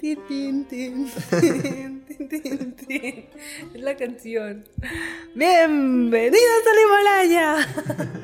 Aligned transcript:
Tin, 0.00 0.18
tin, 0.26 0.64
tin, 0.64 1.10
tin. 2.72 3.26
Es 3.74 3.82
la 3.82 3.94
canción. 3.96 4.64
Bienvenidos 5.34 6.62
al 6.70 6.78
Himalaya. 6.84 7.56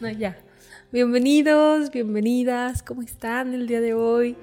No, 0.00 0.10
ya. 0.10 0.36
Bienvenidos, 0.92 1.90
bienvenidas. 1.90 2.84
¿Cómo 2.84 3.02
están 3.02 3.52
el 3.52 3.66
día 3.66 3.80
de 3.80 3.94
hoy? 3.94 4.36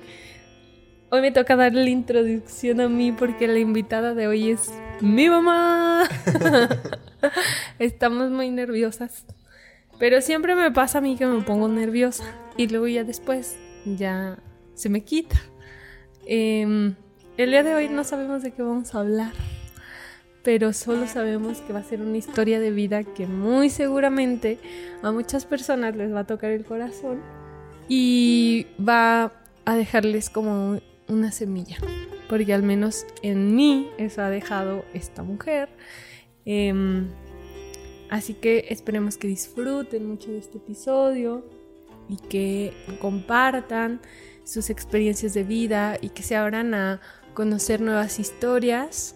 Hoy 1.11 1.21
me 1.21 1.31
toca 1.31 1.55
darle 1.55 1.83
la 1.83 1.89
introducción 1.91 2.81
a 2.81 2.89
mí 2.89 3.13
porque 3.13 3.47
la 3.47 3.59
invitada 3.59 4.13
de 4.13 4.27
hoy 4.27 4.51
es 4.51 4.69
mi 4.99 5.29
mamá. 5.29 6.09
Estamos 7.79 8.31
muy 8.31 8.49
nerviosas. 8.49 9.25
Pero 9.97 10.19
siempre 10.19 10.55
me 10.55 10.71
pasa 10.71 10.97
a 10.97 11.01
mí 11.01 11.15
que 11.15 11.25
me 11.25 11.41
pongo 11.41 11.69
nerviosa 11.69 12.25
y 12.57 12.67
luego 12.67 12.87
ya 12.87 13.05
después 13.05 13.57
ya 13.85 14.39
se 14.73 14.89
me 14.89 15.05
quita. 15.05 15.37
Em, 16.31 16.93
el 17.37 17.49
día 17.49 17.63
de 17.63 17.73
hoy 17.73 17.89
no 17.89 18.03
sabemos 18.03 18.43
de 18.43 18.51
qué 18.51 18.61
vamos 18.61 18.93
a 18.93 18.99
hablar, 18.99 19.33
pero 20.43 20.73
solo 20.73 21.07
sabemos 21.07 21.61
que 21.61 21.73
va 21.73 21.79
a 21.79 21.83
ser 21.83 22.01
una 22.01 22.17
historia 22.17 22.59
de 22.59 22.69
vida 22.69 23.03
que 23.03 23.25
muy 23.25 23.71
seguramente 23.71 24.59
a 25.01 25.11
muchas 25.11 25.47
personas 25.47 25.95
les 25.95 26.13
va 26.13 26.19
a 26.19 26.27
tocar 26.27 26.51
el 26.51 26.65
corazón 26.65 27.19
y 27.87 28.67
va 28.79 29.33
a 29.65 29.75
dejarles 29.75 30.29
como 30.29 30.79
una 31.07 31.31
semilla, 31.31 31.77
porque 32.29 32.53
al 32.53 32.61
menos 32.61 33.07
en 33.23 33.55
mí 33.55 33.89
eso 33.97 34.21
ha 34.21 34.29
dejado 34.29 34.85
esta 34.93 35.23
mujer. 35.23 35.67
Em, 36.45 37.07
así 38.11 38.35
que 38.35 38.67
esperemos 38.69 39.17
que 39.17 39.27
disfruten 39.27 40.07
mucho 40.07 40.31
de 40.31 40.37
este 40.37 40.59
episodio 40.59 41.43
y 42.07 42.17
que 42.17 42.71
compartan 43.01 43.99
sus 44.49 44.71
experiencias 44.71 45.35
de 45.35 45.43
vida 45.43 45.97
y 46.01 46.09
que 46.09 46.23
se 46.23 46.35
abran 46.35 46.73
a 46.73 46.99
conocer 47.35 47.81
nuevas 47.81 48.19
historias 48.19 49.15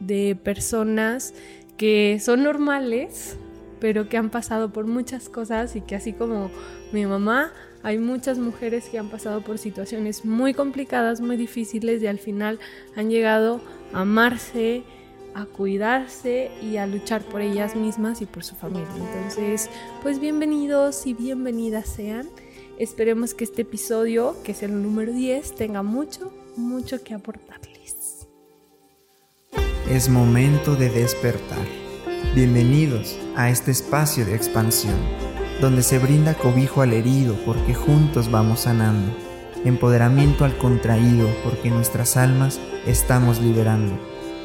de 0.00 0.36
personas 0.42 1.34
que 1.76 2.18
son 2.20 2.42
normales, 2.42 3.36
pero 3.78 4.08
que 4.08 4.16
han 4.16 4.30
pasado 4.30 4.72
por 4.72 4.86
muchas 4.86 5.28
cosas 5.28 5.76
y 5.76 5.82
que 5.82 5.94
así 5.94 6.12
como 6.12 6.50
mi 6.92 7.06
mamá, 7.06 7.52
hay 7.84 7.98
muchas 7.98 8.38
mujeres 8.38 8.88
que 8.88 8.98
han 8.98 9.08
pasado 9.08 9.42
por 9.42 9.58
situaciones 9.58 10.24
muy 10.24 10.52
complicadas, 10.52 11.20
muy 11.20 11.36
difíciles 11.36 12.02
y 12.02 12.08
al 12.08 12.18
final 12.18 12.58
han 12.96 13.08
llegado 13.08 13.60
a 13.92 14.00
amarse, 14.00 14.82
a 15.34 15.46
cuidarse 15.46 16.50
y 16.60 16.76
a 16.76 16.86
luchar 16.86 17.22
por 17.22 17.40
ellas 17.40 17.76
mismas 17.76 18.20
y 18.20 18.26
por 18.26 18.42
su 18.42 18.56
familia. 18.56 18.88
Entonces, 18.96 19.70
pues 20.02 20.18
bienvenidos 20.18 21.06
y 21.06 21.14
bienvenidas 21.14 21.86
sean. 21.88 22.28
Esperemos 22.82 23.32
que 23.32 23.44
este 23.44 23.62
episodio, 23.62 24.34
que 24.42 24.50
es 24.50 24.64
el 24.64 24.82
número 24.82 25.12
10, 25.12 25.54
tenga 25.54 25.84
mucho, 25.84 26.32
mucho 26.56 27.00
que 27.04 27.14
aportarles. 27.14 28.26
Es 29.88 30.08
momento 30.08 30.74
de 30.74 30.90
despertar. 30.90 31.64
Bienvenidos 32.34 33.16
a 33.36 33.50
este 33.50 33.70
espacio 33.70 34.26
de 34.26 34.34
expansión, 34.34 34.96
donde 35.60 35.84
se 35.84 36.00
brinda 36.00 36.34
cobijo 36.34 36.82
al 36.82 36.92
herido 36.92 37.36
porque 37.46 37.72
juntos 37.72 38.28
vamos 38.32 38.62
sanando, 38.62 39.16
empoderamiento 39.64 40.44
al 40.44 40.58
contraído 40.58 41.28
porque 41.44 41.70
nuestras 41.70 42.16
almas 42.16 42.58
estamos 42.84 43.40
liberando, 43.40 43.96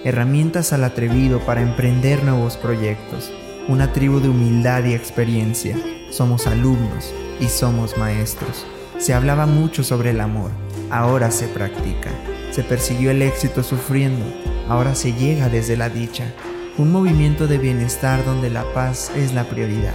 herramientas 0.04 0.74
al 0.74 0.84
atrevido 0.84 1.40
para 1.40 1.64
emprender 1.64 2.24
nuevos 2.24 2.56
proyectos, 2.56 3.32
una 3.68 3.94
tribu 3.94 4.20
de 4.20 4.30
humildad 4.30 4.86
y 4.86 4.94
experiencia. 4.94 5.76
Somos 6.12 6.46
alumnos, 6.46 7.12
y 7.40 7.48
somos 7.48 7.98
maestros. 7.98 8.66
Se 8.98 9.14
hablaba 9.14 9.46
mucho 9.46 9.84
sobre 9.84 10.12
el 10.12 10.22
amor, 10.22 10.52
ahora 10.90 11.32
se 11.32 11.48
practica. 11.48 12.10
Se 12.52 12.64
persiguió 12.64 13.12
el 13.12 13.22
éxito 13.22 13.64
sufriendo, 13.64 14.26
ahora 14.68 14.96
se 14.96 15.14
llega 15.14 15.50
desde 15.50 15.78
la 15.78 15.90
dicha. 15.90 16.34
Un 16.78 16.92
movimiento 16.92 17.48
de 17.48 17.58
bienestar 17.58 18.24
donde 18.26 18.50
la 18.50 18.64
paz 18.74 19.12
es 19.16 19.34
la 19.34 19.44
prioridad. 19.44 19.94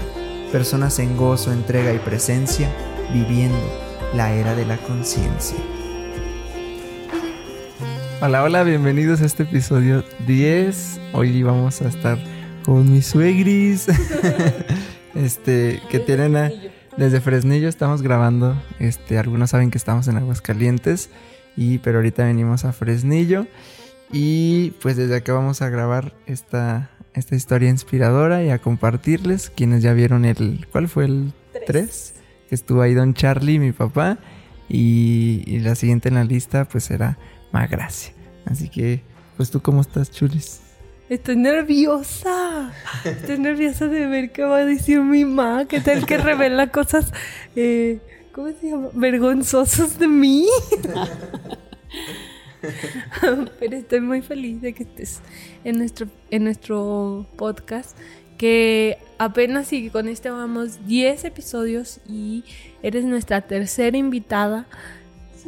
Personas 0.51 0.98
en 0.98 1.17
gozo, 1.17 1.53
entrega 1.53 1.92
y 1.92 1.98
presencia, 1.98 2.69
viviendo 3.13 3.59
la 4.14 4.33
era 4.33 4.55
de 4.55 4.67
la 4.67 4.77
conciencia. 4.79 5.57
Hola, 8.20 8.45
hola, 8.45 8.63
bienvenidos 8.63 9.20
a 9.20 9.27
este 9.27 9.42
episodio 9.42 10.05
10. 10.27 11.01
Hoy 11.13 11.42
vamos 11.42 11.83
a 11.83 11.89
estar 11.89 12.19
con 12.64 12.92
mis 12.92 13.07
suegris. 13.07 13.86
este, 15.14 15.80
que 15.91 15.98
tienen 15.98 16.36
a 16.36 16.51
desde 16.97 17.20
Fresnillo 17.20 17.69
estamos 17.69 18.03
grabando. 18.03 18.61
Este, 18.79 19.19
algunos 19.19 19.51
saben 19.51 19.70
que 19.70 19.79
estamos 19.79 20.08
en 20.08 20.17
Aguascalientes. 20.17 21.11
Y, 21.57 21.79
pero 21.79 21.98
ahorita 21.98 22.25
venimos 22.25 22.64
a 22.64 22.73
Fresnillo. 22.73 23.47
Y 24.13 24.73
pues 24.83 24.97
desde 24.97 25.17
acá 25.17 25.33
vamos 25.33 25.63
a 25.63 25.69
grabar 25.69 26.14
esta, 26.27 26.91
esta 27.14 27.35
historia 27.35 27.70
inspiradora 27.70 28.42
y 28.42 28.51
a 28.51 28.58
compartirles. 28.58 29.51
Quienes 29.51 29.83
ya 29.83 29.92
vieron 29.92 30.25
el. 30.25 30.67
¿Cuál 30.70 30.89
fue 30.89 31.07
el 31.07 31.33
3? 31.67 32.14
Que 32.48 32.55
estuvo 32.55 32.83
ahí 32.83 32.95
Don 32.95 33.14
Charlie, 33.14 33.59
mi 33.59 33.73
papá. 33.73 34.19
Y, 34.69 35.42
y 35.47 35.61
la 35.61 35.74
siguiente 35.74 36.09
en 36.09 36.14
la 36.14 36.24
lista, 36.24 36.67
pues 36.67 36.85
será 36.85 37.19
Magracia. 37.53 38.14
Así 38.47 38.69
que, 38.69 39.03
pues 39.36 39.51
tú, 39.51 39.61
¿cómo 39.61 39.80
estás, 39.80 40.11
Chulis? 40.11 40.61
Estoy 41.12 41.36
nerviosa. 41.36 42.73
Estoy 43.05 43.39
nerviosa 43.39 43.86
de 43.86 44.06
ver 44.06 44.33
qué 44.33 44.45
va 44.45 44.56
a 44.56 44.64
decir 44.64 44.98
mi 45.02 45.27
mamá. 45.27 45.67
¿Qué 45.67 45.78
tal 45.78 46.06
que 46.06 46.17
revela 46.17 46.68
cosas, 46.68 47.12
eh, 47.55 48.00
¿cómo 48.33 48.48
se 48.58 48.70
llama? 48.70 48.89
Vergonzosas 48.95 49.98
de 49.98 50.08
mí. 50.08 50.46
Pero 53.61 53.77
estoy 53.77 54.00
muy 54.00 54.23
feliz 54.23 54.62
de 54.62 54.73
que 54.73 54.84
estés 54.84 55.20
en 55.64 55.77
nuestro, 55.77 56.06
en 56.30 56.45
nuestro 56.45 57.27
podcast. 57.36 57.94
Que 58.39 58.96
apenas 59.18 59.70
y 59.74 59.90
con 59.90 60.08
este 60.08 60.30
vamos 60.30 60.86
10 60.86 61.27
episodios 61.27 62.00
y 62.08 62.42
eres 62.83 63.05
nuestra 63.05 63.42
tercera 63.42 63.98
invitada 63.98 64.67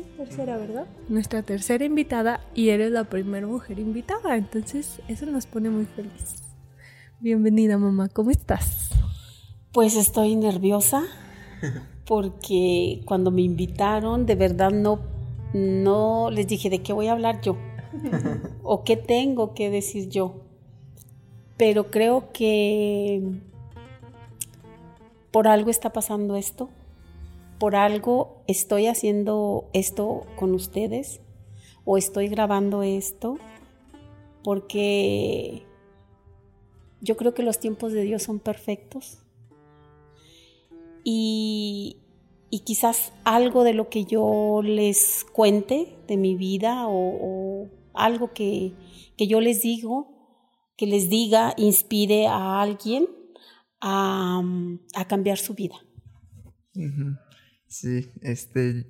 tercera, 0.02 0.56
¿verdad? 0.56 0.86
Nuestra 1.08 1.42
tercera 1.42 1.84
invitada 1.84 2.40
y 2.54 2.70
eres 2.70 2.90
la 2.90 3.04
primera 3.04 3.46
mujer 3.46 3.78
invitada, 3.78 4.36
entonces 4.36 5.00
eso 5.08 5.26
nos 5.26 5.46
pone 5.46 5.70
muy 5.70 5.84
felices. 5.84 6.42
Bienvenida 7.20 7.78
mamá, 7.78 8.08
¿cómo 8.08 8.30
estás? 8.30 8.90
Pues 9.72 9.96
estoy 9.96 10.36
nerviosa 10.36 11.04
porque 12.06 13.02
cuando 13.06 13.30
me 13.30 13.42
invitaron 13.42 14.26
de 14.26 14.34
verdad 14.34 14.70
no, 14.70 15.00
no 15.52 16.30
les 16.30 16.46
dije 16.46 16.70
de 16.70 16.82
qué 16.82 16.92
voy 16.92 17.08
a 17.08 17.12
hablar 17.12 17.40
yo 17.40 17.56
o 18.62 18.84
qué 18.84 18.96
tengo 18.96 19.54
que 19.54 19.70
decir 19.70 20.08
yo. 20.08 20.40
Pero 21.56 21.90
creo 21.90 22.32
que 22.32 23.22
por 25.30 25.46
algo 25.46 25.70
está 25.70 25.92
pasando 25.92 26.36
esto 26.36 26.68
por 27.58 27.76
algo 27.76 28.42
estoy 28.46 28.86
haciendo 28.86 29.68
esto 29.72 30.26
con 30.36 30.54
ustedes 30.54 31.20
o 31.84 31.96
estoy 31.96 32.28
grabando 32.28 32.82
esto 32.82 33.38
porque 34.42 35.62
yo 37.00 37.16
creo 37.16 37.34
que 37.34 37.42
los 37.42 37.58
tiempos 37.58 37.92
de 37.92 38.02
Dios 38.02 38.22
son 38.22 38.38
perfectos 38.38 39.24
y, 41.04 42.00
quizás 42.64 43.12
algo 43.24 43.62
de 43.64 43.74
lo 43.74 43.90
que 43.90 44.04
yo 44.04 44.62
les 44.62 45.26
cuente 45.32 45.98
de 46.06 46.16
mi 46.16 46.34
vida 46.34 46.86
o, 46.86 47.68
algo 47.92 48.32
que, 48.32 48.72
yo 49.18 49.40
les 49.40 49.60
digo, 49.62 50.08
que 50.76 50.86
les 50.86 51.10
diga, 51.10 51.54
inspire 51.56 52.26
a 52.26 52.62
alguien 52.62 53.06
a, 53.80 54.42
cambiar 55.08 55.36
su 55.36 55.54
vida. 55.54 55.76
Sí, 57.74 58.12
este, 58.20 58.86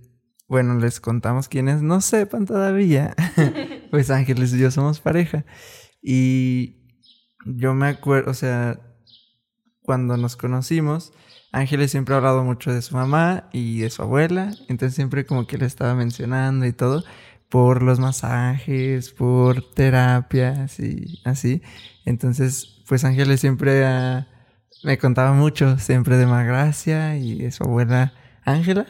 bueno, 0.47 0.79
les 0.79 1.01
contamos 1.01 1.49
quienes 1.49 1.81
no 1.81 2.03
sepan 2.03 2.45
todavía. 2.45 3.15
pues 3.91 4.11
Ángeles 4.11 4.53
y 4.53 4.59
yo 4.59 4.71
somos 4.71 5.01
pareja. 5.01 5.47
Y 6.03 6.85
yo 7.47 7.73
me 7.73 7.87
acuerdo, 7.87 8.31
o 8.31 8.35
sea, 8.35 8.79
cuando 9.81 10.19
nos 10.19 10.37
conocimos, 10.37 11.15
Ángeles 11.51 11.93
siempre 11.93 12.15
ha 12.15 12.19
hablado 12.19 12.45
mucho 12.45 12.75
de 12.75 12.83
su 12.83 12.95
mamá 12.95 13.49
y 13.55 13.79
de 13.79 13.89
su 13.89 14.03
abuela. 14.03 14.51
Entonces 14.69 14.95
siempre 14.95 15.25
como 15.25 15.47
que 15.47 15.57
le 15.57 15.65
estaba 15.65 15.95
mencionando 15.95 16.67
y 16.67 16.75
todo 16.75 17.05
por 17.49 17.83
los 17.83 18.01
masajes, 18.01 19.13
por 19.13 19.73
terapias 19.73 20.79
y 20.79 21.23
así. 21.25 21.63
Entonces, 22.05 22.83
pues 22.87 23.03
Ángeles 23.05 23.41
siempre 23.41 24.27
me 24.83 24.99
contaba 24.99 25.33
mucho, 25.33 25.79
siempre 25.79 26.19
de 26.19 26.27
Magracia 26.27 27.17
y 27.17 27.39
de 27.39 27.51
su 27.51 27.65
abuela 27.65 28.13
Ángela. 28.45 28.87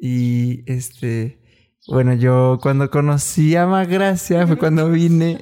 Y 0.00 0.62
este, 0.66 1.38
bueno, 1.86 2.14
yo 2.14 2.58
cuando 2.60 2.90
conocí 2.90 3.54
a 3.56 3.66
Magracia 3.66 4.46
fue 4.46 4.58
cuando 4.58 4.90
vine, 4.90 5.38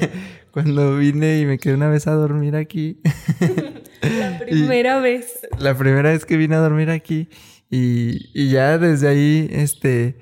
cuando 0.52 0.96
vine 0.96 1.40
y 1.40 1.46
me 1.46 1.58
quedé 1.58 1.74
una 1.74 1.88
vez 1.88 2.06
a 2.06 2.12
dormir 2.12 2.56
aquí. 2.56 3.00
La 4.02 4.38
primera 4.40 5.00
vez. 5.00 5.40
La 5.58 5.76
primera 5.76 6.10
vez 6.10 6.24
que 6.24 6.36
vine 6.36 6.56
a 6.56 6.60
dormir 6.60 6.90
aquí. 6.90 7.28
Y, 7.70 8.30
y 8.34 8.50
ya 8.50 8.76
desde 8.76 9.08
ahí, 9.08 9.48
este, 9.50 10.16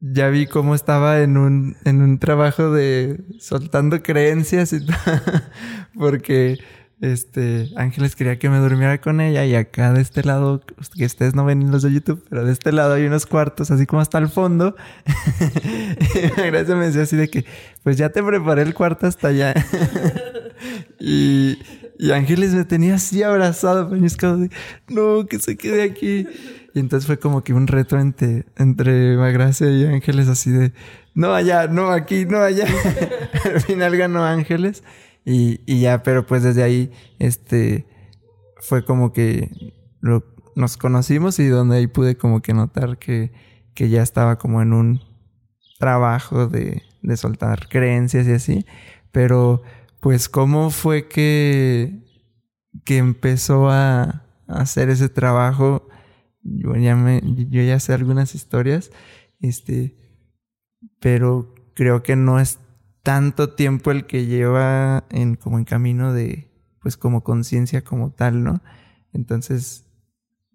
ya 0.00 0.28
vi 0.28 0.46
cómo 0.46 0.74
estaba 0.74 1.20
en 1.20 1.36
un, 1.36 1.76
en 1.84 2.02
un 2.02 2.18
trabajo 2.18 2.70
de 2.70 3.24
soltando 3.38 4.02
creencias 4.02 4.72
y 4.72 4.80
porque 5.98 6.58
este 7.00 7.70
Ángeles 7.76 8.16
quería 8.16 8.38
que 8.38 8.48
me 8.48 8.58
durmiera 8.58 9.00
con 9.00 9.20
ella 9.20 9.44
y 9.44 9.54
acá 9.54 9.92
de 9.92 10.00
este 10.00 10.24
lado, 10.24 10.62
que 10.96 11.04
ustedes 11.04 11.34
no 11.34 11.44
ven 11.44 11.70
los 11.70 11.82
de 11.82 11.92
YouTube, 11.92 12.24
pero 12.28 12.44
de 12.44 12.52
este 12.52 12.72
lado 12.72 12.94
hay 12.94 13.04
unos 13.04 13.26
cuartos 13.26 13.70
así 13.70 13.86
como 13.86 14.00
hasta 14.00 14.18
el 14.18 14.28
fondo. 14.28 14.76
y 16.14 16.40
Gracia 16.42 16.74
me 16.74 16.86
decía 16.86 17.02
así 17.02 17.16
de 17.16 17.28
que, 17.28 17.44
pues 17.82 17.96
ya 17.96 18.08
te 18.08 18.22
preparé 18.22 18.62
el 18.62 18.74
cuarto 18.74 19.06
hasta 19.06 19.28
allá. 19.28 19.54
y, 20.98 21.58
y 21.98 22.10
Ángeles 22.12 22.54
me 22.54 22.64
tenía 22.64 22.94
así 22.94 23.22
abrazado, 23.22 23.90
peñiscado 23.90 24.38
de, 24.38 24.50
no, 24.88 25.26
que 25.26 25.38
se 25.38 25.56
quede 25.56 25.82
aquí. 25.82 26.26
Y 26.74 26.80
entonces 26.80 27.06
fue 27.06 27.18
como 27.18 27.42
que 27.42 27.52
un 27.54 27.66
reto 27.66 27.98
entre, 27.98 28.44
entre 28.56 29.16
Magracia 29.16 29.70
y 29.70 29.84
Ángeles, 29.84 30.28
así 30.28 30.50
de 30.50 30.72
no 31.16 31.34
allá, 31.34 31.66
no 31.66 31.90
aquí, 31.90 32.26
no 32.26 32.40
allá. 32.40 32.66
Al 33.44 33.60
final 33.62 33.96
ganó 33.96 34.22
Ángeles. 34.22 34.82
Y, 35.28 35.80
ya, 35.80 36.04
pero 36.04 36.24
pues 36.24 36.44
desde 36.44 36.62
ahí, 36.62 36.92
este, 37.18 37.86
fue 38.60 38.84
como 38.84 39.12
que 39.12 39.74
nos 40.54 40.76
conocimos 40.76 41.40
y 41.40 41.48
donde 41.48 41.78
ahí 41.78 41.88
pude 41.88 42.16
como 42.16 42.40
que 42.40 42.54
notar 42.54 42.96
que, 42.98 43.32
que 43.74 43.88
ya 43.88 44.02
estaba 44.02 44.38
como 44.38 44.62
en 44.62 44.72
un 44.72 45.00
trabajo 45.80 46.46
de, 46.46 46.82
de 47.02 47.16
soltar 47.16 47.68
creencias 47.68 48.28
y 48.28 48.32
así. 48.32 48.66
Pero, 49.10 49.62
pues, 50.00 50.28
¿cómo 50.28 50.70
fue 50.70 51.08
que, 51.08 52.04
que 52.84 52.98
empezó 52.98 53.68
a, 53.68 54.24
a 54.46 54.60
hacer 54.60 54.90
ese 54.90 55.08
trabajo? 55.08 55.88
yo 56.46 56.76
ya 56.76 56.96
me, 56.96 57.20
yo 57.50 57.62
ya 57.62 57.80
sé 57.80 57.92
algunas 57.92 58.34
historias, 58.34 58.90
este, 59.40 59.96
pero 61.00 61.54
creo 61.74 62.02
que 62.02 62.16
no 62.16 62.38
es 62.38 62.58
tanto 63.06 63.54
tiempo 63.54 63.92
el 63.92 64.08
que 64.08 64.26
lleva 64.26 65.06
en 65.10 65.36
como 65.36 65.58
en 65.58 65.64
camino 65.64 66.12
de, 66.12 66.50
pues 66.82 66.96
como 66.96 67.22
conciencia 67.22 67.84
como 67.84 68.10
tal, 68.10 68.42
¿no? 68.42 68.60
Entonces, 69.12 69.84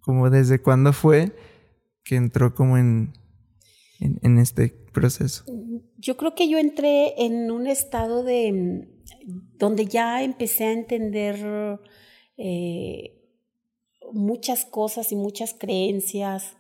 como 0.02 0.30
desde 0.30 0.62
cuándo 0.62 0.92
fue 0.92 1.34
que 2.04 2.18
entró 2.18 2.54
como 2.54 2.78
en, 2.78 3.14
en, 4.02 4.38
este 4.38 4.68
proceso? 4.92 5.46
Yo 5.98 6.18
creo 6.18 6.36
que 6.36 6.50
yo 6.50 6.58
entré 6.58 7.24
en 7.24 7.52
un 7.52 7.68
estado 7.68 8.22
de 8.22 8.86
donde 9.58 9.86
ya 9.86 10.22
empecé 10.22 10.66
a 10.66 10.74
entender 10.74 11.80
eh, 12.36 13.18
muchas 14.12 14.66
cosas 14.66 15.14
y 15.14 15.16
muchas 15.16 15.54
creencias 15.54 16.58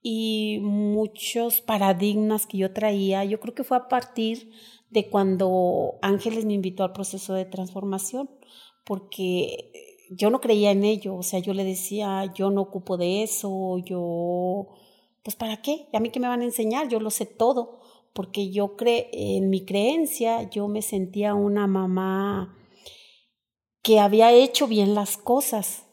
y 0.00 0.60
muchos 0.62 1.60
paradigmas 1.60 2.46
que 2.46 2.56
yo 2.56 2.72
traía. 2.72 3.26
Yo 3.26 3.40
creo 3.40 3.54
que 3.54 3.64
fue 3.64 3.76
a 3.76 3.88
partir 3.88 4.50
de 4.90 5.08
cuando 5.08 5.98
Ángeles 6.02 6.44
me 6.44 6.54
invitó 6.54 6.84
al 6.84 6.92
proceso 6.92 7.34
de 7.34 7.44
transformación, 7.44 8.30
porque 8.84 9.96
yo 10.10 10.30
no 10.30 10.40
creía 10.40 10.70
en 10.70 10.84
ello, 10.84 11.16
o 11.16 11.22
sea, 11.22 11.40
yo 11.40 11.52
le 11.54 11.64
decía, 11.64 12.32
yo 12.34 12.50
no 12.50 12.62
ocupo 12.62 12.96
de 12.96 13.22
eso, 13.22 13.78
yo, 13.78 14.68
pues 15.22 15.36
¿para 15.36 15.60
qué? 15.60 15.86
¿A 15.92 16.00
mí 16.00 16.10
qué 16.10 16.20
me 16.20 16.28
van 16.28 16.40
a 16.40 16.44
enseñar? 16.44 16.88
Yo 16.88 17.00
lo 17.00 17.10
sé 17.10 17.26
todo, 17.26 17.80
porque 18.14 18.50
yo 18.50 18.76
cre 18.76 19.10
en 19.12 19.50
mi 19.50 19.64
creencia, 19.64 20.48
yo 20.50 20.68
me 20.68 20.82
sentía 20.82 21.34
una 21.34 21.66
mamá 21.66 22.56
que 23.82 24.00
había 24.00 24.32
hecho 24.32 24.66
bien 24.66 24.94
las 24.94 25.16
cosas, 25.16 25.84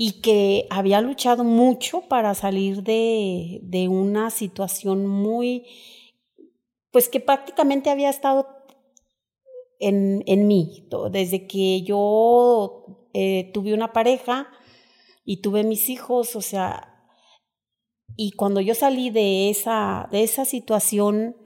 y 0.00 0.20
que 0.20 0.68
había 0.70 1.00
luchado 1.00 1.42
mucho 1.42 2.02
para 2.02 2.32
salir 2.34 2.84
de, 2.84 3.58
de 3.64 3.88
una 3.88 4.30
situación 4.30 5.08
muy, 5.08 5.66
pues 6.90 7.08
que 7.08 7.20
prácticamente 7.20 7.90
había 7.90 8.10
estado 8.10 8.48
en, 9.78 10.22
en 10.26 10.46
mí, 10.46 10.88
desde 11.10 11.46
que 11.46 11.82
yo 11.82 13.08
eh, 13.12 13.50
tuve 13.52 13.74
una 13.74 13.92
pareja 13.92 14.48
y 15.24 15.42
tuve 15.42 15.62
mis 15.64 15.88
hijos, 15.88 16.36
o 16.36 16.42
sea, 16.42 16.98
y 18.16 18.32
cuando 18.32 18.60
yo 18.60 18.74
salí 18.74 19.10
de 19.10 19.50
esa, 19.50 20.08
de 20.10 20.24
esa 20.24 20.44
situación 20.44 21.36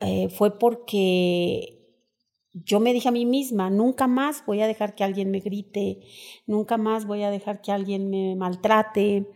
eh, 0.00 0.28
fue 0.28 0.58
porque 0.58 1.80
yo 2.52 2.80
me 2.80 2.92
dije 2.92 3.08
a 3.08 3.12
mí 3.12 3.24
misma, 3.24 3.70
nunca 3.70 4.06
más 4.06 4.44
voy 4.44 4.60
a 4.60 4.66
dejar 4.66 4.94
que 4.94 5.04
alguien 5.04 5.30
me 5.30 5.40
grite, 5.40 6.00
nunca 6.46 6.76
más 6.76 7.06
voy 7.06 7.22
a 7.22 7.30
dejar 7.30 7.62
que 7.62 7.72
alguien 7.72 8.10
me 8.10 8.34
maltrate. 8.34 9.30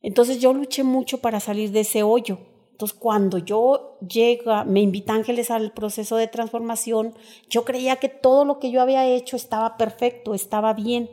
Entonces 0.00 0.40
yo 0.40 0.52
luché 0.52 0.84
mucho 0.84 1.18
para 1.18 1.40
salir 1.40 1.72
de 1.72 1.80
ese 1.80 2.02
hoyo. 2.02 2.38
Entonces 2.78 2.96
cuando 2.96 3.38
yo 3.38 3.98
llega, 4.08 4.62
me 4.62 4.80
invita 4.80 5.12
Ángeles 5.12 5.50
al 5.50 5.72
proceso 5.72 6.14
de 6.14 6.28
transformación, 6.28 7.12
yo 7.50 7.64
creía 7.64 7.96
que 7.96 8.08
todo 8.08 8.44
lo 8.44 8.60
que 8.60 8.70
yo 8.70 8.80
había 8.80 9.04
hecho 9.04 9.34
estaba 9.34 9.76
perfecto, 9.76 10.32
estaba 10.32 10.74
bien. 10.74 11.10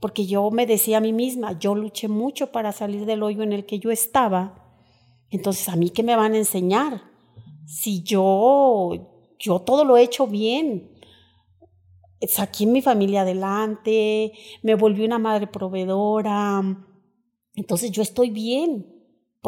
Porque 0.00 0.24
yo 0.24 0.50
me 0.50 0.64
decía 0.64 0.96
a 0.96 1.02
mí 1.02 1.12
misma, 1.12 1.58
yo 1.58 1.74
luché 1.74 2.08
mucho 2.08 2.50
para 2.50 2.72
salir 2.72 3.04
del 3.04 3.22
hoyo 3.22 3.42
en 3.42 3.52
el 3.52 3.66
que 3.66 3.78
yo 3.78 3.90
estaba. 3.90 4.74
Entonces, 5.28 5.68
¿a 5.68 5.76
mí 5.76 5.90
qué 5.90 6.02
me 6.02 6.16
van 6.16 6.32
a 6.32 6.38
enseñar? 6.38 7.02
Si 7.66 8.02
yo 8.02 9.18
yo 9.38 9.60
todo 9.60 9.84
lo 9.84 9.98
he 9.98 10.02
hecho 10.02 10.26
bien. 10.26 10.90
Saqué 12.26 12.64
mi 12.64 12.80
familia 12.80 13.20
adelante, 13.20 14.32
me 14.62 14.74
volví 14.74 15.04
una 15.04 15.18
madre 15.18 15.46
proveedora. 15.46 16.62
Entonces 17.54 17.90
yo 17.92 18.02
estoy 18.02 18.30
bien, 18.30 18.97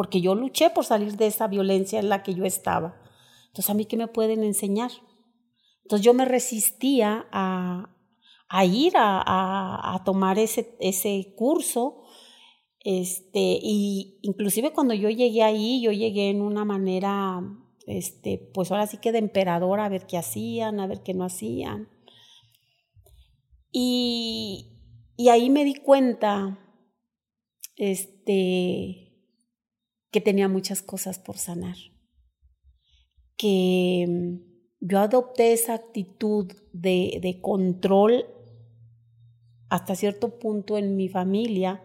porque 0.01 0.19
yo 0.19 0.33
luché 0.33 0.71
por 0.71 0.83
salir 0.83 1.15
de 1.15 1.27
esa 1.27 1.45
violencia 1.45 1.99
en 1.99 2.09
la 2.09 2.23
que 2.23 2.33
yo 2.33 2.43
estaba. 2.43 2.99
Entonces 3.49 3.69
a 3.69 3.75
mí 3.75 3.85
qué 3.85 3.97
me 3.97 4.07
pueden 4.07 4.43
enseñar. 4.43 4.89
Entonces 5.83 6.03
yo 6.03 6.15
me 6.15 6.25
resistía 6.25 7.27
a, 7.31 7.85
ir 8.65 8.93
a, 8.95 10.01
tomar 10.03 10.39
ese, 10.39 10.75
ese 10.79 11.35
curso. 11.37 12.01
Este, 12.79 13.59
y 13.61 14.17
inclusive 14.23 14.73
cuando 14.73 14.95
yo 14.95 15.11
llegué 15.11 15.43
ahí, 15.43 15.83
yo 15.83 15.91
llegué 15.91 16.31
en 16.31 16.41
una 16.41 16.65
manera 16.65 17.39
este, 17.85 18.39
pues 18.55 18.71
ahora 18.71 18.87
sí 18.87 18.97
que 18.97 19.11
de 19.11 19.19
emperador 19.19 19.81
a 19.81 19.89
ver 19.89 20.07
qué 20.07 20.17
hacían, 20.17 20.79
a 20.79 20.87
ver 20.87 21.03
qué 21.03 21.13
no 21.13 21.25
hacían. 21.25 21.89
Y, 23.71 24.79
y 25.15 25.29
ahí 25.29 25.51
me 25.51 25.63
di 25.63 25.75
cuenta, 25.75 26.57
este, 27.75 29.10
que 30.11 30.21
tenía 30.21 30.47
muchas 30.47 30.81
cosas 30.81 31.19
por 31.19 31.37
sanar, 31.37 31.77
que 33.37 34.05
mm, 34.07 34.51
yo 34.81 34.99
adopté 34.99 35.53
esa 35.53 35.73
actitud 35.73 36.51
de, 36.73 37.19
de 37.21 37.39
control 37.41 38.25
hasta 39.69 39.95
cierto 39.95 40.37
punto 40.37 40.77
en 40.77 40.97
mi 40.97 41.07
familia 41.07 41.81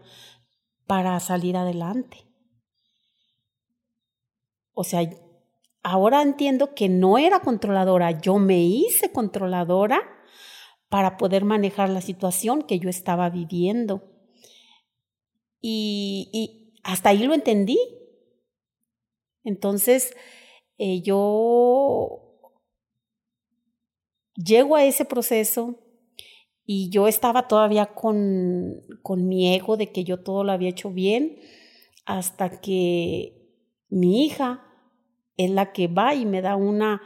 para 0.85 1.19
salir 1.19 1.55
adelante. 1.55 2.25
O 4.73 4.83
sea, 4.83 5.09
ahora 5.83 6.21
entiendo 6.21 6.75
que 6.75 6.89
no 6.89 7.17
era 7.17 7.39
controladora, 7.39 8.11
yo 8.11 8.37
me 8.37 8.59
hice 8.59 9.11
controladora 9.11 10.01
para 10.89 11.17
poder 11.17 11.45
manejar 11.45 11.89
la 11.89 12.01
situación 12.01 12.61
que 12.61 12.79
yo 12.79 12.89
estaba 12.89 13.29
viviendo. 13.29 14.03
Y, 15.61 16.73
hasta 16.83 17.09
ahí 17.09 17.23
lo 17.25 17.33
entendí. 17.33 17.77
Entonces, 19.47 20.13
eh, 20.77 21.01
yo 21.01 22.21
llego 24.35 24.75
a 24.75 24.83
ese 24.83 25.05
proceso 25.05 25.79
y 26.65 26.89
yo 26.89 27.07
estaba 27.07 27.47
todavía 27.47 27.85
con, 27.85 28.81
con 29.01 29.29
mi 29.29 29.55
ego 29.55 29.77
de 29.77 29.93
que 29.93 30.03
yo 30.03 30.21
todo 30.21 30.43
lo 30.43 30.51
había 30.51 30.67
hecho 30.67 30.91
bien 30.91 31.39
hasta 32.05 32.59
que 32.59 33.53
mi 33.87 34.25
hija 34.25 34.65
es 35.37 35.49
la 35.49 35.71
que 35.71 35.87
va 35.87 36.13
y 36.13 36.25
me 36.25 36.41
da 36.41 36.57
una 36.57 37.01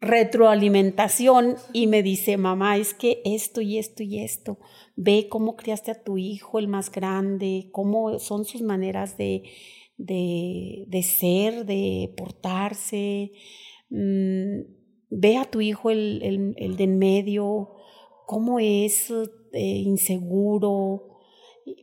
retroalimentación 0.00 1.56
y 1.72 1.88
me 1.88 2.04
dice, 2.04 2.36
mamá, 2.36 2.76
es 2.76 2.94
que 2.94 3.22
esto 3.24 3.60
y 3.60 3.78
esto 3.78 4.04
y 4.04 4.20
esto, 4.20 4.60
ve 4.94 5.26
cómo 5.28 5.56
criaste 5.56 5.90
a 5.90 6.04
tu 6.04 6.16
hijo, 6.16 6.60
el 6.60 6.68
más 6.68 6.92
grande, 6.92 7.70
cómo 7.72 8.20
son 8.20 8.44
sus 8.44 8.62
maneras 8.62 9.16
de, 9.16 9.42
de, 9.96 10.84
de 10.88 11.02
ser, 11.02 11.64
de 11.66 12.12
portarse, 12.16 13.32
mm, 13.90 14.60
ve 15.10 15.36
a 15.36 15.44
tu 15.44 15.60
hijo 15.60 15.90
el, 15.90 16.22
el, 16.22 16.54
el 16.56 16.76
de 16.76 16.84
en 16.84 16.98
medio, 16.98 17.70
cómo 18.26 18.58
es 18.58 19.10
eh, 19.52 19.60
inseguro, 19.60 21.18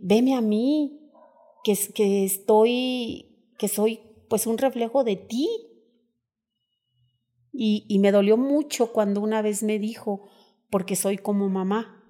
veme 0.02 0.36
a 0.36 0.42
mí, 0.42 1.00
que, 1.64 1.78
que 1.94 2.26
estoy, 2.26 3.52
que 3.58 3.68
soy 3.68 4.02
pues 4.30 4.48
un 4.48 4.58
reflejo 4.58 5.04
de 5.04 5.16
ti. 5.16 5.48
Y, 7.56 7.86
y 7.88 8.00
me 8.00 8.12
dolió 8.12 8.36
mucho 8.36 8.92
cuando 8.92 9.22
una 9.22 9.42
vez 9.42 9.62
me 9.62 9.78
dijo, 9.78 10.28
porque 10.72 10.96
soy 10.96 11.18
como 11.18 11.50
mamá. 11.50 12.04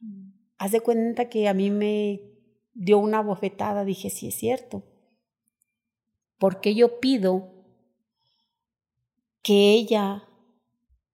Mm. 0.00 0.30
Haz 0.58 0.72
de 0.72 0.80
cuenta 0.80 1.28
que 1.28 1.46
a 1.46 1.54
mí 1.54 1.70
me 1.70 2.20
dio 2.74 2.98
una 2.98 3.22
bofetada, 3.22 3.84
dije, 3.84 4.10
sí 4.10 4.28
es 4.28 4.34
cierto. 4.34 4.84
Porque 6.38 6.74
yo 6.74 7.00
pido 7.00 7.52
que 9.42 9.72
ella 9.72 10.28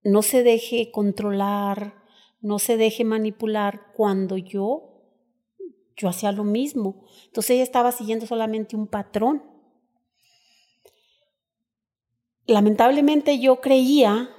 no 0.03 0.23
se 0.23 0.43
deje 0.43 0.91
controlar, 0.91 2.03
no 2.41 2.59
se 2.59 2.77
deje 2.77 3.05
manipular 3.05 3.93
cuando 3.95 4.37
yo 4.37 4.95
yo 5.97 6.09
hacía 6.09 6.33
lo 6.33 6.45
mismo. 6.45 7.05
Entonces 7.27 7.53
ella 7.53 7.63
estaba 7.63 7.93
siguiendo 7.93 8.27
solamente 8.27 8.77
un 8.77 8.87
patrón. 8.87 9.43
Lamentablemente 12.47 13.39
yo 13.39 13.61
creía 13.61 14.31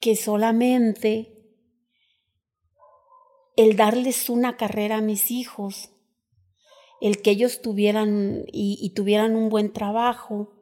que 0.00 0.16
solamente 0.16 1.30
el 3.56 3.76
darles 3.76 4.28
una 4.28 4.56
carrera 4.56 4.98
a 4.98 5.00
mis 5.00 5.30
hijos, 5.30 5.90
el 7.00 7.22
que 7.22 7.30
ellos 7.30 7.60
tuvieran 7.60 8.44
y, 8.52 8.90
tuvieran 8.94 9.36
un 9.36 9.48
buen 9.48 9.72
trabajo, 9.72 10.52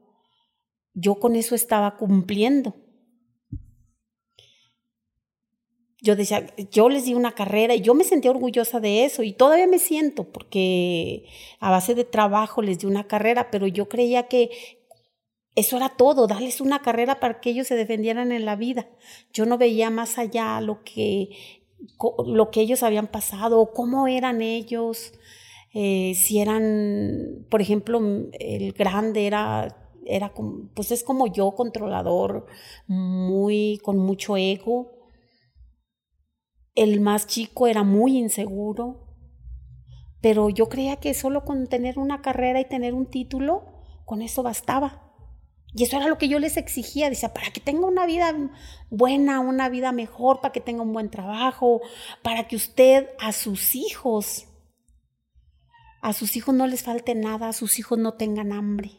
yo 0.94 1.16
con 1.16 1.36
eso 1.36 1.54
estaba 1.54 1.96
cumpliendo. 1.96 2.74
Yo 6.00 6.16
decía, 6.16 6.52
yo 6.72 6.88
les 6.88 7.04
di 7.04 7.14
una 7.14 7.32
carrera 7.32 7.76
y 7.76 7.80
yo 7.80 7.94
me 7.94 8.02
sentía 8.02 8.32
orgullosa 8.32 8.80
de 8.80 9.04
eso 9.04 9.22
y 9.22 9.32
todavía 9.32 9.68
me 9.68 9.78
siento 9.78 10.24
porque 10.24 11.24
a 11.60 11.70
base 11.70 11.94
de 11.94 12.04
trabajo 12.04 12.60
les 12.60 12.80
di 12.80 12.86
una 12.86 13.06
carrera, 13.06 13.52
pero 13.52 13.68
yo 13.68 13.88
creía 13.88 14.26
que 14.26 14.50
eso 15.54 15.76
era 15.76 15.90
todo, 15.90 16.26
darles 16.26 16.60
una 16.60 16.82
carrera 16.82 17.20
para 17.20 17.40
que 17.40 17.50
ellos 17.50 17.68
se 17.68 17.76
defendieran 17.76 18.32
en 18.32 18.44
la 18.44 18.56
vida. 18.56 18.88
Yo 19.32 19.46
no 19.46 19.58
veía 19.58 19.90
más 19.90 20.18
allá 20.18 20.60
lo 20.60 20.82
que 20.82 21.30
lo 22.26 22.50
que 22.50 22.60
ellos 22.60 22.82
habían 22.82 23.08
pasado, 23.08 23.72
cómo 23.72 24.06
eran 24.06 24.40
ellos, 24.40 25.12
eh, 25.74 26.14
si 26.14 26.40
eran, 26.40 27.46
por 27.50 27.62
ejemplo, 27.62 28.00
el 28.38 28.72
grande 28.72 29.26
era, 29.26 29.90
era 30.04 30.34
pues 30.74 30.92
es 30.92 31.02
como 31.02 31.26
yo, 31.26 31.52
controlador, 31.54 32.46
muy, 32.86 33.80
con 33.82 33.96
mucho 33.98 34.36
ego. 34.36 34.92
El 36.74 37.00
más 37.00 37.26
chico 37.26 37.66
era 37.66 37.84
muy 37.84 38.18
inseguro, 38.18 39.16
pero 40.20 40.50
yo 40.50 40.68
creía 40.68 40.96
que 40.96 41.14
solo 41.14 41.44
con 41.44 41.66
tener 41.66 41.98
una 41.98 42.22
carrera 42.22 42.60
y 42.60 42.68
tener 42.68 42.94
un 42.94 43.06
título, 43.06 43.64
con 44.04 44.22
eso 44.22 44.42
bastaba. 44.42 45.10
Y 45.74 45.84
eso 45.84 45.96
era 45.96 46.06
lo 46.06 46.18
que 46.18 46.28
yo 46.28 46.38
les 46.38 46.58
exigía, 46.58 47.08
decía, 47.08 47.32
para 47.32 47.50
que 47.50 47.60
tenga 47.60 47.86
una 47.86 48.04
vida 48.04 48.34
buena, 48.90 49.40
una 49.40 49.70
vida 49.70 49.90
mejor, 49.92 50.42
para 50.42 50.52
que 50.52 50.60
tenga 50.60 50.82
un 50.82 50.92
buen 50.92 51.08
trabajo, 51.08 51.80
para 52.22 52.46
que 52.46 52.56
usted 52.56 53.08
a 53.18 53.32
sus 53.32 53.74
hijos, 53.74 54.51
a 56.02 56.12
sus 56.12 56.36
hijos 56.36 56.54
no 56.54 56.66
les 56.66 56.82
falte 56.82 57.14
nada, 57.14 57.48
a 57.48 57.52
sus 57.52 57.78
hijos 57.78 57.96
no 57.96 58.14
tengan 58.14 58.52
hambre. 58.52 58.90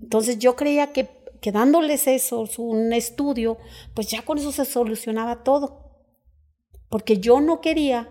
Entonces 0.00 0.38
yo 0.38 0.54
creía 0.54 0.92
que, 0.92 1.10
que 1.42 1.50
dándoles 1.50 2.06
eso, 2.06 2.48
un 2.58 2.92
estudio, 2.92 3.58
pues 3.94 4.06
ya 4.06 4.22
con 4.22 4.38
eso 4.38 4.52
se 4.52 4.64
solucionaba 4.64 5.42
todo. 5.42 6.06
Porque 6.88 7.18
yo 7.18 7.40
no 7.40 7.60
quería 7.60 8.08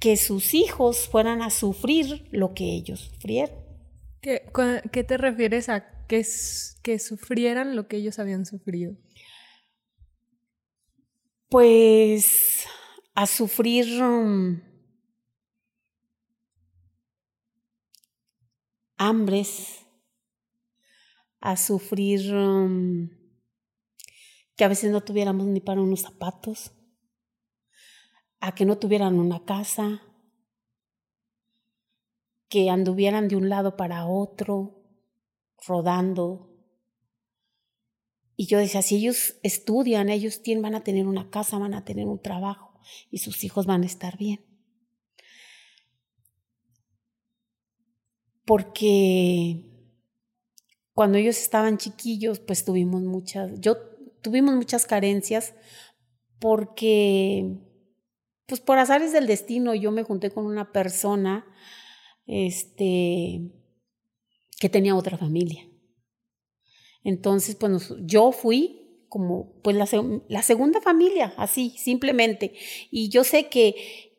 que 0.00 0.16
sus 0.16 0.54
hijos 0.54 1.06
fueran 1.06 1.42
a 1.42 1.50
sufrir 1.50 2.28
lo 2.30 2.54
que 2.54 2.64
ellos 2.64 3.00
sufrieron. 3.00 3.56
¿Qué, 4.22 5.04
te 5.06 5.18
refieres 5.18 5.68
a 5.68 6.06
que, 6.06 6.26
que 6.82 6.98
sufrieran 6.98 7.76
lo 7.76 7.88
que 7.88 7.98
ellos 7.98 8.18
habían 8.18 8.46
sufrido? 8.46 8.96
Pues 11.50 12.64
a 13.14 13.26
sufrir 13.26 14.02
um, 14.02 14.62
hambres, 18.96 19.86
a 21.40 21.56
sufrir 21.56 22.34
um, 22.34 23.10
que 24.56 24.64
a 24.64 24.68
veces 24.68 24.90
no 24.90 25.02
tuviéramos 25.02 25.46
ni 25.46 25.60
para 25.60 25.82
unos 25.82 26.00
zapatos, 26.00 26.72
a 28.40 28.54
que 28.54 28.64
no 28.64 28.78
tuvieran 28.78 29.18
una 29.18 29.44
casa, 29.44 30.02
que 32.48 32.70
anduvieran 32.70 33.28
de 33.28 33.36
un 33.36 33.48
lado 33.48 33.76
para 33.76 34.06
otro, 34.06 34.84
rodando. 35.66 36.50
Y 38.36 38.46
yo 38.46 38.58
decía, 38.58 38.82
si 38.82 38.96
ellos 38.96 39.38
estudian, 39.42 40.08
ellos 40.08 40.42
tienen, 40.42 40.62
van 40.62 40.74
a 40.74 40.84
tener 40.84 41.06
una 41.06 41.30
casa, 41.30 41.58
van 41.58 41.74
a 41.74 41.84
tener 41.84 42.06
un 42.06 42.22
trabajo 42.22 42.80
y 43.10 43.18
sus 43.18 43.44
hijos 43.44 43.66
van 43.66 43.82
a 43.82 43.86
estar 43.86 44.16
bien. 44.18 44.43
Porque 48.44 49.70
cuando 50.92 51.18
ellos 51.18 51.38
estaban 51.38 51.78
chiquillos, 51.78 52.38
pues 52.40 52.64
tuvimos 52.64 53.02
muchas, 53.02 53.60
yo 53.60 53.76
tuvimos 54.22 54.54
muchas 54.54 54.86
carencias 54.86 55.54
porque, 56.38 57.58
pues 58.46 58.60
por 58.60 58.78
azares 58.78 59.12
del 59.12 59.26
destino, 59.26 59.74
yo 59.74 59.90
me 59.90 60.02
junté 60.02 60.30
con 60.30 60.46
una 60.46 60.72
persona 60.72 61.46
este, 62.26 63.50
que 64.58 64.68
tenía 64.68 64.96
otra 64.96 65.16
familia. 65.16 65.68
Entonces, 67.02 67.54
pues 67.54 67.94
yo 68.00 68.32
fui 68.32 68.80
como 69.08 69.52
pues 69.62 69.76
la, 69.76 69.86
la, 70.28 70.42
segunda 70.42 70.80
familia, 70.80 71.34
así, 71.36 71.70
simplemente. 71.78 72.54
Y 72.90 73.10
yo 73.10 73.22
sé 73.22 73.48
que, 73.48 74.12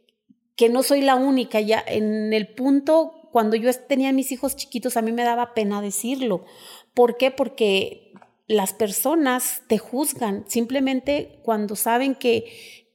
que 0.56 0.70
no 0.70 0.84
soy 0.84 1.02
la 1.02 1.16
única, 1.16 1.60
ya 1.60 1.84
en 1.86 2.32
el 2.32 2.54
punto, 2.54 3.15
cuando 3.36 3.58
yo 3.58 3.70
tenía 3.74 4.14
mis 4.14 4.32
hijos 4.32 4.56
chiquitos, 4.56 4.96
a 4.96 5.02
mí 5.02 5.12
me 5.12 5.26
daba 5.26 5.54
pena 5.54 5.82
decirlo. 5.82 6.46
¿Por 6.94 7.18
qué? 7.18 7.32
Porque 7.32 8.14
las 8.48 8.72
personas 8.72 9.64
te 9.68 9.78
juzgan 9.78 10.46
simplemente 10.48 11.42
cuando 11.44 11.76
saben 11.76 12.16
que, 12.16 12.46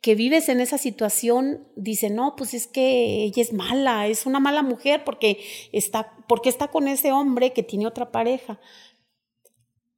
que 0.01 0.15
vives 0.15 0.49
en 0.49 0.61
esa 0.61 0.79
situación 0.79 1.69
dice, 1.77 2.09
no, 2.09 2.37
pues 2.37 2.55
es 2.55 2.67
que 2.67 3.23
ella 3.25 3.43
es 3.43 3.53
mala, 3.53 4.07
es 4.07 4.25
una 4.25 4.41
mala 4.41 4.63
mujer 4.63 5.05
porque 5.05 5.45
está, 5.73 6.17
porque 6.27 6.49
está 6.49 6.69
con 6.69 6.89
ese 6.89 7.13
hombre 7.13 7.53
que 7.53 7.63
tiene 7.63 7.87
otra 7.87 8.11
pareja. 8.11 8.59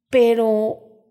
Pero 0.09 1.07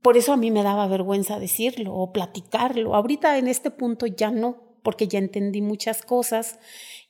por 0.00 0.16
eso 0.16 0.32
a 0.32 0.38
mí 0.38 0.50
me 0.50 0.62
daba 0.62 0.86
vergüenza 0.86 1.38
decirlo 1.38 1.94
o 1.94 2.14
platicarlo. 2.14 2.94
Ahorita 2.94 3.36
en 3.36 3.46
este 3.46 3.70
punto 3.70 4.06
ya 4.06 4.30
no, 4.30 4.78
porque 4.82 5.06
ya 5.06 5.18
entendí 5.18 5.60
muchas 5.60 6.00
cosas 6.00 6.58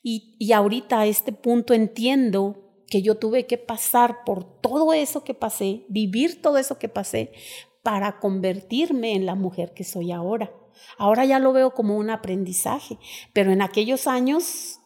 y, 0.02 0.36
y 0.38 0.52
ahorita 0.52 1.00
a 1.00 1.06
este 1.06 1.32
punto 1.32 1.74
entiendo 1.74 2.70
que 2.90 3.02
yo 3.02 3.16
tuve 3.16 3.46
que 3.46 3.56
pasar 3.56 4.24
por 4.24 4.60
todo 4.60 4.92
eso 4.92 5.24
que 5.24 5.32
pasé, 5.34 5.84
vivir 5.88 6.42
todo 6.42 6.58
eso 6.58 6.78
que 6.78 6.88
pasé, 6.88 7.32
para 7.82 8.18
convertirme 8.18 9.14
en 9.14 9.24
la 9.24 9.34
mujer 9.34 9.72
que 9.72 9.84
soy 9.84 10.12
ahora. 10.12 10.52
Ahora 10.98 11.24
ya 11.24 11.38
lo 11.38 11.52
veo 11.52 11.72
como 11.72 11.96
un 11.96 12.10
aprendizaje, 12.10 12.98
pero 13.32 13.52
en 13.52 13.62
aquellos 13.62 14.06
años, 14.06 14.80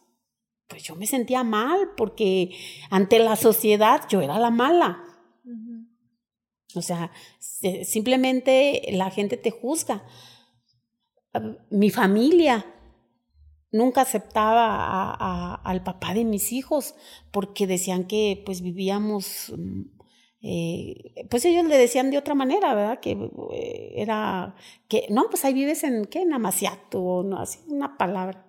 pues 0.67 0.83
yo 0.83 0.95
me 0.95 1.07
sentía 1.07 1.43
mal 1.43 1.91
porque 1.97 2.51
ante 2.89 3.19
la 3.19 3.35
sociedad 3.35 4.07
yo 4.09 4.21
era 4.21 4.39
la 4.39 4.49
mala. 4.49 5.03
O 6.75 6.81
sea, 6.81 7.11
simplemente 7.39 8.83
la 8.91 9.09
gente 9.09 9.37
te 9.37 9.51
juzga. 9.51 10.05
Mi 11.69 11.89
familia 11.89 12.65
nunca 13.75 14.01
aceptaba 14.01 15.55
al 15.55 15.83
papá 15.83 16.13
de 16.13 16.23
mis 16.23 16.51
hijos 16.51 16.95
porque 17.31 17.67
decían 17.67 18.05
que 18.05 18.41
pues 18.45 18.61
vivíamos 18.61 19.53
mm, 19.57 19.81
eh, 20.47 21.25
pues 21.27 21.43
ellos 21.45 21.65
le 21.65 21.75
decían 21.75 22.11
de 22.11 22.19
otra 22.19 22.35
manera, 22.35 22.75
¿verdad? 22.75 22.99
Que 22.99 23.17
eh, 23.53 23.93
era, 23.95 24.55
que 24.87 25.07
no, 25.09 25.27
pues 25.27 25.43
ahí 25.43 25.55
vives 25.55 25.83
en, 25.83 26.05
¿qué? 26.05 26.21
En 26.21 26.33
Amaciato, 26.33 27.23
no, 27.23 27.39
así 27.39 27.57
una 27.67 27.97
palabra. 27.97 28.45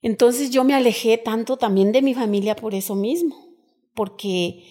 Entonces 0.00 0.50
yo 0.50 0.64
me 0.64 0.72
alejé 0.72 1.18
tanto 1.18 1.58
también 1.58 1.92
de 1.92 2.00
mi 2.00 2.14
familia 2.14 2.56
por 2.56 2.74
eso 2.74 2.94
mismo, 2.94 3.36
porque 3.92 4.64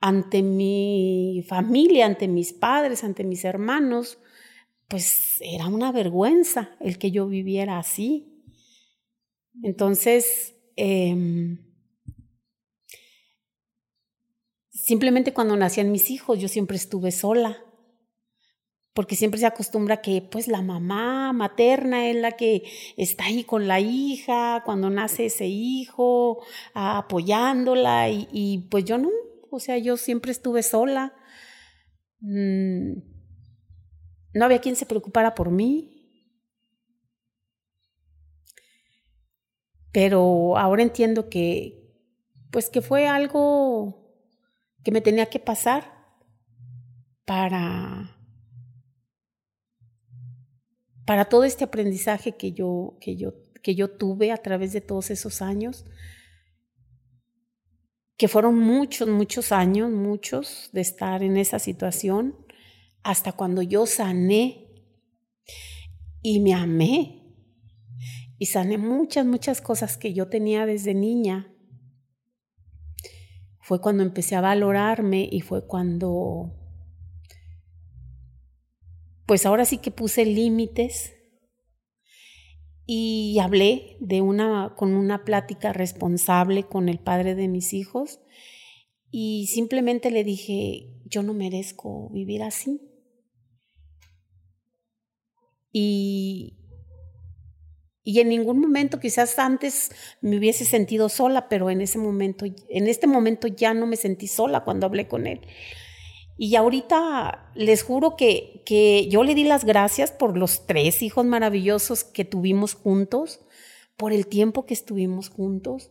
ante 0.00 0.42
mi 0.42 1.44
familia, 1.46 2.06
ante 2.06 2.26
mis 2.26 2.54
padres, 2.54 3.04
ante 3.04 3.24
mis 3.24 3.44
hermanos, 3.44 4.16
pues 4.88 5.38
era 5.40 5.66
una 5.66 5.92
vergüenza 5.92 6.76
el 6.80 6.98
que 6.98 7.10
yo 7.10 7.26
viviera 7.26 7.78
así. 7.78 8.42
Entonces, 9.62 10.54
eh, 10.76 11.58
simplemente 14.84 15.32
cuando 15.32 15.56
nacían 15.56 15.90
mis 15.92 16.10
hijos 16.10 16.38
yo 16.38 16.48
siempre 16.48 16.76
estuve 16.76 17.10
sola, 17.10 17.64
porque 18.92 19.16
siempre 19.16 19.40
se 19.40 19.46
acostumbra 19.46 20.00
que 20.02 20.22
pues 20.22 20.46
la 20.46 20.62
mamá 20.62 21.32
materna 21.32 22.08
es 22.08 22.16
la 22.16 22.32
que 22.32 22.62
está 22.96 23.24
ahí 23.24 23.42
con 23.42 23.66
la 23.66 23.80
hija 23.80 24.62
cuando 24.64 24.88
nace 24.90 25.26
ese 25.26 25.46
hijo, 25.46 26.44
apoyándola 26.74 28.08
y, 28.10 28.68
pues 28.70 28.84
yo 28.84 28.98
no, 28.98 29.10
o 29.50 29.58
sea, 29.58 29.78
yo 29.78 29.96
siempre 29.96 30.30
estuve 30.30 30.62
sola. 30.62 31.12
Mm, 32.20 33.13
no 34.34 34.44
había 34.44 34.60
quien 34.60 34.76
se 34.76 34.86
preocupara 34.86 35.34
por 35.34 35.50
mí. 35.50 35.90
Pero 39.92 40.58
ahora 40.58 40.82
entiendo 40.82 41.28
que, 41.28 41.94
pues 42.50 42.68
que 42.68 42.82
fue 42.82 43.06
algo 43.06 44.04
que 44.82 44.90
me 44.90 45.00
tenía 45.00 45.26
que 45.26 45.38
pasar 45.38 45.94
para 47.24 48.10
para 51.06 51.26
todo 51.26 51.44
este 51.44 51.64
aprendizaje 51.64 52.36
que 52.36 52.52
yo 52.52 52.96
que 53.00 53.16
yo 53.16 53.34
que 53.62 53.74
yo 53.74 53.90
tuve 53.90 54.30
a 54.30 54.38
través 54.38 54.72
de 54.72 54.80
todos 54.80 55.10
esos 55.10 55.42
años 55.42 55.84
que 58.16 58.28
fueron 58.28 58.58
muchos 58.58 59.08
muchos 59.08 59.52
años 59.52 59.90
muchos 59.90 60.70
de 60.72 60.80
estar 60.82 61.22
en 61.22 61.36
esa 61.36 61.58
situación 61.58 62.43
hasta 63.04 63.32
cuando 63.32 63.62
yo 63.62 63.86
sané 63.86 64.68
y 66.22 66.40
me 66.40 66.54
amé 66.54 67.22
y 68.38 68.46
sané 68.46 68.78
muchas 68.78 69.24
muchas 69.24 69.60
cosas 69.60 69.96
que 69.96 70.12
yo 70.12 70.28
tenía 70.28 70.66
desde 70.66 70.94
niña 70.94 71.54
fue 73.64 73.80
cuando 73.80 74.02
empecé 74.02 74.36
a 74.36 74.42
valorarme 74.42 75.26
y 75.32 75.40
fue 75.40 75.66
cuando, 75.66 76.52
pues 79.24 79.46
ahora 79.46 79.64
sí 79.64 79.78
que 79.78 79.90
puse 79.90 80.26
límites 80.26 81.14
y 82.84 83.38
hablé 83.38 83.96
de 84.00 84.20
una, 84.20 84.74
con 84.76 84.92
una 84.92 85.24
plática 85.24 85.72
responsable 85.72 86.64
con 86.64 86.90
el 86.90 86.98
padre 86.98 87.34
de 87.34 87.48
mis 87.48 87.72
hijos 87.72 88.20
y 89.10 89.46
simplemente 89.46 90.10
le 90.10 90.24
dije, 90.24 91.00
yo 91.06 91.22
no 91.22 91.32
merezco 91.32 92.10
vivir 92.10 92.42
así. 92.42 92.82
Y, 95.76 96.56
y 98.04 98.20
en 98.20 98.28
ningún 98.28 98.60
momento, 98.60 99.00
quizás 99.00 99.36
antes 99.40 99.90
me 100.20 100.38
hubiese 100.38 100.64
sentido 100.64 101.08
sola, 101.08 101.48
pero 101.48 101.68
en 101.68 101.80
ese 101.80 101.98
momento, 101.98 102.46
en 102.46 102.86
este 102.86 103.08
momento 103.08 103.48
ya 103.48 103.74
no 103.74 103.88
me 103.88 103.96
sentí 103.96 104.28
sola 104.28 104.62
cuando 104.62 104.86
hablé 104.86 105.08
con 105.08 105.26
él. 105.26 105.40
Y 106.36 106.54
ahorita 106.54 107.50
les 107.56 107.82
juro 107.82 108.14
que, 108.16 108.62
que 108.64 109.08
yo 109.08 109.24
le 109.24 109.34
di 109.34 109.42
las 109.42 109.64
gracias 109.64 110.12
por 110.12 110.38
los 110.38 110.64
tres 110.64 111.02
hijos 111.02 111.26
maravillosos 111.26 112.04
que 112.04 112.24
tuvimos 112.24 112.74
juntos, 112.74 113.40
por 113.96 114.12
el 114.12 114.28
tiempo 114.28 114.66
que 114.66 114.74
estuvimos 114.74 115.28
juntos, 115.28 115.90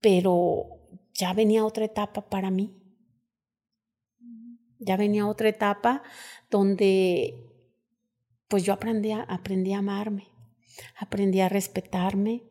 pero 0.00 0.66
ya 1.14 1.32
venía 1.32 1.64
otra 1.64 1.84
etapa 1.84 2.28
para 2.28 2.50
mí. 2.50 2.74
Ya 4.80 4.96
venía 4.96 5.28
otra 5.28 5.48
etapa 5.48 6.02
donde 6.50 7.45
pues 8.48 8.64
yo 8.64 8.72
aprendí 8.72 9.12
a, 9.12 9.22
aprendí 9.22 9.72
a 9.72 9.78
amarme 9.78 10.36
aprendí 10.96 11.40
a 11.40 11.48
respetarme. 11.48 12.42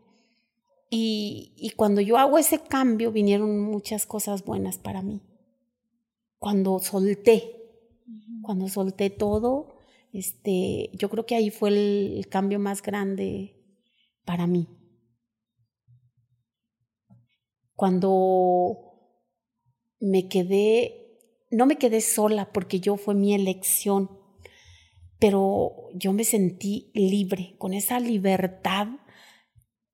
Y, 0.90 1.54
y 1.58 1.72
cuando 1.72 2.02
yo 2.02 2.18
hago 2.18 2.38
ese 2.38 2.60
cambio, 2.60 3.12
vinieron 3.12 3.60
muchas 3.60 4.06
cosas 4.06 4.46
buenas 4.46 4.78
para 4.78 5.02
mí. 5.02 5.22
Cuando 6.38 6.80
solté, 6.80 7.56
cuando 8.42 8.68
solté 8.68 9.10
todo, 9.10 9.80
este, 10.14 10.92
yo 10.94 11.10
creo 11.10 11.26
que 11.26 11.36
ahí 11.36 11.50
fue 11.50 11.70
el, 11.70 12.28
cambio 12.30 12.60
más 12.60 12.82
grande 12.82 13.56
para 14.24 14.48
mí. 14.48 14.68
Cuando 17.76 18.78
me 20.00 20.30
quedé, 20.30 21.20
no 21.52 21.66
me 21.66 21.78
quedé 21.78 22.00
sola 22.00 22.54
porque 22.54 22.80
yo 22.80 22.96
fue 22.96 23.16
mi 23.16 23.34
elección, 23.34 24.10
pero 25.20 25.90
yo 25.94 26.14
me 26.14 26.24
sentí 26.24 26.92
libre, 26.94 27.56
con 27.58 27.74
esa 27.74 28.00
libertad 28.00 28.88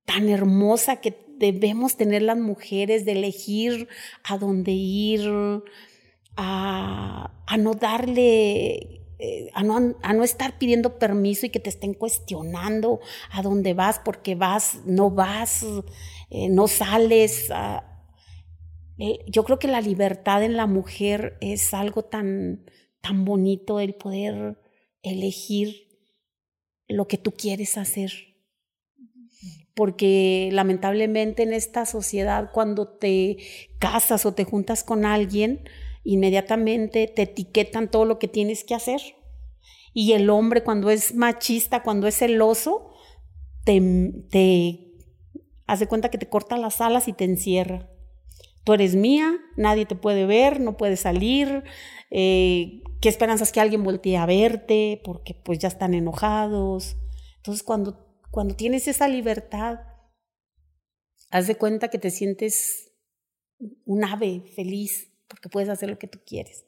tan 0.05 0.29
hermosa 0.29 0.97
que 0.97 1.25
debemos 1.37 1.97
tener 1.97 2.21
las 2.21 2.37
mujeres 2.37 3.05
de 3.05 3.13
elegir 3.13 3.87
a 4.23 4.37
dónde 4.37 4.71
ir, 4.71 5.21
a, 6.37 7.31
no 7.57 7.73
darle, 7.73 9.03
eh, 9.19 9.49
a, 9.53 9.63
no, 9.63 9.95
a, 10.01 10.13
no, 10.13 10.23
estar 10.23 10.57
pidiendo 10.57 10.99
permiso 10.99 11.45
y 11.45 11.49
que 11.49 11.59
te 11.59 11.69
estén 11.69 11.93
cuestionando 11.93 12.99
a 13.31 13.41
dónde 13.41 13.73
vas, 13.73 13.99
porque 14.03 14.35
vas, 14.35 14.81
no 14.85 15.09
vas, 15.11 15.65
eh, 16.29 16.49
no 16.49 16.67
sales. 16.67 17.51
Eh, 18.97 19.19
yo 19.27 19.43
creo 19.43 19.57
que 19.57 19.67
la 19.67 19.81
libertad 19.81 20.43
en 20.43 20.55
la 20.55 20.67
mujer 20.67 21.37
es 21.41 21.73
algo 21.73 22.03
tan, 22.03 22.65
tan 23.01 23.25
bonito, 23.25 23.79
el 23.79 23.95
poder 23.95 24.60
elegir 25.03 25.87
lo 26.87 27.07
que 27.07 27.17
tú 27.17 27.31
quieres 27.31 27.77
hacer. 27.77 28.11
Porque 29.73 30.49
lamentablemente 30.51 31.43
en 31.43 31.53
esta 31.53 31.85
sociedad 31.85 32.51
cuando 32.53 32.87
te 32.87 33.37
casas 33.79 34.25
o 34.25 34.33
te 34.33 34.43
juntas 34.43 34.83
con 34.83 35.05
alguien, 35.05 35.63
inmediatamente 36.03 37.07
te 37.07 37.23
etiquetan 37.23 37.89
todo 37.89 38.05
lo 38.05 38.19
que 38.19 38.27
tienes 38.27 38.63
que 38.63 38.75
hacer. 38.75 39.01
Y 39.93 40.13
el 40.13 40.29
hombre 40.29 40.63
cuando 40.63 40.89
es 40.89 41.15
machista, 41.15 41.83
cuando 41.83 42.07
es 42.07 42.17
celoso, 42.17 42.91
te, 43.63 43.81
te 44.29 44.91
hace 45.67 45.87
cuenta 45.87 46.09
que 46.09 46.17
te 46.17 46.29
corta 46.29 46.57
las 46.57 46.81
alas 46.81 47.07
y 47.07 47.13
te 47.13 47.23
encierra. 47.23 47.89
Tú 48.63 48.73
eres 48.73 48.95
mía, 48.95 49.37
nadie 49.57 49.85
te 49.85 49.95
puede 49.95 50.25
ver, 50.25 50.59
no 50.59 50.77
puedes 50.77 50.99
salir, 50.99 51.63
eh, 52.11 52.83
qué 53.01 53.09
esperanzas 53.09 53.51
que 53.51 53.61
alguien 53.61 53.83
voltee 53.83 54.17
a 54.17 54.25
verte 54.25 55.01
porque 55.03 55.33
pues 55.33 55.59
ya 55.59 55.69
están 55.69 55.93
enojados. 55.93 56.97
Entonces 57.37 57.63
cuando, 57.63 58.19
cuando 58.29 58.55
tienes 58.55 58.87
esa 58.87 59.07
libertad, 59.07 59.79
haz 61.31 61.47
de 61.47 61.55
cuenta 61.55 61.87
que 61.87 61.97
te 61.97 62.11
sientes 62.11 62.91
un 63.85 64.03
ave 64.03 64.43
feliz 64.55 65.07
porque 65.27 65.49
puedes 65.49 65.69
hacer 65.69 65.89
lo 65.89 65.97
que 65.97 66.07
tú 66.07 66.19
quieres. 66.25 66.65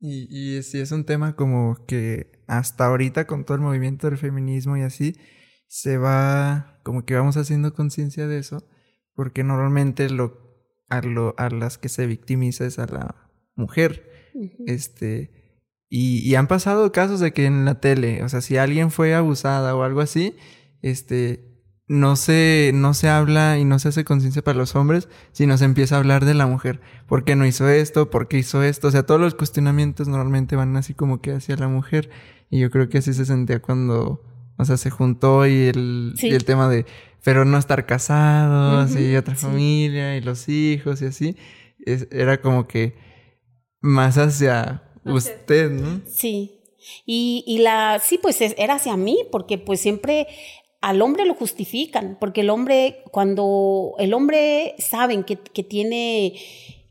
Y, 0.00 0.28
y 0.30 0.62
sí 0.62 0.78
es 0.78 0.92
un 0.92 1.04
tema 1.04 1.34
como 1.34 1.84
que 1.86 2.44
hasta 2.46 2.86
ahorita 2.86 3.26
con 3.26 3.44
todo 3.44 3.56
el 3.56 3.62
movimiento 3.62 4.08
del 4.08 4.18
feminismo 4.18 4.76
y 4.76 4.82
así, 4.82 5.16
se 5.66 5.98
va, 5.98 6.80
como 6.84 7.04
que 7.04 7.14
vamos 7.14 7.36
haciendo 7.36 7.74
conciencia 7.74 8.26
de 8.26 8.38
eso, 8.38 8.66
porque 9.14 9.42
normalmente 9.42 10.08
lo, 10.08 10.38
a, 10.88 11.00
lo, 11.00 11.34
a 11.36 11.50
las 11.50 11.78
que 11.78 11.88
se 11.88 12.06
victimiza 12.06 12.64
es 12.64 12.78
a 12.78 12.86
la 12.86 13.27
mujer. 13.58 14.08
Este. 14.66 15.30
Y, 15.90 16.34
han 16.34 16.48
pasado 16.48 16.92
casos 16.92 17.20
de 17.20 17.32
que 17.32 17.46
en 17.46 17.64
la 17.64 17.80
tele, 17.80 18.22
o 18.22 18.28
sea, 18.28 18.40
si 18.40 18.56
alguien 18.56 18.90
fue 18.90 19.14
abusada 19.14 19.74
o 19.74 19.82
algo 19.82 20.00
así, 20.00 20.36
este. 20.82 21.44
No 21.90 22.16
se, 22.16 22.72
no 22.74 22.92
se 22.92 23.08
habla 23.08 23.58
y 23.58 23.64
no 23.64 23.78
se 23.78 23.88
hace 23.88 24.04
conciencia 24.04 24.44
para 24.44 24.58
los 24.58 24.76
hombres, 24.76 25.08
sino 25.32 25.56
se 25.56 25.64
empieza 25.64 25.94
a 25.94 25.98
hablar 26.00 26.26
de 26.26 26.34
la 26.34 26.46
mujer. 26.46 26.82
¿Por 27.06 27.24
qué 27.24 27.34
no 27.34 27.46
hizo 27.46 27.66
esto? 27.66 28.10
¿Por 28.10 28.28
qué 28.28 28.36
hizo 28.36 28.62
esto? 28.62 28.88
O 28.88 28.90
sea, 28.90 29.04
todos 29.04 29.18
los 29.18 29.34
cuestionamientos 29.34 30.06
normalmente 30.06 30.54
van 30.54 30.76
así 30.76 30.92
como 30.92 31.22
que 31.22 31.32
hacia 31.32 31.56
la 31.56 31.66
mujer. 31.66 32.10
Y 32.50 32.60
yo 32.60 32.70
creo 32.70 32.90
que 32.90 32.98
así 32.98 33.14
se 33.14 33.24
sentía 33.24 33.62
cuando, 33.62 34.22
o 34.58 34.64
sea, 34.66 34.76
se 34.76 34.90
juntó 34.90 35.46
y 35.46 35.62
el, 35.68 36.12
el 36.20 36.44
tema 36.44 36.68
de, 36.68 36.84
pero 37.24 37.46
no 37.46 37.56
estar 37.56 37.86
casados 37.86 38.94
y 38.94 39.16
otra 39.16 39.34
familia 39.34 40.14
y 40.14 40.20
los 40.20 40.46
hijos 40.50 41.00
y 41.00 41.06
así. 41.06 41.36
era 42.10 42.42
como 42.42 42.68
que 42.68 43.07
más 43.80 44.18
hacia 44.18 44.82
usted, 45.04 45.70
¿no? 45.70 46.00
Sí. 46.06 46.60
Y, 47.04 47.44
y 47.46 47.58
la, 47.58 48.00
sí, 48.02 48.18
pues 48.18 48.40
era 48.40 48.74
hacia 48.74 48.96
mí, 48.96 49.18
porque 49.30 49.58
pues 49.58 49.80
siempre 49.80 50.26
al 50.80 51.02
hombre 51.02 51.26
lo 51.26 51.34
justifican, 51.34 52.16
porque 52.20 52.42
el 52.42 52.50
hombre, 52.50 53.02
cuando 53.10 53.94
el 53.98 54.14
hombre 54.14 54.74
saben 54.78 55.24
que, 55.24 55.36
que 55.36 55.64
tiene, 55.64 56.34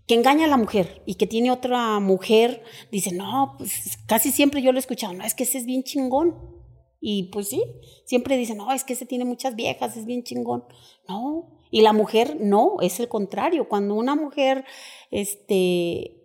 que 0.06 0.16
engaña 0.16 0.46
a 0.46 0.50
la 0.50 0.58
mujer 0.58 1.02
y 1.06 1.16
que 1.16 1.28
tiene 1.28 1.52
otra 1.52 2.00
mujer, 2.00 2.64
dice, 2.92 3.12
no, 3.14 3.56
pues 3.58 3.98
casi 4.06 4.32
siempre 4.32 4.62
yo 4.62 4.72
lo 4.72 4.78
he 4.78 4.82
escuchado, 4.82 5.14
no, 5.14 5.24
es 5.24 5.34
que 5.34 5.44
ese 5.44 5.58
es 5.58 5.66
bien 5.66 5.84
chingón. 5.84 6.58
Y 7.00 7.24
pues 7.26 7.50
sí, 7.50 7.62
siempre 8.06 8.38
dicen, 8.38 8.58
no, 8.58 8.74
es 8.74 8.84
que 8.84 8.94
ese 8.94 9.06
tiene 9.06 9.24
muchas 9.24 9.56
viejas, 9.56 9.96
es 9.96 10.06
bien 10.06 10.24
chingón. 10.24 10.64
No, 11.08 11.48
y 11.70 11.82
la 11.82 11.94
mujer 11.94 12.38
no, 12.40 12.78
es 12.82 13.00
el 13.00 13.08
contrario. 13.08 13.70
Cuando 13.70 13.94
una 13.94 14.16
mujer, 14.16 14.66
este, 15.12 16.17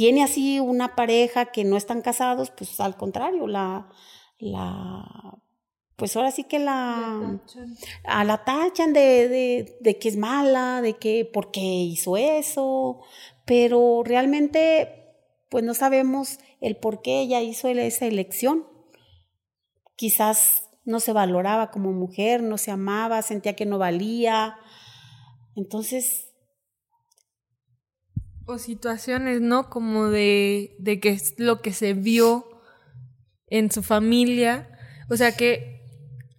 tiene 0.00 0.22
así 0.22 0.60
una 0.60 0.96
pareja 0.96 1.52
que 1.52 1.62
no 1.62 1.76
están 1.76 2.00
casados, 2.00 2.50
pues 2.50 2.80
al 2.80 2.96
contrario, 2.96 3.46
la, 3.46 3.86
la, 4.38 5.38
pues 5.96 6.16
ahora 6.16 6.30
sí 6.30 6.44
que 6.44 6.58
la, 6.58 7.38
a 8.04 8.24
la 8.24 8.42
tachan 8.42 8.94
de, 8.94 9.28
de, 9.28 9.76
de, 9.78 9.98
que 9.98 10.08
es 10.08 10.16
mala, 10.16 10.80
de 10.80 10.94
que 10.94 11.26
por 11.26 11.50
qué 11.50 11.60
hizo 11.60 12.16
eso, 12.16 13.00
pero 13.44 14.00
realmente 14.02 15.18
pues 15.50 15.64
no 15.64 15.74
sabemos 15.74 16.38
el 16.62 16.78
por 16.78 17.02
qué 17.02 17.20
ella 17.20 17.42
hizo 17.42 17.68
esa 17.68 18.06
elección. 18.06 18.66
Quizás 19.96 20.62
no 20.86 21.00
se 21.00 21.12
valoraba 21.12 21.70
como 21.70 21.92
mujer, 21.92 22.42
no 22.42 22.56
se 22.56 22.70
amaba, 22.70 23.20
sentía 23.20 23.54
que 23.54 23.66
no 23.66 23.76
valía. 23.76 24.56
Entonces, 25.56 26.29
o 28.46 28.58
situaciones, 28.58 29.40
¿no? 29.40 29.70
Como 29.70 30.08
de, 30.08 30.76
de 30.78 31.00
que 31.00 31.10
es 31.10 31.34
lo 31.38 31.62
que 31.62 31.72
se 31.72 31.94
vio 31.94 32.46
en 33.46 33.70
su 33.70 33.82
familia. 33.82 34.68
O 35.08 35.16
sea 35.16 35.36
que 35.36 35.80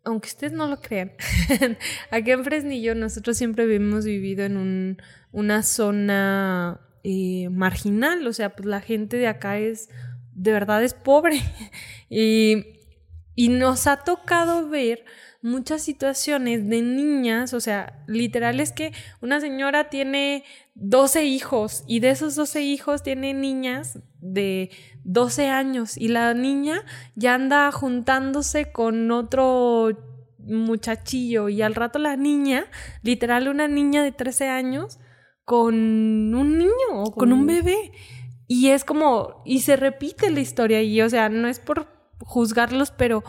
aunque 0.04 0.30
ustedes 0.30 0.54
no 0.54 0.68
lo 0.68 0.82
crean, 0.82 1.14
aquí 2.12 2.32
en 2.32 2.44
Fresnillo 2.44 2.96
nosotros 2.96 3.38
siempre 3.38 3.74
hemos 3.74 4.06
vivido 4.06 4.44
en 4.46 4.58
un, 4.58 5.02
una 5.32 5.64
zona 5.64 6.82
eh, 7.04 7.50
marginal, 7.50 8.26
o 8.26 8.34
sea, 8.34 8.56
pues 8.56 8.66
la 8.66 8.82
gente 8.82 9.18
de 9.18 9.28
acá 9.28 9.60
es, 9.60 9.90
de 10.34 10.52
verdad 10.52 10.84
es 10.84 10.94
pobre 10.94 11.42
y, 12.10 12.80
y 13.36 13.50
nos 13.50 13.88
ha 13.88 13.98
tocado 13.98 14.70
ver 14.70 15.06
muchas 15.42 15.82
situaciones 15.82 16.70
de 16.70 16.82
niñas, 16.82 17.54
o 17.54 17.60
sea, 17.60 18.04
literal 18.08 18.60
es 18.60 18.72
que 18.72 18.94
una 19.22 19.42
señora 19.42 19.90
tiene 19.90 20.44
12 20.76 21.26
hijos 21.26 21.84
y 21.88 22.00
de 22.00 22.12
esos 22.12 22.36
12 22.36 22.62
hijos 22.62 23.04
tiene 23.04 23.34
niñas 23.34 24.00
de 24.20 24.70
12 25.04 25.48
años 25.48 25.98
y 25.98 26.10
la 26.10 26.34
niña 26.34 26.84
ya 27.16 27.34
anda 27.34 27.72
juntándose 27.72 28.72
con 28.72 29.10
otro 29.12 29.90
muchachillo 30.38 31.50
y 31.50 31.62
al 31.62 31.76
rato 31.76 32.00
la 32.00 32.16
niña, 32.16 32.66
literal 33.02 33.48
una 33.48 33.68
niña 33.68 34.04
de 34.04 34.12
13 34.12 34.48
años 34.50 35.00
con 35.46 35.76
un 35.76 36.58
niño 36.58 36.72
o 36.94 37.12
con 37.12 37.34
un 37.34 37.46
bebé. 37.46 37.92
Y 38.48 38.70
es 38.70 38.84
como, 38.84 39.42
y 39.46 39.62
se 39.62 39.76
repite 39.76 40.30
la 40.30 40.42
historia 40.42 40.82
y, 40.82 41.02
o 41.02 41.10
sea, 41.10 41.30
no 41.30 41.48
es 41.48 41.60
por 41.60 41.88
juzgarlos, 42.20 42.92
pero 42.92 43.24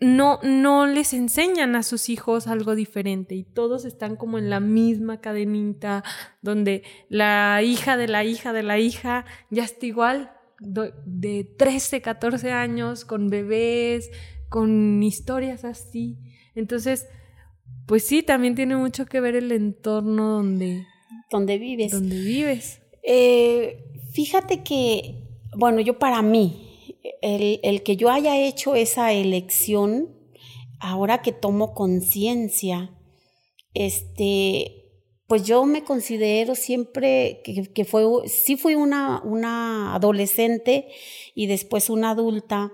no, 0.00 0.40
no 0.42 0.86
les 0.86 1.12
enseñan 1.12 1.76
a 1.76 1.82
sus 1.82 2.08
hijos 2.08 2.46
algo 2.46 2.74
diferente 2.74 3.34
y 3.34 3.44
todos 3.44 3.84
están 3.84 4.16
como 4.16 4.38
en 4.38 4.48
la 4.48 4.58
misma 4.58 5.20
cadenita 5.20 6.02
donde 6.40 6.82
la 7.10 7.62
hija 7.62 7.98
de 7.98 8.08
la 8.08 8.24
hija 8.24 8.54
de 8.54 8.62
la 8.62 8.78
hija 8.78 9.26
ya 9.50 9.64
está 9.64 9.84
igual 9.84 10.32
de 10.58 11.44
13, 11.44 12.00
14 12.00 12.50
años 12.50 13.04
con 13.04 13.28
bebés, 13.28 14.10
con 14.48 15.02
historias 15.02 15.64
así. 15.64 16.18
Entonces, 16.54 17.06
pues 17.86 18.04
sí, 18.06 18.22
también 18.22 18.54
tiene 18.54 18.76
mucho 18.76 19.06
que 19.06 19.20
ver 19.20 19.36
el 19.36 19.52
entorno 19.52 20.28
donde, 20.30 20.86
donde 21.30 21.58
vives. 21.58 21.92
Donde 21.92 22.18
vives. 22.18 22.80
Eh, 23.02 23.84
fíjate 24.12 24.62
que, 24.62 25.28
bueno, 25.56 25.80
yo 25.80 25.98
para 25.98 26.20
mí, 26.22 26.69
el, 27.22 27.82
que 27.82 27.96
yo 27.96 28.10
haya 28.10 28.36
hecho 28.36 28.74
esa 28.74 29.12
elección, 29.12 30.16
ahora 30.78 31.22
que 31.22 31.32
tomo 31.32 31.74
conciencia, 31.74 32.96
este, 33.74 34.80
pues 35.26 35.44
yo 35.44 35.64
me 35.64 35.84
considero 35.84 36.54
siempre 36.54 37.42
que, 37.44 37.84
fue, 37.84 38.04
sí 38.28 38.56
fui 38.56 38.74
una, 38.74 39.22
una 39.22 39.94
adolescente 39.94 40.88
y 41.34 41.46
después 41.46 41.90
una 41.90 42.10
adulta, 42.10 42.72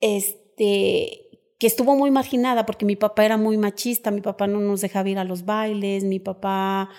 este, 0.00 1.22
que 1.58 1.66
estuvo 1.66 1.96
muy 1.96 2.10
marginada 2.10 2.66
porque 2.66 2.84
mi 2.84 2.96
papá 2.96 3.24
era 3.24 3.36
muy 3.36 3.56
machista, 3.56 4.10
mi 4.10 4.20
papá 4.20 4.46
no 4.46 4.60
nos 4.60 4.80
dejaba 4.80 5.08
ir 5.08 5.18
a 5.18 5.24
los 5.24 5.44
bailes, 5.44 6.04
mi 6.04 6.18
papá, 6.18 6.90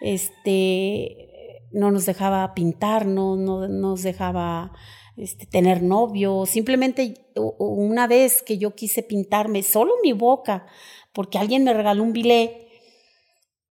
este, 0.00 1.28
no 1.72 1.90
nos 1.90 2.06
dejaba 2.06 2.54
pintar, 2.54 3.06
no, 3.06 3.36
no 3.36 3.68
nos 3.68 4.02
dejaba 4.02 4.72
este, 5.18 5.46
tener 5.46 5.82
novio, 5.82 6.46
simplemente 6.46 7.14
una 7.58 8.06
vez 8.06 8.42
que 8.42 8.56
yo 8.56 8.74
quise 8.74 9.02
pintarme 9.02 9.62
solo 9.62 9.94
mi 10.02 10.12
boca, 10.12 10.66
porque 11.12 11.38
alguien 11.38 11.64
me 11.64 11.74
regaló 11.74 12.02
un 12.02 12.12
bilé, 12.12 12.68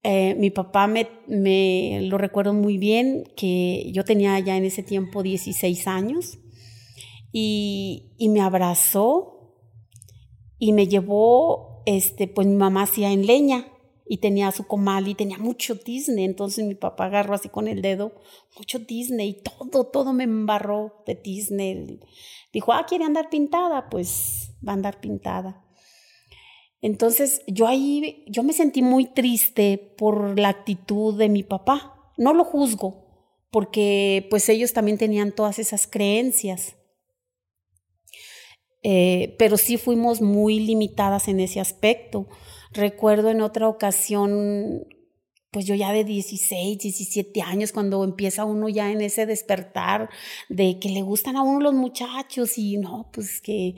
eh, 0.04 0.36
mi 0.36 0.50
papá 0.50 0.88
me, 0.88 2.02
lo 2.02 2.18
recuerdo 2.18 2.54
muy 2.54 2.78
bien, 2.78 3.24
que 3.36 3.90
yo 3.94 4.04
tenía 4.04 4.38
ya 4.40 4.58
en 4.58 4.66
ese 4.66 4.84
tiempo 4.84 5.24
16 5.24 5.88
años, 5.88 6.38
y, 7.32 8.14
y 8.18 8.30
me 8.30 8.42
abrazó 8.42 9.38
y 10.60 10.74
me 10.74 10.88
llevó, 10.88 11.84
este, 11.86 12.28
pues 12.28 12.48
mi 12.48 12.56
mamá 12.56 12.84
hacía 12.84 13.12
en 13.12 13.26
leña, 13.26 13.68
y 14.10 14.18
tenía 14.18 14.52
su 14.52 14.66
comal 14.66 15.08
y 15.08 15.16
tenía 15.16 15.38
mucho 15.38 15.76
Disney. 15.76 16.26
Entonces 16.26 16.66
mi 16.66 16.76
papá 16.76 17.06
agarró 17.06 17.34
así 17.34 17.50
con 17.50 17.68
el 17.68 17.82
dedo, 17.82 18.14
mucho 18.58 18.80
Disney, 18.80 19.30
y 19.30 19.42
todo, 19.42 19.86
todo 19.86 20.14
me 20.14 20.24
embarró 20.24 21.04
de 21.06 21.16
Disney. 21.16 22.00
Dijo, 22.54 22.74
ah, 22.74 22.86
quiere 22.88 23.06
andar 23.06 23.30
pintada, 23.30 23.90
pues 23.90 24.52
va 24.66 24.72
a 24.72 24.76
andar 24.76 25.00
pintada. 25.00 25.64
Entonces 26.82 27.42
yo 27.48 27.68
ahí, 27.68 28.24
yo 28.28 28.44
me 28.44 28.54
sentí 28.54 28.82
muy 28.82 29.06
triste 29.06 29.78
por 29.98 30.40
la 30.40 30.50
actitud 30.50 31.18
de 31.18 31.30
mi 31.30 31.44
papá. 31.44 32.12
No 32.18 32.34
lo 32.34 32.44
juzgo, 32.44 33.08
porque 33.52 34.28
pues 34.30 34.48
ellos 34.50 34.74
también 34.74 34.98
tenían 34.98 35.34
todas 35.34 35.60
esas 35.60 35.88
creencias. 35.88 36.76
Eh, 38.84 39.36
pero 39.40 39.58
sí 39.58 39.78
fuimos 39.78 40.22
muy 40.22 40.60
limitadas 40.60 41.28
en 41.28 41.40
ese 41.40 41.60
aspecto 41.60 42.28
Recuerdo 42.74 43.30
en 43.30 43.42
otra 43.42 43.68
ocasión, 43.68 44.86
pues 45.52 45.66
yo 45.66 45.76
ya 45.76 45.92
de 45.92 46.04
16, 46.04 46.78
17 46.78 47.42
años, 47.42 47.72
cuando 47.72 48.04
empieza 48.04 48.46
uno 48.46 48.70
ya 48.70 48.92
en 48.92 49.02
ese 49.02 49.26
despertar 49.26 50.10
de 50.50 50.80
que 50.80 50.90
le 50.90 51.02
gustan 51.02 51.36
a 51.36 51.44
uno 51.44 51.60
los 51.60 51.74
muchachos 51.74 52.58
y 52.58 52.78
no, 52.78 53.10
pues 53.14 53.42
que... 53.42 53.76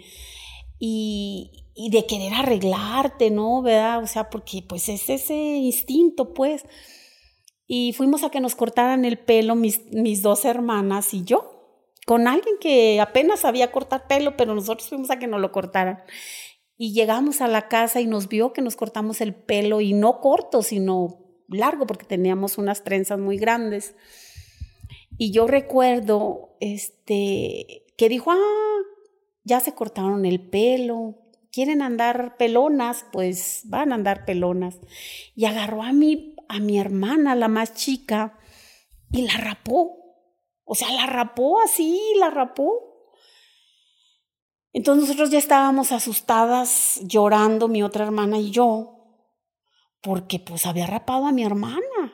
Y, 0.81 1.65
de 1.91 2.05
querer 2.05 2.33
arreglarte, 2.33 3.31
¿no? 3.31 3.61
¿Verdad? 3.61 4.03
O 4.03 4.07
sea, 4.07 4.29
porque 4.29 4.61
pues 4.67 4.89
es 4.89 5.09
ese 5.09 5.33
instinto, 5.33 6.33
pues. 6.33 6.65
Y 7.67 7.93
fuimos 7.93 8.23
a 8.23 8.31
que 8.31 8.41
nos 8.41 8.55
cortaran 8.55 9.05
el 9.05 9.17
pelo 9.17 9.55
mis, 9.55 9.85
mis 9.93 10.21
dos 10.21 10.43
hermanas 10.43 11.13
y 11.13 11.23
yo, 11.23 11.59
con 12.05 12.27
alguien 12.27 12.55
que 12.59 12.99
apenas 12.99 13.41
sabía 13.41 13.71
cortar 13.71 14.07
pelo, 14.07 14.35
pero 14.35 14.55
nosotros 14.55 14.89
fuimos 14.89 15.11
a 15.11 15.19
que 15.19 15.27
nos 15.27 15.39
lo 15.39 15.51
cortaran. 15.51 15.99
Y 16.81 16.93
llegamos 16.93 17.41
a 17.41 17.49
la 17.49 17.67
casa 17.67 17.99
y 17.99 18.07
nos 18.07 18.29
vio 18.29 18.53
que 18.53 18.61
nos 18.61 18.77
cortamos 18.77 19.19
el 19.19 19.35
pelo 19.35 19.81
y 19.81 19.91
no 19.91 20.21
corto, 20.21 20.63
sino 20.63 21.17
largo, 21.49 21.85
porque 21.85 22.05
teníamos 22.05 22.57
unas 22.57 22.85
trenzas 22.85 23.19
muy 23.19 23.35
grandes. 23.35 23.95
Y 25.17 25.31
yo 25.31 25.45
recuerdo 25.45 26.55
este, 26.61 27.85
que 27.97 28.07
dijo, 28.07 28.31
ah, 28.31 28.77
ya 29.43 29.59
se 29.59 29.73
cortaron 29.73 30.25
el 30.25 30.39
pelo, 30.39 31.17
quieren 31.51 31.81
andar 31.81 32.37
pelonas, 32.37 33.05
pues 33.11 33.63
van 33.65 33.91
a 33.91 33.95
andar 33.95 34.23
pelonas. 34.23 34.79
Y 35.35 35.43
agarró 35.43 35.83
a 35.83 35.91
mi, 35.91 36.37
a 36.47 36.61
mi 36.61 36.79
hermana, 36.79 37.35
la 37.35 37.49
más 37.49 37.73
chica, 37.73 38.39
y 39.11 39.23
la 39.23 39.35
rapó. 39.35 39.97
O 40.63 40.75
sea, 40.75 40.89
la 40.93 41.07
rapó 41.07 41.59
así, 41.59 41.99
la 42.17 42.29
rapó. 42.29 42.88
Entonces 44.71 45.03
nosotros 45.03 45.31
ya 45.31 45.39
estábamos 45.39 45.91
asustadas, 45.91 46.99
llorando 47.03 47.67
mi 47.67 47.81
otra 47.81 48.05
hermana 48.05 48.37
y 48.37 48.51
yo, 48.51 48.99
porque 50.01 50.39
pues 50.39 50.65
había 50.65 50.85
rapado 50.85 51.25
a 51.25 51.31
mi 51.31 51.43
hermana. 51.43 52.13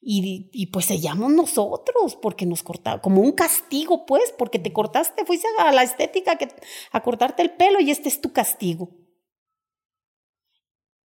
Y, 0.00 0.48
y 0.52 0.66
pues 0.66 0.86
sellamos 0.86 1.32
nosotros, 1.32 2.16
porque 2.22 2.46
nos 2.46 2.62
cortaba, 2.62 3.00
como 3.00 3.20
un 3.20 3.32
castigo, 3.32 4.06
pues, 4.06 4.32
porque 4.38 4.58
te 4.58 4.72
cortaste, 4.72 5.24
fuiste 5.24 5.48
a 5.58 5.72
la 5.72 5.82
estética 5.82 6.36
que, 6.36 6.48
a 6.92 7.02
cortarte 7.02 7.42
el 7.42 7.50
pelo 7.50 7.80
y 7.80 7.90
este 7.90 8.08
es 8.08 8.20
tu 8.20 8.32
castigo. 8.32 8.90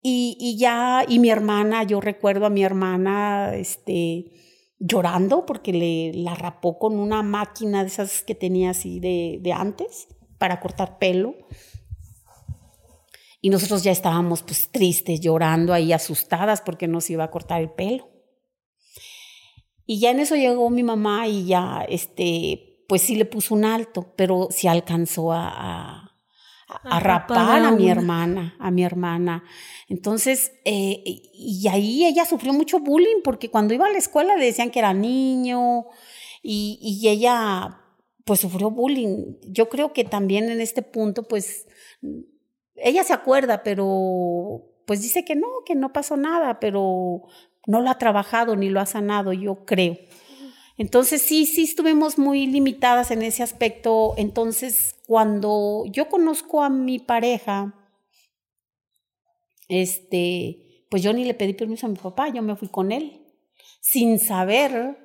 Y, 0.02 0.36
y 0.38 0.58
ya, 0.58 1.04
y 1.08 1.20
mi 1.20 1.30
hermana, 1.30 1.84
yo 1.84 2.00
recuerdo 2.00 2.44
a 2.44 2.50
mi 2.50 2.64
hermana, 2.64 3.54
este, 3.54 4.30
llorando 4.78 5.46
porque 5.46 5.72
le 5.72 6.12
la 6.12 6.34
rapó 6.34 6.78
con 6.78 6.98
una 6.98 7.22
máquina 7.22 7.82
de 7.82 7.88
esas 7.88 8.22
que 8.22 8.34
tenía 8.34 8.70
así 8.70 9.00
de, 9.00 9.38
de 9.40 9.52
antes 9.52 10.08
para 10.42 10.58
cortar 10.58 10.98
pelo. 10.98 11.36
Y 13.40 13.48
nosotros 13.48 13.84
ya 13.84 13.92
estábamos 13.92 14.42
pues 14.42 14.72
tristes, 14.72 15.20
llorando 15.20 15.72
ahí, 15.72 15.92
asustadas 15.92 16.62
porque 16.62 16.88
nos 16.88 17.08
iba 17.10 17.22
a 17.22 17.30
cortar 17.30 17.60
el 17.60 17.70
pelo. 17.70 18.10
Y 19.86 20.00
ya 20.00 20.10
en 20.10 20.18
eso 20.18 20.34
llegó 20.34 20.68
mi 20.68 20.82
mamá 20.82 21.28
y 21.28 21.46
ya, 21.46 21.86
este, 21.88 22.82
pues 22.88 23.02
sí 23.02 23.14
le 23.14 23.24
puso 23.24 23.54
un 23.54 23.64
alto, 23.64 24.14
pero 24.16 24.48
sí 24.50 24.66
alcanzó 24.66 25.30
a, 25.30 26.10
a, 26.66 26.98
rapar 26.98 27.64
a 27.64 27.70
mi 27.70 27.88
hermana, 27.88 28.56
a 28.58 28.72
mi 28.72 28.82
hermana. 28.82 29.44
Entonces, 29.86 30.54
eh, 30.64 31.04
y 31.32 31.68
ahí 31.68 32.04
ella 32.04 32.24
sufrió 32.24 32.52
mucho 32.52 32.80
bullying 32.80 33.22
porque 33.22 33.48
cuando 33.48 33.74
iba 33.74 33.86
a 33.86 33.92
la 33.92 33.98
escuela 33.98 34.34
le 34.34 34.46
decían 34.46 34.72
que 34.72 34.80
era 34.80 34.92
niño 34.92 35.84
y, 36.42 36.80
y 36.82 37.08
ella 37.08 37.81
pues 38.24 38.40
sufrió 38.40 38.70
bullying. 38.70 39.36
Yo 39.48 39.68
creo 39.68 39.92
que 39.92 40.04
también 40.04 40.50
en 40.50 40.60
este 40.60 40.82
punto, 40.82 41.22
pues, 41.24 41.66
ella 42.76 43.04
se 43.04 43.12
acuerda, 43.12 43.62
pero 43.62 44.68
pues 44.86 45.02
dice 45.02 45.24
que 45.24 45.36
no, 45.36 45.48
que 45.64 45.74
no 45.74 45.92
pasó 45.92 46.16
nada, 46.16 46.58
pero 46.60 47.22
no 47.66 47.80
lo 47.80 47.90
ha 47.90 47.98
trabajado 47.98 48.56
ni 48.56 48.68
lo 48.68 48.80
ha 48.80 48.86
sanado, 48.86 49.32
yo 49.32 49.64
creo. 49.64 49.96
Entonces 50.76 51.22
sí, 51.22 51.46
sí 51.46 51.64
estuvimos 51.64 52.18
muy 52.18 52.46
limitadas 52.46 53.10
en 53.10 53.22
ese 53.22 53.42
aspecto. 53.42 54.14
Entonces, 54.16 54.96
cuando 55.06 55.84
yo 55.86 56.08
conozco 56.08 56.62
a 56.62 56.70
mi 56.70 56.98
pareja, 56.98 57.74
este, 59.68 60.86
pues 60.90 61.02
yo 61.02 61.12
ni 61.12 61.24
le 61.24 61.34
pedí 61.34 61.54
permiso 61.54 61.86
a 61.86 61.90
mi 61.90 61.96
papá, 61.96 62.28
yo 62.28 62.42
me 62.42 62.56
fui 62.56 62.68
con 62.68 62.90
él, 62.90 63.22
sin 63.80 64.18
saber 64.18 64.98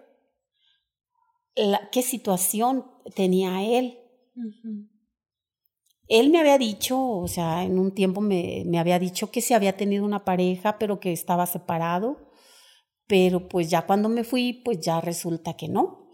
qué 1.92 2.02
situación 2.02 2.86
tenía 3.16 3.64
él. 3.64 4.00
él 6.08 6.30
me 6.30 6.40
había 6.40 6.58
dicho, 6.58 7.00
o 7.00 7.28
sea, 7.28 7.64
en 7.64 7.80
un 7.80 7.94
tiempo 7.94 8.22
me, 8.22 8.64
me 8.66 8.80
había 8.80 9.00
dicho 9.00 9.32
que 9.32 9.42
se 9.42 9.56
había 9.56 9.78
tenido 9.78 10.06
una 10.06 10.26
pareja, 10.26 10.78
pero 10.80 11.00
que 11.00 11.12
estaba 11.12 11.46
separado. 11.46 12.28
Pero 13.08 13.48
pues 13.48 13.70
ya 13.70 13.86
cuando 13.86 14.10
me 14.10 14.24
fui, 14.24 14.54
pues 14.54 14.80
ya 14.82 15.00
resulta 15.02 15.56
que 15.56 15.70
no. 15.70 16.12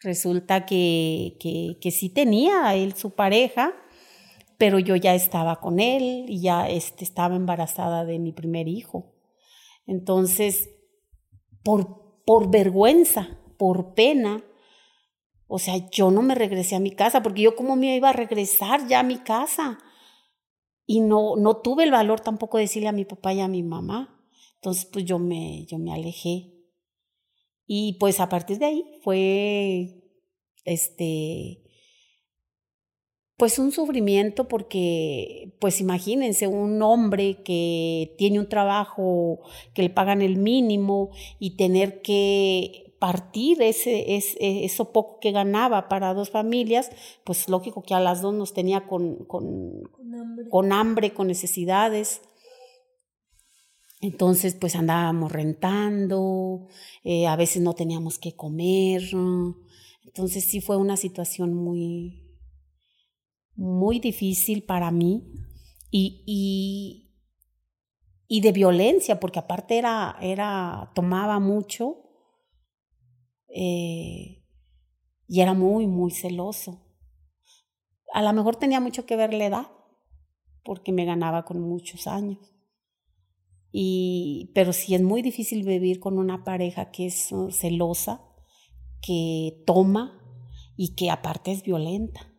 Resulta 0.00 0.66
que, 0.66 1.36
que, 1.40 1.78
que 1.80 1.90
sí 1.90 2.10
tenía 2.10 2.74
él 2.74 2.94
su 2.94 3.14
pareja, 3.14 3.72
pero 4.58 4.78
yo 4.78 4.96
ya 4.96 5.14
estaba 5.14 5.60
con 5.60 5.80
él 5.80 6.26
y 6.28 6.42
ya 6.42 6.68
este, 6.68 7.04
estaba 7.04 7.36
embarazada 7.36 8.04
de 8.04 8.18
mi 8.18 8.32
primer 8.32 8.68
hijo. 8.68 9.14
Entonces, 9.86 10.68
por, 11.62 12.22
por 12.26 12.50
vergüenza, 12.50 13.38
por 13.56 13.94
pena, 13.94 14.44
o 15.46 15.58
sea, 15.58 15.90
yo 15.90 16.10
no 16.10 16.22
me 16.22 16.34
regresé 16.34 16.76
a 16.76 16.80
mi 16.80 16.90
casa 16.90 17.22
porque 17.22 17.42
yo 17.42 17.56
cómo 17.56 17.76
me 17.76 17.96
iba 17.96 18.10
a 18.10 18.14
regresar 18.14 18.86
ya 18.88 19.00
a 19.00 19.04
mi 19.04 19.18
casa. 19.18 19.78
Y 20.86 21.00
no, 21.00 21.36
no 21.36 21.58
tuve 21.58 21.84
el 21.84 21.90
valor 21.90 22.20
tampoco 22.20 22.58
de 22.58 22.64
decirle 22.64 22.88
a 22.88 22.92
mi 22.92 23.04
papá 23.04 23.32
y 23.32 23.40
a 23.40 23.48
mi 23.48 23.62
mamá. 23.62 24.20
Entonces, 24.56 24.86
pues 24.86 25.04
yo 25.04 25.18
me, 25.18 25.64
yo 25.66 25.78
me 25.78 25.92
alejé. 25.92 26.52
Y 27.66 27.96
pues 27.98 28.20
a 28.20 28.28
partir 28.28 28.58
de 28.58 28.66
ahí 28.66 28.84
fue, 29.02 30.02
este, 30.64 31.62
pues 33.36 33.58
un 33.58 33.72
sufrimiento 33.72 34.46
porque, 34.48 35.56
pues 35.60 35.80
imagínense, 35.80 36.46
un 36.46 36.80
hombre 36.82 37.42
que 37.42 38.14
tiene 38.18 38.38
un 38.38 38.48
trabajo 38.48 39.40
que 39.74 39.82
le 39.82 39.90
pagan 39.90 40.22
el 40.22 40.36
mínimo 40.36 41.10
y 41.38 41.56
tener 41.56 42.00
que 42.02 42.83
partir 43.04 43.60
ese, 43.60 44.16
ese, 44.16 44.64
eso 44.64 44.90
poco 44.90 45.20
que 45.20 45.30
ganaba 45.30 45.90
para 45.90 46.14
dos 46.14 46.30
familias, 46.30 46.90
pues 47.22 47.50
lógico 47.50 47.82
que 47.82 47.92
a 47.92 48.00
las 48.00 48.22
dos 48.22 48.32
nos 48.32 48.54
tenía 48.54 48.86
con, 48.86 49.26
con, 49.26 49.82
con, 49.92 50.14
hambre. 50.14 50.48
con 50.48 50.72
hambre, 50.72 51.12
con 51.12 51.26
necesidades. 51.26 52.22
Entonces, 54.00 54.54
pues 54.54 54.74
andábamos 54.74 55.30
rentando, 55.30 56.66
eh, 57.02 57.26
a 57.26 57.36
veces 57.36 57.60
no 57.60 57.74
teníamos 57.74 58.18
que 58.18 58.34
comer. 58.34 59.02
Entonces 60.06 60.46
sí 60.46 60.62
fue 60.62 60.78
una 60.78 60.96
situación 60.96 61.52
muy, 61.52 62.38
muy 63.54 64.00
difícil 64.00 64.62
para 64.62 64.90
mí 64.90 65.30
y, 65.90 66.22
y, 66.24 67.10
y 68.28 68.40
de 68.40 68.52
violencia, 68.52 69.20
porque 69.20 69.40
aparte 69.40 69.76
era, 69.76 70.16
era, 70.22 70.90
tomaba 70.94 71.38
mucho 71.38 72.03
eh, 73.56 74.42
y 75.28 75.40
era 75.40 75.54
muy, 75.54 75.86
muy 75.86 76.10
celoso. 76.10 76.80
A 78.12 78.22
lo 78.22 78.32
mejor 78.32 78.56
tenía 78.56 78.80
mucho 78.80 79.06
que 79.06 79.16
ver 79.16 79.32
la 79.32 79.46
edad, 79.46 79.66
porque 80.64 80.92
me 80.92 81.04
ganaba 81.04 81.44
con 81.44 81.60
muchos 81.60 82.08
años. 82.08 82.38
Y, 83.70 84.50
pero 84.54 84.72
sí 84.72 84.94
es 84.94 85.02
muy 85.02 85.22
difícil 85.22 85.64
vivir 85.64 86.00
con 86.00 86.18
una 86.18 86.42
pareja 86.42 86.90
que 86.90 87.06
es 87.06 87.30
uh, 87.32 87.50
celosa, 87.50 88.22
que 89.00 89.62
toma 89.66 90.20
y 90.76 90.96
que 90.96 91.10
aparte 91.10 91.52
es 91.52 91.62
violenta. 91.62 92.32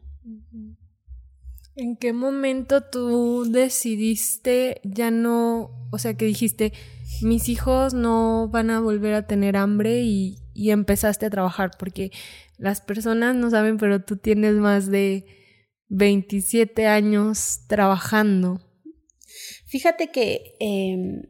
¿En 1.78 1.98
qué 1.98 2.14
momento 2.14 2.82
tú 2.90 3.46
decidiste 3.50 4.82
ya 4.84 5.12
no, 5.12 5.90
o 5.92 5.98
sea, 5.98 6.16
que 6.16 6.26
dijiste, 6.26 6.74
mis 7.22 7.48
hijos 7.50 7.94
no 7.94 8.50
van 8.50 8.70
a 8.70 8.80
volver 8.80 9.14
a 9.14 9.28
tener 9.28 9.58
hambre 9.58 10.02
y, 10.04 10.45
y 10.56 10.72
empezaste 10.72 11.28
a 11.28 11.30
trabajar? 11.30 11.72
Porque 11.78 12.12
las 12.58 12.82
personas 12.82 13.36
no 13.36 13.52
saben, 13.52 13.78
pero 13.78 14.04
tú 14.04 14.18
tienes 14.18 14.56
más 14.56 14.90
de 14.90 15.26
27 15.90 16.88
años 16.88 17.68
trabajando. 17.68 18.62
Fíjate 19.68 20.10
que 20.10 20.56
eh, 20.60 21.30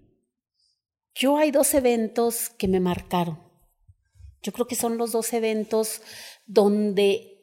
yo 1.15 1.37
hay 1.37 1.51
dos 1.51 1.73
eventos 1.73 2.49
que 2.49 2.67
me 2.67 2.79
marcaron. 2.79 3.39
Yo 4.41 4.53
creo 4.53 4.67
que 4.67 4.75
son 4.75 4.97
los 4.97 5.11
dos 5.11 5.33
eventos 5.33 6.01
donde 6.45 7.35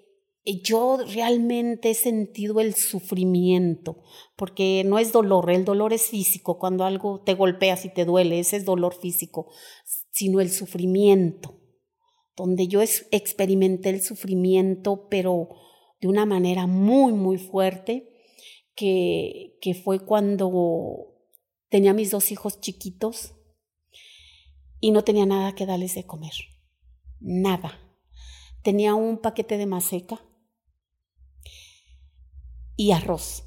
yo 0.45 0.99
realmente 1.14 1.90
he 1.90 1.95
sentido 1.95 2.61
el 2.61 2.75
sufrimiento, 2.75 4.03
porque 4.37 4.83
no 4.85 4.99
es 4.99 5.12
dolor, 5.12 5.51
el 5.51 5.64
dolor 5.64 5.92
es 5.92 6.07
físico, 6.07 6.59
cuando 6.59 6.85
algo 6.85 7.23
te 7.23 7.35
golpeas 7.35 7.85
y 7.85 7.90
te 7.92 8.05
duele, 8.05 8.40
ese 8.40 8.57
es 8.57 8.64
dolor 8.64 8.95
físico, 8.95 9.49
sino 10.11 10.40
el 10.40 10.51
sufrimiento, 10.51 11.61
donde 12.37 12.68
yo 12.68 12.81
experimenté 12.83 13.90
el 13.90 14.03
sufrimiento, 14.03 15.09
pero 15.09 15.49
de 16.01 16.09
una 16.09 16.27
manera 16.27 16.66
muy, 16.66 17.12
muy 17.12 17.38
fuerte, 17.38 18.09
que, 18.75 19.59
que 19.61 19.75
fue 19.75 20.05
cuando 20.05 21.14
tenía 21.68 21.92
mis 21.92 22.11
dos 22.11 22.33
hijos 22.33 22.61
chiquitos 22.61 23.35
y 24.81 24.90
no 24.90 25.05
tenía 25.05 25.27
nada 25.27 25.55
que 25.55 25.66
darles 25.66 25.95
de 25.95 26.07
comer, 26.07 26.33
nada. 27.21 27.79
Tenía 28.62 28.95
un 28.95 29.18
paquete 29.18 29.59
de 29.59 29.66
maseca 29.66 30.25
y 32.77 32.92
arroz. 32.92 33.45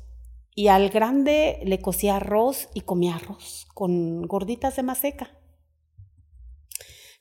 Y 0.53 0.69
al 0.69 0.89
grande 0.89 1.59
le 1.65 1.81
cocía 1.81 2.17
arroz 2.17 2.69
y 2.73 2.81
comía 2.81 3.15
arroz 3.15 3.67
con 3.73 4.21
gorditas 4.23 4.77
de 4.77 4.83
maseca. 4.83 5.37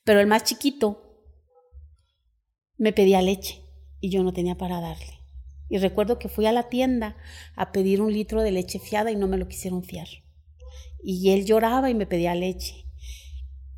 Pero 0.04 0.20
el 0.20 0.28
más 0.28 0.44
chiquito 0.44 1.03
me 2.76 2.92
pedía 2.92 3.22
leche 3.22 3.62
y 4.00 4.10
yo 4.10 4.22
no 4.22 4.32
tenía 4.32 4.56
para 4.56 4.80
darle. 4.80 5.20
Y 5.68 5.78
recuerdo 5.78 6.18
que 6.18 6.28
fui 6.28 6.46
a 6.46 6.52
la 6.52 6.68
tienda 6.68 7.16
a 7.56 7.72
pedir 7.72 8.00
un 8.00 8.12
litro 8.12 8.42
de 8.42 8.52
leche 8.52 8.78
fiada 8.78 9.10
y 9.10 9.16
no 9.16 9.26
me 9.26 9.38
lo 9.38 9.48
quisieron 9.48 9.82
fiar. 9.82 10.08
Y 11.02 11.30
él 11.30 11.46
lloraba 11.46 11.90
y 11.90 11.94
me 11.94 12.06
pedía 12.06 12.34
leche. 12.34 12.84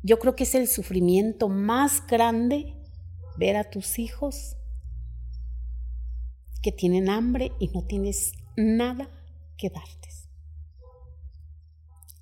Yo 0.03 0.19
creo 0.19 0.35
que 0.35 0.43
es 0.43 0.55
el 0.55 0.67
sufrimiento 0.67 1.49
más 1.49 2.05
grande 2.05 2.75
ver 3.37 3.55
a 3.55 3.69
tus 3.69 3.99
hijos 3.99 4.55
que 6.61 6.71
tienen 6.71 7.09
hambre 7.09 7.51
y 7.59 7.69
no 7.69 7.83
tienes 7.85 8.33
nada 8.55 9.09
que 9.57 9.69
darles. 9.69 10.29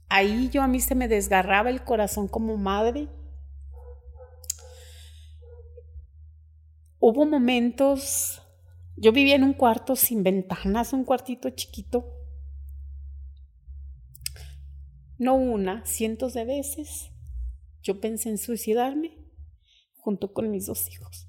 Ahí 0.10 0.50
yo 0.50 0.62
a 0.62 0.68
mí 0.68 0.80
se 0.80 0.96
me 0.96 1.08
desgarraba 1.08 1.70
el 1.70 1.84
corazón 1.84 2.28
como 2.28 2.58
madre. 2.58 3.08
Hubo 7.08 7.28
momentos, 7.28 8.42
yo 8.96 9.12
vivía 9.12 9.36
en 9.36 9.44
un 9.44 9.54
cuarto 9.54 9.96
sin 9.96 10.24
ventanas, 10.24 10.92
un 10.92 11.04
cuartito 11.06 11.52
chiquito. 11.52 12.12
No 15.20 15.36
una, 15.36 15.86
cientos 15.86 16.34
de 16.34 16.46
veces. 16.46 17.12
Yo 17.84 18.02
pensé 18.02 18.30
en 18.30 18.40
suicidarme 18.40 19.20
junto 19.98 20.34
con 20.34 20.50
mis 20.50 20.66
dos 20.66 20.90
hijos 20.90 21.28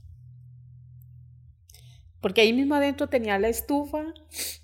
porque 2.27 2.41
ahí 2.41 2.53
mismo 2.53 2.75
adentro 2.75 3.09
tenía 3.09 3.39
la 3.39 3.47
estufa 3.47 4.13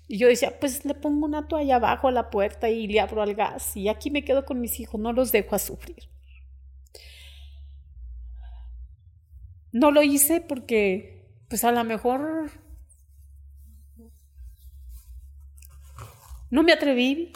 y 0.09 0.17
yo 0.17 0.27
decía, 0.27 0.59
pues 0.59 0.83
le 0.83 0.95
pongo 0.95 1.25
una 1.25 1.47
toalla 1.47 1.77
abajo 1.77 2.09
a 2.09 2.11
la 2.11 2.29
puerta 2.29 2.69
y 2.69 2.87
le 2.87 2.99
abro 2.99 3.21
al 3.21 3.35
gas 3.35 3.77
y 3.77 3.87
aquí 3.87 4.11
me 4.11 4.25
quedo 4.25 4.43
con 4.43 4.59
mis 4.59 4.81
hijos, 4.81 4.99
no 4.99 5.13
los 5.13 5.31
dejo 5.31 5.55
a 5.55 5.59
sufrir. 5.59 6.12
No 9.73 9.91
lo 9.91 10.01
hice 10.01 10.39
porque, 10.39 11.27
pues 11.49 11.65
a 11.65 11.73
lo 11.73 11.83
mejor 11.83 12.49
no 16.49 16.63
me 16.63 16.71
atreví, 16.71 17.33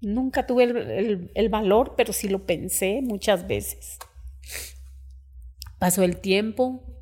nunca 0.00 0.44
tuve 0.44 0.64
el, 0.64 1.30
el, 1.32 1.48
valor, 1.48 1.94
pero 1.96 2.12
sí 2.12 2.28
lo 2.28 2.44
pensé 2.44 3.00
muchas 3.02 3.46
veces. 3.46 3.98
Pasó 5.78 6.02
el 6.02 6.20
tiempo, 6.20 6.92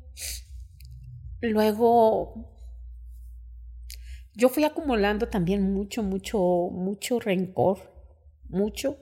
Luego, 1.41 2.35
yo 4.35 4.47
fui 4.49 4.63
acumulando 4.63 5.27
también 5.27 5.73
mucho, 5.73 6.03
mucho, 6.03 6.37
mucho 6.71 7.19
rencor, 7.19 7.79
mucho. 8.47 8.95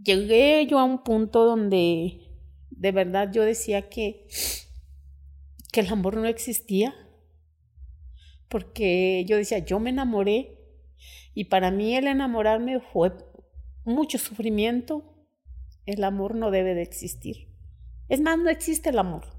Llegué 0.00 0.64
yo 0.68 0.78
a 0.78 0.84
un 0.84 1.02
punto 1.02 1.44
donde 1.44 2.20
de 2.76 2.92
verdad 2.92 3.30
yo 3.32 3.42
decía 3.42 3.88
que, 3.88 4.26
que 5.72 5.80
el 5.80 5.88
amor 5.88 6.16
no 6.16 6.26
existía, 6.26 6.94
porque 8.48 9.24
yo 9.26 9.36
decía, 9.36 9.58
yo 9.58 9.80
me 9.80 9.90
enamoré 9.90 10.58
y 11.34 11.44
para 11.44 11.70
mí 11.70 11.96
el 11.96 12.06
enamorarme 12.06 12.80
fue 12.80 13.12
mucho 13.84 14.18
sufrimiento, 14.18 15.26
el 15.86 16.04
amor 16.04 16.34
no 16.34 16.50
debe 16.50 16.74
de 16.74 16.82
existir. 16.82 17.48
Es 18.08 18.20
más, 18.20 18.38
no 18.38 18.50
existe 18.50 18.90
el 18.90 18.98
amor. 18.98 19.34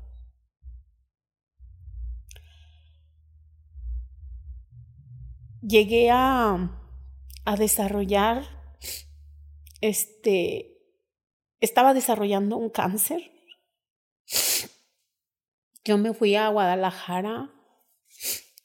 llegué 5.68 6.10
a, 6.12 6.72
a 7.46 7.56
desarrollar, 7.56 8.44
este, 9.82 10.75
estaba 11.60 11.94
desarrollando 11.94 12.58
un 12.58 12.70
cáncer. 12.70 13.32
Yo 15.84 15.98
me 15.98 16.14
fui 16.14 16.36
a 16.36 16.50
Guadalajara 16.50 17.52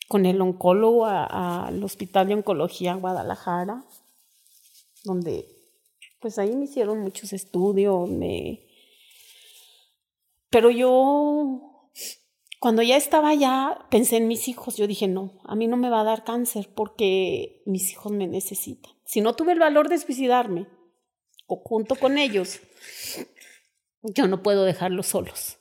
con 0.08 0.26
el 0.26 0.40
oncólogo 0.40 1.06
al 1.06 1.82
Hospital 1.84 2.28
de 2.28 2.34
Oncología 2.34 2.94
Guadalajara, 2.94 3.84
donde 5.04 5.46
pues 6.18 6.38
ahí 6.38 6.54
me 6.56 6.64
hicieron 6.64 7.00
muchos 7.00 7.32
estudios. 7.32 8.08
Pero 10.50 10.70
yo, 10.70 11.90
cuando 12.58 12.82
ya 12.82 12.96
estaba 12.96 13.28
allá, 13.28 13.86
pensé 13.90 14.16
en 14.16 14.26
mis 14.26 14.48
hijos, 14.48 14.76
yo 14.76 14.86
dije, 14.86 15.06
no, 15.06 15.40
a 15.44 15.54
mí 15.54 15.68
no 15.68 15.76
me 15.76 15.90
va 15.90 16.00
a 16.00 16.04
dar 16.04 16.24
cáncer 16.24 16.68
porque 16.74 17.62
mis 17.66 17.92
hijos 17.92 18.10
me 18.12 18.26
necesitan. 18.26 18.92
Si 19.04 19.20
no 19.20 19.34
tuve 19.34 19.52
el 19.52 19.58
valor 19.58 19.88
de 19.88 19.98
suicidarme, 19.98 20.66
junto 21.56 21.96
con 21.96 22.18
ellos, 22.18 22.60
yo 24.02 24.26
no 24.26 24.42
puedo 24.42 24.64
dejarlos 24.64 25.06
solos. 25.06 25.58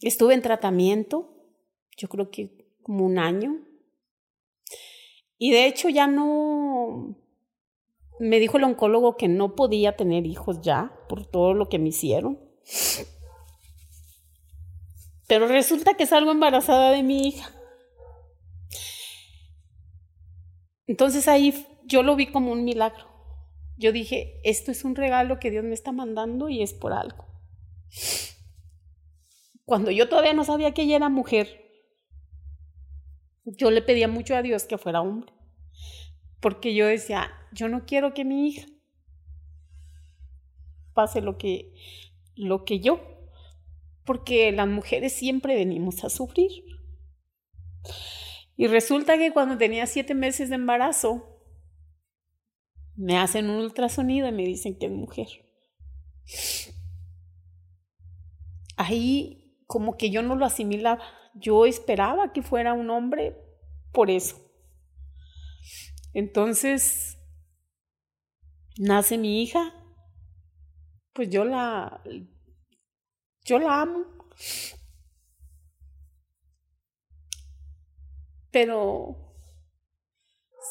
Estuve 0.00 0.34
en 0.34 0.42
tratamiento, 0.42 1.34
yo 1.96 2.08
creo 2.08 2.30
que 2.30 2.66
como 2.82 3.04
un 3.04 3.18
año. 3.18 3.58
Y 5.38 5.50
de 5.50 5.66
hecho 5.66 5.88
ya 5.88 6.06
no, 6.06 7.16
me 8.18 8.38
dijo 8.38 8.56
el 8.56 8.64
oncólogo 8.64 9.16
que 9.16 9.28
no 9.28 9.54
podía 9.54 9.96
tener 9.96 10.26
hijos 10.26 10.60
ya 10.62 10.92
por 11.08 11.26
todo 11.26 11.54
lo 11.54 11.68
que 11.68 11.78
me 11.78 11.88
hicieron. 11.88 12.38
Pero 15.26 15.48
resulta 15.48 15.94
que 15.94 16.06
salgo 16.06 16.30
embarazada 16.30 16.92
de 16.92 17.02
mi 17.02 17.28
hija. 17.28 17.52
Entonces 20.86 21.26
ahí 21.26 21.66
yo 21.84 22.02
lo 22.02 22.16
vi 22.16 22.30
como 22.30 22.52
un 22.52 22.64
milagro. 22.64 23.15
Yo 23.76 23.92
dije, 23.92 24.40
esto 24.44 24.70
es 24.70 24.84
un 24.84 24.94
regalo 24.94 25.38
que 25.38 25.50
Dios 25.50 25.64
me 25.64 25.74
está 25.74 25.92
mandando 25.92 26.48
y 26.48 26.62
es 26.62 26.72
por 26.72 26.92
algo. 26.92 27.26
Cuando 29.64 29.90
yo 29.90 30.08
todavía 30.08 30.32
no 30.32 30.44
sabía 30.44 30.72
que 30.72 30.82
ella 30.82 30.96
era 30.96 31.08
mujer, 31.08 31.66
yo 33.44 33.70
le 33.70 33.82
pedía 33.82 34.08
mucho 34.08 34.34
a 34.34 34.42
Dios 34.42 34.64
que 34.64 34.78
fuera 34.78 35.02
hombre. 35.02 35.32
Porque 36.40 36.74
yo 36.74 36.86
decía, 36.86 37.30
yo 37.52 37.68
no 37.68 37.86
quiero 37.86 38.14
que 38.14 38.24
mi 38.24 38.48
hija 38.48 38.66
pase 40.94 41.20
lo 41.20 41.36
que, 41.36 41.74
lo 42.34 42.64
que 42.64 42.80
yo. 42.80 43.00
Porque 44.04 44.52
las 44.52 44.68
mujeres 44.68 45.12
siempre 45.12 45.54
venimos 45.54 46.04
a 46.04 46.10
sufrir. 46.10 46.50
Y 48.56 48.68
resulta 48.68 49.18
que 49.18 49.32
cuando 49.32 49.58
tenía 49.58 49.86
siete 49.86 50.14
meses 50.14 50.48
de 50.48 50.54
embarazo, 50.54 51.35
me 52.96 53.18
hacen 53.18 53.50
un 53.50 53.62
ultrasonido 53.64 54.28
y 54.28 54.32
me 54.32 54.44
dicen 54.44 54.78
que 54.78 54.86
es 54.86 54.92
mujer. 54.92 55.28
Ahí 58.76 59.62
como 59.66 59.96
que 59.96 60.10
yo 60.10 60.22
no 60.22 60.36
lo 60.36 60.46
asimilaba. 60.46 61.02
Yo 61.34 61.66
esperaba 61.66 62.32
que 62.32 62.42
fuera 62.42 62.72
un 62.72 62.90
hombre 62.90 63.36
por 63.92 64.10
eso. 64.10 64.36
Entonces, 66.14 67.18
nace 68.78 69.18
mi 69.18 69.42
hija, 69.42 69.74
pues 71.12 71.28
yo 71.28 71.44
la, 71.44 72.02
yo 73.44 73.58
la 73.58 73.82
amo. 73.82 74.04
Pero 78.50 79.34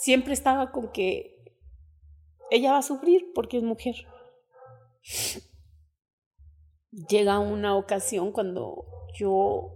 siempre 0.01 0.33
estaba 0.33 0.71
con 0.71 0.91
que 0.91 1.35
ella 2.51 2.73
va 2.73 2.79
a 2.79 2.84
sufrir 2.84 3.31
porque 3.34 3.58
es 3.58 3.63
mujer. 3.63 3.95
Llega 7.10 7.39
una 7.39 7.75
ocasión 7.75 8.31
cuando 8.31 8.86
yo 9.17 9.71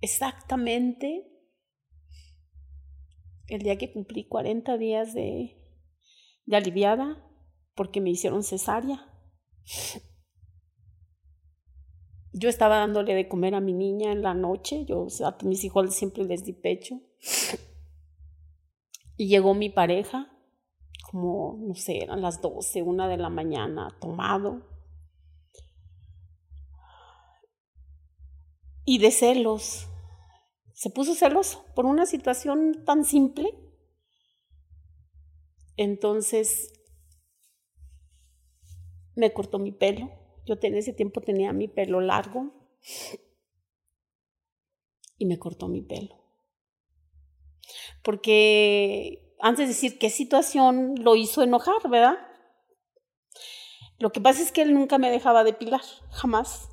exactamente 0.00 1.24
el 3.46 3.62
día 3.62 3.78
que 3.78 3.92
cumplí 3.92 4.26
40 4.26 4.76
días 4.76 5.14
de, 5.14 5.56
de 6.44 6.56
aliviada 6.56 7.24
porque 7.74 8.00
me 8.00 8.10
hicieron 8.10 8.42
cesárea. 8.42 9.06
Yo 12.32 12.48
estaba 12.48 12.78
dándole 12.78 13.14
de 13.14 13.28
comer 13.28 13.54
a 13.54 13.60
mi 13.60 13.72
niña 13.72 14.12
en 14.12 14.22
la 14.22 14.34
noche, 14.34 14.84
yo 14.84 15.06
a 15.24 15.36
mis 15.44 15.64
hijos 15.64 15.94
siempre 15.94 16.24
les 16.24 16.44
di 16.44 16.52
pecho. 16.52 17.00
Y 19.16 19.28
llegó 19.28 19.54
mi 19.54 19.70
pareja 19.70 20.37
como, 21.10 21.56
no 21.58 21.74
sé, 21.74 22.02
eran 22.02 22.20
las 22.20 22.42
12, 22.42 22.82
una 22.82 23.08
de 23.08 23.16
la 23.16 23.30
mañana, 23.30 23.96
tomado. 23.98 24.60
Y 28.84 28.98
de 28.98 29.10
celos. 29.10 29.88
Se 30.74 30.90
puso 30.90 31.14
celoso 31.14 31.64
por 31.74 31.86
una 31.86 32.04
situación 32.04 32.84
tan 32.84 33.04
simple. 33.04 33.58
Entonces 35.78 36.72
me 39.14 39.32
cortó 39.32 39.58
mi 39.58 39.72
pelo. 39.72 40.10
Yo 40.44 40.56
en 40.60 40.76
ese 40.76 40.92
tiempo 40.92 41.22
tenía 41.22 41.52
mi 41.54 41.68
pelo 41.68 42.00
largo 42.00 42.52
y 45.16 45.24
me 45.24 45.38
cortó 45.38 45.68
mi 45.68 45.80
pelo. 45.80 46.16
Porque 48.02 49.27
antes 49.40 49.68
de 49.68 49.74
decir 49.74 49.98
qué 49.98 50.10
situación 50.10 50.94
lo 51.02 51.16
hizo 51.16 51.42
enojar, 51.42 51.88
¿verdad? 51.88 52.18
Lo 53.98 54.10
que 54.12 54.20
pasa 54.20 54.42
es 54.42 54.52
que 54.52 54.62
él 54.62 54.74
nunca 54.74 54.98
me 54.98 55.10
dejaba 55.10 55.44
depilar, 55.44 55.82
jamás. 56.10 56.68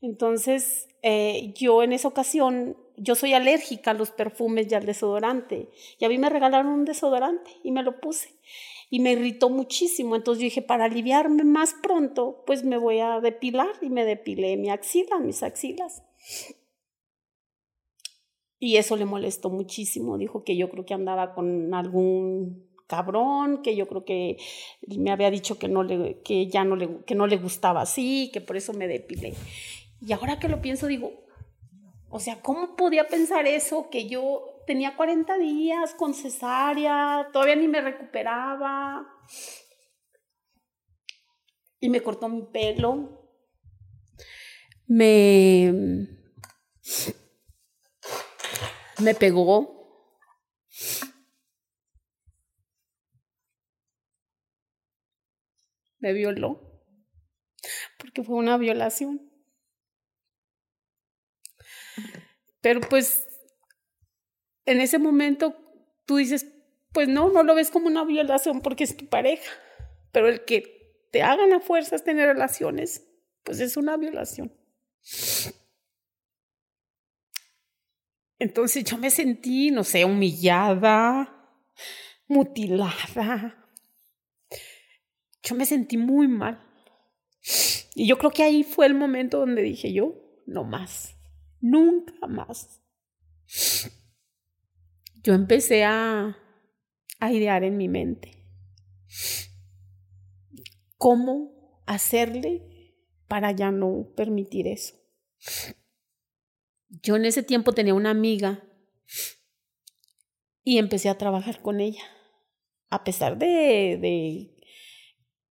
Entonces, 0.00 0.88
eh, 1.02 1.52
yo 1.56 1.82
en 1.82 1.92
esa 1.92 2.08
ocasión, 2.08 2.76
yo 2.96 3.14
soy 3.14 3.34
alérgica 3.34 3.92
a 3.92 3.94
los 3.94 4.10
perfumes 4.10 4.70
y 4.70 4.74
al 4.74 4.86
desodorante. 4.86 5.70
Y 5.98 6.04
a 6.04 6.08
mí 6.08 6.18
me 6.18 6.30
regalaron 6.30 6.72
un 6.72 6.84
desodorante 6.84 7.50
y 7.62 7.72
me 7.72 7.82
lo 7.82 8.00
puse. 8.00 8.34
Y 8.90 9.00
me 9.00 9.12
irritó 9.12 9.50
muchísimo. 9.50 10.16
Entonces 10.16 10.40
yo 10.40 10.46
dije, 10.46 10.62
para 10.62 10.86
aliviarme 10.86 11.44
más 11.44 11.74
pronto, 11.82 12.42
pues 12.46 12.64
me 12.64 12.76
voy 12.76 13.00
a 13.00 13.20
depilar. 13.20 13.72
Y 13.82 13.90
me 13.90 14.04
depilé 14.04 14.56
mi 14.56 14.70
axila, 14.70 15.18
mis 15.18 15.42
axilas. 15.42 16.02
Y 18.58 18.76
eso 18.76 18.96
le 18.96 19.04
molestó 19.04 19.50
muchísimo. 19.50 20.18
Dijo 20.18 20.42
que 20.42 20.56
yo 20.56 20.68
creo 20.68 20.84
que 20.84 20.94
andaba 20.94 21.34
con 21.34 21.72
algún 21.74 22.68
cabrón, 22.88 23.62
que 23.62 23.76
yo 23.76 23.86
creo 23.86 24.04
que 24.04 24.38
me 24.86 25.12
había 25.12 25.30
dicho 25.30 25.58
que 25.58 25.68
no 25.68 25.82
le, 25.82 26.20
que 26.22 26.48
ya 26.48 26.64
no 26.64 26.74
le, 26.74 27.04
que 27.04 27.14
no 27.14 27.26
le 27.26 27.36
gustaba 27.36 27.82
así, 27.82 28.30
que 28.32 28.40
por 28.40 28.56
eso 28.56 28.72
me 28.72 28.88
depilé. 28.88 29.34
Y 30.00 30.12
ahora 30.12 30.38
que 30.38 30.48
lo 30.48 30.60
pienso, 30.60 30.86
digo, 30.86 31.12
o 32.08 32.18
sea, 32.18 32.40
¿cómo 32.40 32.74
podía 32.74 33.06
pensar 33.06 33.46
eso? 33.46 33.90
Que 33.90 34.08
yo 34.08 34.62
tenía 34.66 34.96
40 34.96 35.36
días 35.38 35.94
con 35.94 36.14
cesárea, 36.14 37.28
todavía 37.32 37.56
ni 37.56 37.68
me 37.68 37.80
recuperaba. 37.80 39.06
Y 41.78 41.90
me 41.90 42.00
cortó 42.00 42.28
mi 42.28 42.42
pelo. 42.42 43.28
Me 44.86 46.08
me 49.00 49.14
pegó. 49.14 49.76
Me 55.98 56.12
violó. 56.12 56.82
Porque 57.98 58.22
fue 58.22 58.36
una 58.36 58.56
violación. 58.56 59.30
Pero 62.60 62.80
pues 62.80 63.26
en 64.66 64.80
ese 64.80 64.98
momento 64.98 65.56
tú 66.04 66.16
dices, 66.16 66.46
pues 66.92 67.08
no, 67.08 67.30
no 67.30 67.42
lo 67.42 67.54
ves 67.54 67.70
como 67.70 67.86
una 67.86 68.04
violación 68.04 68.60
porque 68.60 68.84
es 68.84 68.96
tu 68.96 69.06
pareja. 69.06 69.50
Pero 70.12 70.28
el 70.28 70.44
que 70.44 71.06
te 71.12 71.22
hagan 71.22 71.52
a 71.52 71.60
fuerzas 71.60 72.04
tener 72.04 72.28
relaciones, 72.28 73.06
pues 73.44 73.60
es 73.60 73.76
una 73.76 73.96
violación. 73.96 74.52
Entonces 78.38 78.84
yo 78.84 78.98
me 78.98 79.10
sentí, 79.10 79.70
no 79.70 79.84
sé, 79.84 80.04
humillada, 80.04 81.34
mutilada. 82.28 83.68
Yo 85.42 85.54
me 85.54 85.66
sentí 85.66 85.96
muy 85.96 86.28
mal. 86.28 86.62
Y 87.94 88.06
yo 88.06 88.18
creo 88.18 88.30
que 88.30 88.42
ahí 88.42 88.62
fue 88.62 88.86
el 88.86 88.94
momento 88.94 89.40
donde 89.40 89.62
dije 89.62 89.92
yo, 89.92 90.14
no 90.46 90.64
más, 90.64 91.16
nunca 91.60 92.26
más. 92.26 92.80
Yo 95.22 95.34
empecé 95.34 95.84
a, 95.84 96.36
a 97.18 97.32
idear 97.32 97.64
en 97.64 97.76
mi 97.76 97.88
mente 97.88 98.38
cómo 100.96 101.82
hacerle 101.86 102.94
para 103.26 103.52
ya 103.52 103.70
no 103.70 104.12
permitir 104.16 104.66
eso. 104.66 104.94
Yo 106.88 107.16
en 107.16 107.24
ese 107.24 107.42
tiempo 107.42 107.72
tenía 107.72 107.94
una 107.94 108.10
amiga 108.10 108.64
y 110.64 110.78
empecé 110.78 111.08
a 111.08 111.18
trabajar 111.18 111.60
con 111.62 111.80
ella. 111.80 112.02
A 112.90 113.04
pesar 113.04 113.38
de, 113.38 113.98
de 114.00 114.56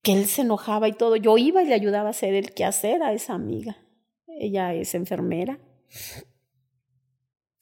que 0.01 0.13
él 0.13 0.25
se 0.25 0.41
enojaba 0.41 0.88
y 0.88 0.93
todo, 0.93 1.15
yo 1.15 1.38
iba 1.38 1.61
y 1.61 1.67
le 1.67 1.75
ayudaba 1.75 2.07
a 2.07 2.11
hacer 2.11 2.33
el 2.33 2.53
quehacer 2.53 3.03
a 3.03 3.13
esa 3.13 3.33
amiga. 3.33 3.77
Ella 4.27 4.73
es 4.73 4.95
enfermera. 4.95 5.59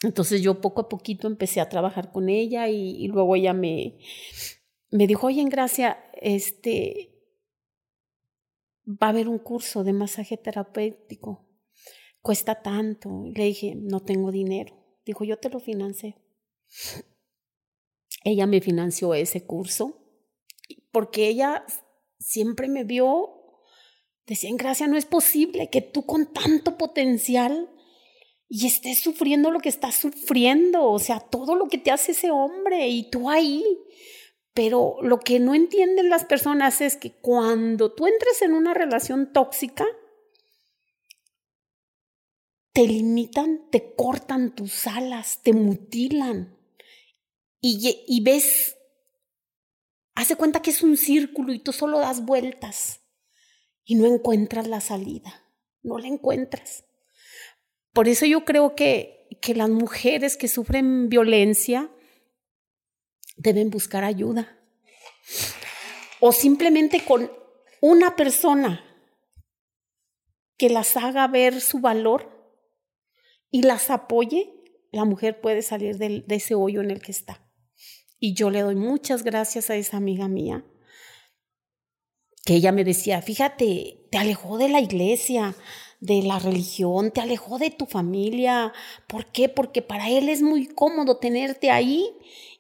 Entonces 0.02 0.42
yo 0.42 0.62
poco 0.62 0.82
a 0.82 0.90
poquito 0.90 1.28
empecé 1.28 1.62
a 1.62 1.70
trabajar 1.70 2.12
con 2.12 2.30
ella 2.30 2.68
y, 2.70 3.08
luego 3.08 3.36
ella 3.36 3.54
me, 3.54 3.98
me 4.92 5.08
dijo, 5.08 5.28
oye, 5.28 5.42
en 5.42 5.50
Gracia, 5.50 5.98
este, 6.14 7.16
va 8.86 9.08
a 9.08 9.10
haber 9.10 9.28
un 9.28 9.40
curso 9.40 9.84
de 9.84 9.94
masaje 9.94 10.38
terapéutico, 10.38 11.46
cuesta 12.26 12.64
tanto. 12.64 13.24
Le 13.36 13.44
dije, 13.44 13.76
no 13.76 14.00
tengo 14.00 14.32
dinero. 14.32 14.76
Dijo, 15.06 15.24
yo 15.24 15.38
te 15.38 15.52
lo 15.52 15.60
financio. 15.60 16.16
Ella 18.24 18.48
me 18.48 18.62
financió 18.62 19.14
ese 19.14 19.46
curso 19.46 20.02
porque 20.92 21.28
ella 21.28 21.64
siempre 22.20 22.68
me 22.68 22.84
vio, 22.84 23.62
decía, 24.26 24.50
en 24.50 24.58
Gracia, 24.58 24.88
no 24.88 24.98
es 24.98 25.06
posible 25.06 25.70
que 25.70 25.82
tú 25.82 26.08
con 26.08 26.34
tanto 26.34 26.80
potencial 26.80 27.70
y 28.50 28.66
estés 28.66 29.04
sufriendo 29.04 29.52
lo 29.52 29.60
que 29.60 29.70
estás 29.70 29.94
sufriendo, 29.94 30.90
o 30.90 30.98
sea, 30.98 31.20
todo 31.20 31.54
lo 31.54 31.68
que 31.68 31.78
te 31.78 31.92
hace 31.92 32.14
ese 32.14 32.32
hombre 32.32 32.88
y 32.88 33.12
tú 33.12 33.30
ahí. 33.30 33.64
Pero 34.56 34.96
lo 35.02 35.20
que 35.20 35.40
no 35.40 35.54
entienden 35.54 36.10
las 36.10 36.26
personas 36.26 36.82
es 36.82 36.98
que 36.98 37.12
cuando 37.12 37.94
tú 37.94 38.08
entres 38.08 38.42
en 38.42 38.54
una 38.54 38.74
relación 38.74 39.32
tóxica, 39.32 39.86
te 42.76 42.86
limitan, 42.86 43.70
te 43.72 43.96
cortan 43.96 44.54
tus 44.54 44.86
alas, 44.86 45.40
te 45.42 45.54
mutilan 45.54 46.58
y, 47.62 48.04
y 48.06 48.22
ves, 48.22 48.76
hace 50.14 50.36
cuenta 50.36 50.62
que 50.62 50.72
es 50.72 50.84
un 50.84 50.98
círculo 50.98 51.54
y 51.54 51.60
tú 51.60 51.72
solo 51.72 52.00
das 52.00 52.26
vueltas 52.26 53.00
y 53.86 53.96
no 53.96 54.06
encuentras 54.06 54.68
la 54.68 54.82
salida, 54.82 55.42
no 55.84 56.00
la 56.00 56.08
encuentras. 56.08 56.84
Por 57.94 58.10
eso 58.10 58.26
yo 58.26 58.44
creo 58.44 58.76
que, 58.76 59.30
que 59.42 59.56
las 59.56 59.70
mujeres 59.70 60.36
que 60.36 60.50
sufren 60.50 61.08
violencia 61.08 61.90
deben 63.38 63.70
buscar 63.70 64.04
ayuda. 64.04 64.60
O 66.20 66.34
simplemente 66.34 67.06
con 67.06 67.32
una 67.80 68.18
persona 68.18 68.84
que 70.58 70.70
las 70.70 70.98
haga 70.98 71.26
ver 71.30 71.62
su 71.62 71.80
valor 71.80 72.35
y 73.56 73.62
las 73.62 73.90
apoye, 73.90 74.54
la 74.92 75.06
mujer 75.06 75.40
puede 75.40 75.62
salir 75.62 75.98
de, 75.98 76.26
ese 76.28 76.56
hoyo 76.56 76.82
en 76.82 76.92
el 76.92 77.02
que 77.02 77.14
está. 77.14 77.42
Y 78.20 78.34
yo 78.34 78.50
le 78.50 78.60
doy 78.60 78.76
muchas 78.76 79.24
gracias 79.24 79.70
a 79.70 79.78
esa 79.78 79.96
amiga 79.96 80.28
mía, 80.28 80.66
que 82.44 82.56
ella 82.56 82.74
me 82.74 82.84
decía, 82.84 83.22
fíjate, 83.22 84.10
te 84.12 84.18
alejó 84.18 84.58
de 84.58 84.68
la 84.68 84.82
iglesia, 84.82 85.56
de 86.02 86.22
la 86.22 86.38
religión, 86.38 87.12
te 87.12 87.22
alejó 87.22 87.58
de 87.58 87.70
tu 87.70 87.86
familia. 87.86 88.74
¿Por 89.08 89.28
qué? 89.32 89.48
Porque 89.48 89.82
para 89.82 90.10
él 90.10 90.28
es 90.28 90.42
muy 90.42 90.68
cómodo 90.68 91.20
tenerte 91.20 91.72
ahí 91.72 92.14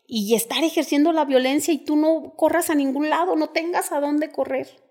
y 0.07 0.33
estar 0.33 0.63
ejerciendo 0.63 1.11
la 1.11 1.25
violencia 1.25 1.73
y 1.73 1.79
tú 1.79 1.97
no 1.97 2.35
corras 2.37 2.69
a 2.69 2.75
ningún 2.75 3.09
lado, 3.09 3.35
no 3.35 3.49
tengas 3.49 3.91
a 3.91 3.99
dónde 3.99 4.31
correr. 4.31 4.81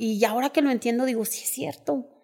Y 0.00 0.24
ahora 0.24 0.50
que 0.50 0.60
lo 0.60 0.72
entiendo, 0.72 1.04
digo, 1.04 1.24
sí 1.24 1.44
es 1.44 1.50
cierto. 1.50 2.15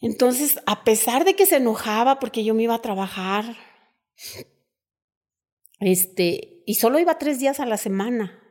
Entonces, 0.00 0.58
a 0.66 0.84
pesar 0.84 1.24
de 1.24 1.34
que 1.34 1.46
se 1.46 1.56
enojaba 1.56 2.18
porque 2.18 2.44
yo 2.44 2.54
me 2.54 2.62
iba 2.62 2.74
a 2.74 2.82
trabajar, 2.82 3.56
este, 5.78 6.62
y 6.66 6.74
solo 6.74 6.98
iba 6.98 7.18
tres 7.18 7.38
días 7.38 7.60
a 7.60 7.66
la 7.66 7.76
semana, 7.76 8.42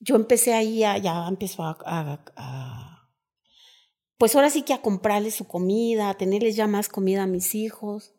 yo 0.00 0.16
empecé 0.16 0.54
ahí, 0.54 0.84
a, 0.84 0.98
ya 0.98 1.26
empezó 1.26 1.64
a 1.64 2.98
pues 4.18 4.34
ahora 4.34 4.50
sí 4.50 4.62
que 4.62 4.74
a 4.74 4.82
comprarles 4.82 5.36
su 5.36 5.46
comida, 5.46 6.10
a 6.10 6.16
tenerles 6.18 6.56
ya 6.56 6.66
más 6.66 6.88
comida 6.88 7.22
a 7.22 7.28
mis 7.28 7.54
hijos. 7.54 8.14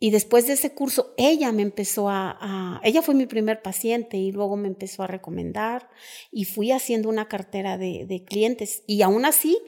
Y 0.00 0.10
después 0.10 0.46
de 0.46 0.54
ese 0.54 0.74
curso, 0.74 1.14
ella 1.16 1.52
me 1.52 1.62
empezó 1.62 2.08
a, 2.08 2.80
ella 2.82 3.02
fue 3.02 3.14
mi 3.14 3.26
primer 3.26 3.62
paciente 3.62 4.16
y 4.16 4.32
luego 4.32 4.56
me 4.56 4.66
empezó 4.66 5.02
a 5.02 5.06
recomendar 5.06 5.90
y 6.32 6.44
fui 6.44 6.72
haciendo 6.72 7.08
una 7.08 7.28
cartera 7.28 7.78
de, 7.78 8.06
de 8.08 8.24
clientes. 8.24 8.82
Y 8.86 9.02
aún 9.02 9.24
así, 9.26 9.58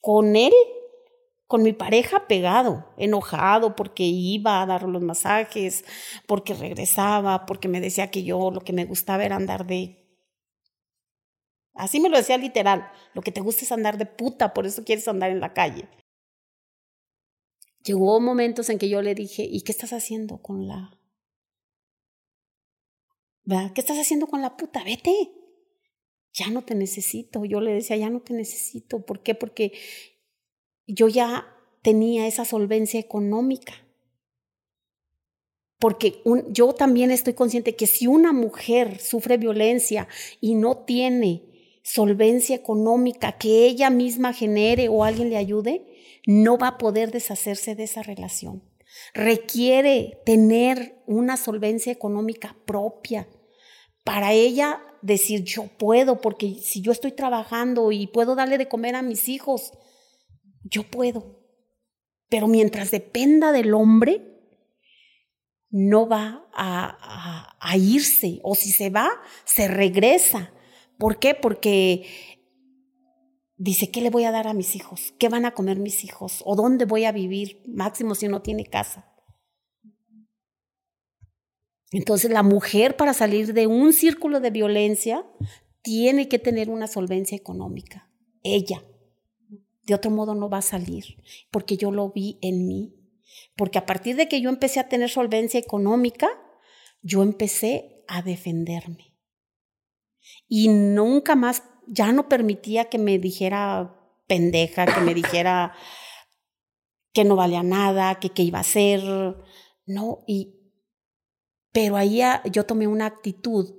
con 0.00 0.34
él, 0.34 0.52
con 1.52 1.62
mi 1.62 1.74
pareja 1.74 2.26
pegado, 2.28 2.94
enojado 2.96 3.76
porque 3.76 4.04
iba 4.04 4.62
a 4.62 4.64
dar 4.64 4.84
los 4.84 5.02
masajes, 5.02 5.84
porque 6.26 6.54
regresaba, 6.54 7.44
porque 7.44 7.68
me 7.68 7.78
decía 7.78 8.10
que 8.10 8.24
yo 8.24 8.50
lo 8.50 8.62
que 8.62 8.72
me 8.72 8.86
gustaba 8.86 9.22
era 9.26 9.36
andar 9.36 9.66
de 9.66 9.98
Así 11.74 12.00
me 12.00 12.08
lo 12.08 12.16
decía 12.16 12.38
literal. 12.38 12.90
Lo 13.12 13.20
que 13.20 13.32
te 13.32 13.42
gusta 13.42 13.66
es 13.66 13.72
andar 13.72 13.98
de 13.98 14.06
puta, 14.06 14.54
por 14.54 14.64
eso 14.64 14.82
quieres 14.82 15.06
andar 15.08 15.30
en 15.30 15.40
la 15.40 15.52
calle. 15.52 15.90
Llegó 17.84 18.18
momentos 18.18 18.70
en 18.70 18.78
que 18.78 18.88
yo 18.88 19.02
le 19.02 19.14
dije, 19.14 19.42
¿y 19.42 19.60
qué 19.60 19.72
estás 19.72 19.92
haciendo 19.92 20.40
con 20.40 20.66
la... 20.66 20.98
¿Qué 23.74 23.80
estás 23.82 23.98
haciendo 23.98 24.26
con 24.26 24.40
la 24.40 24.56
puta? 24.56 24.82
Vete. 24.84 25.12
Ya 26.32 26.48
no 26.48 26.62
te 26.62 26.74
necesito. 26.74 27.44
Yo 27.44 27.60
le 27.60 27.74
decía, 27.74 27.98
ya 27.98 28.08
no 28.08 28.20
te 28.20 28.32
necesito. 28.32 29.04
¿Por 29.04 29.22
qué? 29.22 29.34
Porque 29.34 29.72
yo 30.94 31.08
ya 31.08 31.46
tenía 31.82 32.26
esa 32.26 32.44
solvencia 32.44 33.00
económica. 33.00 33.74
Porque 35.78 36.22
yo 36.50 36.74
también 36.74 37.10
estoy 37.10 37.34
consciente 37.34 37.74
que 37.74 37.88
si 37.88 38.06
una 38.06 38.32
mujer 38.32 39.00
sufre 39.00 39.36
violencia 39.36 40.06
y 40.40 40.54
no 40.54 40.84
tiene 40.84 41.42
solvencia 41.82 42.54
económica 42.54 43.32
que 43.32 43.66
ella 43.66 43.90
misma 43.90 44.32
genere 44.32 44.88
o 44.88 45.02
alguien 45.02 45.30
le 45.30 45.36
ayude, 45.36 45.84
no 46.24 46.56
va 46.56 46.68
a 46.68 46.78
poder 46.78 47.10
deshacerse 47.10 47.74
de 47.74 47.82
esa 47.82 48.04
relación. 48.04 48.62
Requiere 49.12 50.20
tener 50.24 51.02
una 51.06 51.36
solvencia 51.36 51.90
económica 51.90 52.56
propia 52.64 53.26
para 54.04 54.32
ella 54.32 54.80
decir 55.00 55.42
yo 55.42 55.66
puedo, 55.66 56.20
porque 56.20 56.54
si 56.62 56.80
yo 56.80 56.92
estoy 56.92 57.12
trabajando 57.12 57.90
y 57.90 58.06
puedo 58.06 58.34
darle 58.36 58.58
de 58.58 58.68
comer 58.68 58.94
a 58.94 59.02
mis 59.02 59.28
hijos, 59.28 59.72
yo 60.72 60.82
puedo. 60.82 61.38
Pero 62.28 62.48
mientras 62.48 62.90
dependa 62.90 63.52
del 63.52 63.74
hombre, 63.74 64.22
no 65.70 66.08
va 66.08 66.48
a, 66.52 67.76
irse, 67.76 68.40
o 68.42 68.54
si 68.54 68.70
se 68.72 68.90
va, 68.90 69.08
se 69.44 69.68
regresa 69.68 70.52
¿Por 71.02 71.18
qué? 71.18 71.34
Porque 71.34 72.06
dice, 73.56 73.90
¿qué 73.90 74.00
le 74.00 74.10
voy 74.10 74.22
a 74.22 74.30
dar 74.30 74.46
a 74.46 74.54
mis 74.54 74.76
hijos? 74.76 75.12
¿Qué 75.18 75.28
van 75.28 75.44
a 75.44 75.50
comer 75.50 75.80
mis 75.80 76.04
hijos? 76.04 76.44
¿O 76.44 76.54
dónde 76.54 76.84
voy 76.84 77.06
a 77.06 77.10
vivir? 77.10 77.60
Máximo 77.66 78.14
si 78.14 78.28
no 78.28 78.40
tiene 78.40 78.66
casa. 78.66 79.12
Entonces 81.90 82.30
la 82.30 82.44
mujer 82.44 82.96
para 82.96 83.14
salir 83.14 83.52
de 83.52 83.66
un 83.66 83.92
círculo 83.92 84.38
de 84.38 84.52
violencia 84.52 85.26
tiene 85.82 86.28
que 86.28 86.38
tener 86.38 86.70
una 86.70 86.86
solvencia 86.86 87.36
económica. 87.36 88.08
Ella. 88.44 88.84
De 89.82 89.94
otro 89.94 90.10
modo 90.10 90.34
no 90.34 90.48
va 90.48 90.58
a 90.58 90.62
salir, 90.62 91.22
porque 91.50 91.76
yo 91.76 91.90
lo 91.90 92.10
vi 92.10 92.38
en 92.40 92.66
mí. 92.66 92.94
Porque 93.56 93.78
a 93.78 93.86
partir 93.86 94.16
de 94.16 94.28
que 94.28 94.40
yo 94.40 94.48
empecé 94.48 94.80
a 94.80 94.88
tener 94.88 95.10
solvencia 95.10 95.58
económica, 95.58 96.28
yo 97.02 97.22
empecé 97.22 98.04
a 98.08 98.22
defenderme. 98.22 99.16
Y 100.48 100.68
nunca 100.68 101.34
más, 101.34 101.64
ya 101.88 102.12
no 102.12 102.28
permitía 102.28 102.86
que 102.86 102.98
me 102.98 103.18
dijera 103.18 103.98
pendeja, 104.26 104.86
que 104.86 105.00
me 105.00 105.14
dijera 105.14 105.74
que 107.12 107.24
no 107.24 107.36
valía 107.36 107.62
nada, 107.62 108.18
que 108.20 108.30
qué 108.30 108.42
iba 108.42 108.58
a 108.58 108.62
hacer, 108.62 109.02
no, 109.86 110.24
y, 110.26 110.54
pero 111.72 111.96
ahí 111.96 112.20
yo 112.50 112.64
tomé 112.64 112.86
una 112.86 113.06
actitud 113.06 113.74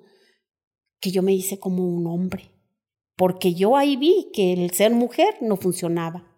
que 0.99 1.11
yo 1.11 1.21
me 1.21 1.33
hice 1.33 1.59
como 1.59 1.87
un 1.87 2.07
hombre, 2.07 2.51
porque 3.15 3.53
yo 3.53 3.77
ahí 3.77 3.95
vi 3.95 4.31
que 4.33 4.53
el 4.53 4.71
ser 4.71 4.91
mujer 4.91 5.35
no 5.41 5.57
funcionaba. 5.57 6.29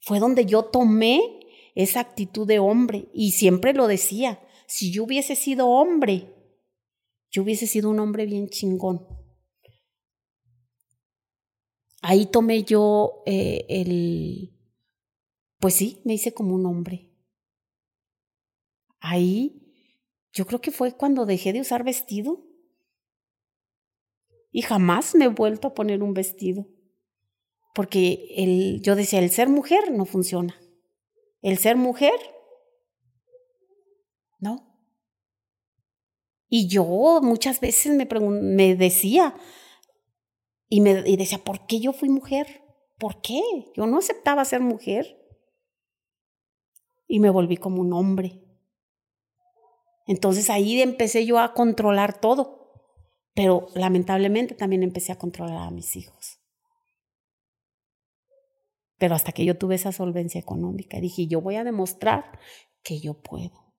Fue 0.00 0.18
donde 0.18 0.46
yo 0.46 0.64
tomé 0.64 1.40
esa 1.74 2.00
actitud 2.00 2.46
de 2.46 2.58
hombre 2.58 3.08
y 3.12 3.32
siempre 3.32 3.72
lo 3.72 3.86
decía, 3.86 4.40
si 4.66 4.92
yo 4.92 5.04
hubiese 5.04 5.36
sido 5.36 5.68
hombre, 5.68 6.34
yo 7.30 7.42
hubiese 7.42 7.66
sido 7.66 7.90
un 7.90 8.00
hombre 8.00 8.26
bien 8.26 8.48
chingón. 8.48 9.06
Ahí 12.02 12.26
tomé 12.26 12.64
yo 12.64 13.22
eh, 13.26 13.66
el, 13.68 14.56
pues 15.58 15.74
sí, 15.74 16.00
me 16.04 16.14
hice 16.14 16.32
como 16.32 16.54
un 16.54 16.66
hombre. 16.66 17.12
Ahí, 19.00 19.74
yo 20.32 20.46
creo 20.46 20.60
que 20.60 20.70
fue 20.70 20.96
cuando 20.96 21.26
dejé 21.26 21.52
de 21.52 21.60
usar 21.60 21.84
vestido. 21.84 22.46
Y 24.50 24.62
jamás 24.62 25.14
me 25.14 25.26
he 25.26 25.28
vuelto 25.28 25.68
a 25.68 25.74
poner 25.74 26.02
un 26.02 26.14
vestido. 26.14 26.66
Porque 27.74 28.34
el, 28.36 28.82
yo 28.82 28.96
decía, 28.96 29.20
el 29.20 29.30
ser 29.30 29.48
mujer 29.48 29.92
no 29.92 30.04
funciona. 30.04 30.60
El 31.40 31.58
ser 31.58 31.76
mujer, 31.76 32.18
no. 34.38 34.66
Y 36.48 36.68
yo 36.68 37.20
muchas 37.22 37.60
veces 37.60 37.94
me, 37.94 38.06
me 38.06 38.74
decía, 38.74 39.36
y 40.68 40.80
me 40.80 41.02
y 41.06 41.16
decía, 41.16 41.38
¿por 41.38 41.66
qué 41.66 41.80
yo 41.80 41.92
fui 41.92 42.08
mujer? 42.08 42.62
¿Por 42.98 43.22
qué? 43.22 43.40
Yo 43.74 43.86
no 43.86 43.98
aceptaba 43.98 44.44
ser 44.44 44.60
mujer. 44.60 45.16
Y 47.06 47.20
me 47.20 47.30
volví 47.30 47.56
como 47.56 47.80
un 47.80 47.92
hombre. 47.92 48.42
Entonces 50.06 50.50
ahí 50.50 50.80
empecé 50.82 51.24
yo 51.24 51.38
a 51.38 51.54
controlar 51.54 52.20
todo. 52.20 52.59
Pero 53.40 53.68
lamentablemente 53.74 54.54
también 54.54 54.82
empecé 54.82 55.12
a 55.12 55.18
controlar 55.18 55.66
a 55.66 55.70
mis 55.70 55.96
hijos. 55.96 56.42
Pero 58.98 59.14
hasta 59.14 59.32
que 59.32 59.46
yo 59.46 59.56
tuve 59.56 59.76
esa 59.76 59.92
solvencia 59.92 60.38
económica, 60.38 61.00
dije, 61.00 61.26
yo 61.26 61.40
voy 61.40 61.56
a 61.56 61.64
demostrar 61.64 62.38
que 62.82 63.00
yo 63.00 63.14
puedo. 63.14 63.72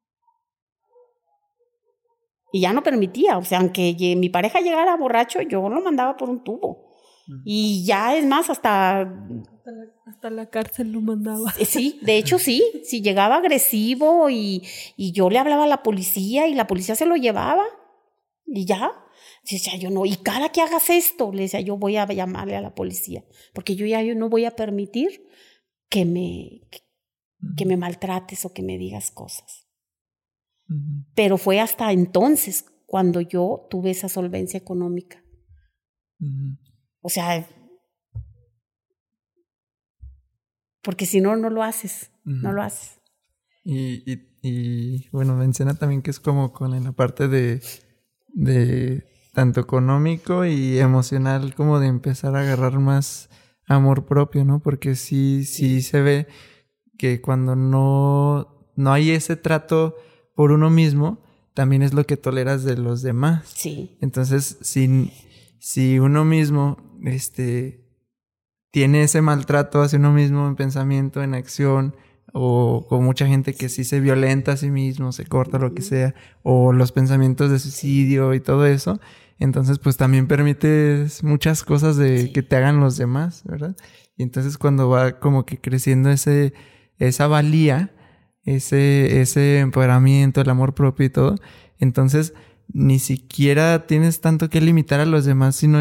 Y 2.51 2.61
ya 2.61 2.73
no 2.73 2.81
permitía, 2.81 3.37
o 3.37 3.43
sea, 3.43 3.59
aunque 3.59 3.95
mi 4.17 4.29
pareja 4.29 4.61
llegara 4.61 4.97
borracho, 4.97 5.43
yo 5.43 5.69
lo 5.69 5.79
mandaba 5.79 6.17
por 6.17 6.31
un 6.31 6.43
tubo. 6.43 6.89
Y 7.45 7.85
ya 7.85 8.15
es 8.15 8.25
más, 8.25 8.49
hasta... 8.49 9.01
Hasta 10.07 10.31
la, 10.31 10.49
cárcel 10.49 10.91
lo 10.91 11.01
mandaba. 11.01 11.51
Sí, 11.51 11.99
de 12.01 12.17
hecho 12.17 12.39
sí, 12.39 12.63
si 12.83 13.03
llegaba 13.03 13.35
agresivo 13.35 14.31
y, 14.31 14.63
y, 14.97 15.11
yo 15.11 15.29
le 15.29 15.37
hablaba 15.37 15.65
a 15.65 15.67
la 15.67 15.83
policía 15.83 16.47
y 16.47 16.55
la 16.55 16.65
policía 16.65 16.95
se 16.95 17.05
lo 17.05 17.15
llevaba 17.15 17.63
y 18.47 18.65
ya. 18.65 18.91
Decía 19.49 19.75
yo 19.75 19.89
no, 19.89 20.05
y 20.05 20.17
cada 20.17 20.49
que 20.49 20.61
hagas 20.61 20.89
esto, 20.89 21.31
le 21.31 21.43
decía 21.43 21.61
yo 21.61 21.77
voy 21.77 21.97
a 21.97 22.05
llamarle 22.05 22.55
a 22.55 22.61
la 22.61 22.75
policía, 22.75 23.25
porque 23.53 23.75
yo 23.75 23.85
ya 23.85 24.01
yo 24.03 24.15
no 24.15 24.29
voy 24.29 24.45
a 24.45 24.55
permitir 24.55 25.27
que 25.89 26.05
me, 26.05 26.67
que 27.57 27.65
me 27.65 27.75
maltrates 27.75 28.45
o 28.45 28.53
que 28.53 28.61
me 28.61 28.77
digas 28.77 29.11
cosas. 29.11 29.67
Pero 31.15 31.37
fue 31.37 31.59
hasta 31.59 31.91
entonces 31.91 32.65
cuando 32.85 33.19
yo 33.19 33.67
tuve 33.69 33.91
esa 33.91 34.07
solvencia 34.07 34.57
económica. 34.57 35.21
O 37.01 37.09
sea, 37.09 37.47
porque 40.81 41.05
si 41.05 41.19
no, 41.19 41.35
no 41.35 41.49
lo 41.49 41.63
haces, 41.63 42.11
no 42.23 42.53
lo 42.53 42.61
haces. 42.61 42.99
Y, 43.63 44.11
y, 44.11 44.37
y, 44.41 45.09
bueno, 45.09 45.35
menciona 45.35 45.73
también 45.75 46.01
que 46.01 46.11
es 46.11 46.19
como 46.19 46.51
con 46.51 46.83
la 46.83 46.91
parte 46.93 47.27
de, 47.27 47.61
de 48.29 49.10
tanto 49.33 49.61
económico 49.61 50.45
y 50.45 50.79
emocional, 50.79 51.55
como 51.55 51.79
de 51.79 51.87
empezar 51.87 52.35
a 52.35 52.41
agarrar 52.41 52.79
más 52.79 53.29
amor 53.65 54.05
propio, 54.05 54.43
¿no? 54.45 54.59
Porque 54.59 54.95
sí, 54.95 55.45
sí, 55.45 55.81
se 55.81 56.01
ve 56.01 56.27
que 56.97 57.21
cuando 57.21 57.55
no, 57.55 58.71
no 58.75 58.91
hay 58.91 59.11
ese 59.11 59.35
trato 59.35 59.95
por 60.35 60.51
uno 60.51 60.69
mismo, 60.69 61.23
también 61.53 61.81
es 61.81 61.93
lo 61.93 62.05
que 62.05 62.17
toleras 62.17 62.63
de 62.63 62.77
los 62.77 63.01
demás. 63.01 63.47
Sí. 63.55 63.97
Entonces, 64.01 64.57
si, 64.61 65.11
si 65.59 65.99
uno 65.99 66.25
mismo 66.25 66.77
este, 67.03 67.85
tiene 68.71 69.03
ese 69.03 69.21
maltrato 69.21 69.81
hacia 69.81 69.99
uno 69.99 70.11
mismo 70.11 70.47
en 70.47 70.55
pensamiento, 70.55 71.23
en 71.23 71.33
acción, 71.33 71.95
o 72.33 72.85
con 72.87 73.03
mucha 73.03 73.27
gente 73.27 73.53
que 73.53 73.69
sí 73.69 73.83
se 73.83 73.99
violenta 73.99 74.53
a 74.53 74.57
sí 74.57 74.71
mismo, 74.71 75.11
se 75.11 75.25
corta 75.25 75.59
lo 75.59 75.73
que 75.73 75.81
sea, 75.81 76.15
o 76.43 76.71
los 76.71 76.91
pensamientos 76.91 77.51
de 77.51 77.59
suicidio 77.59 78.33
y 78.33 78.39
todo 78.39 78.65
eso, 78.65 78.99
entonces 79.41 79.79
pues 79.79 79.97
también 79.97 80.27
permites 80.27 81.23
muchas 81.23 81.63
cosas 81.63 81.97
de 81.97 82.31
que 82.31 82.43
te 82.43 82.55
hagan 82.55 82.79
los 82.79 82.95
demás, 82.95 83.41
¿verdad? 83.43 83.75
Y 84.15 84.21
entonces 84.21 84.59
cuando 84.59 84.87
va 84.87 85.19
como 85.19 85.47
que 85.47 85.59
creciendo 85.59 86.11
ese, 86.11 86.53
esa 86.99 87.25
valía, 87.25 87.91
ese, 88.43 89.19
ese 89.19 89.59
empoderamiento, 89.59 90.41
el 90.41 90.49
amor 90.49 90.75
propio 90.75 91.07
y 91.07 91.09
todo, 91.09 91.35
entonces 91.79 92.35
ni 92.67 92.99
siquiera 92.99 93.87
tienes 93.87 94.21
tanto 94.21 94.47
que 94.47 94.61
limitar 94.61 94.99
a 94.99 95.05
los 95.07 95.25
demás, 95.25 95.55
sino 95.55 95.79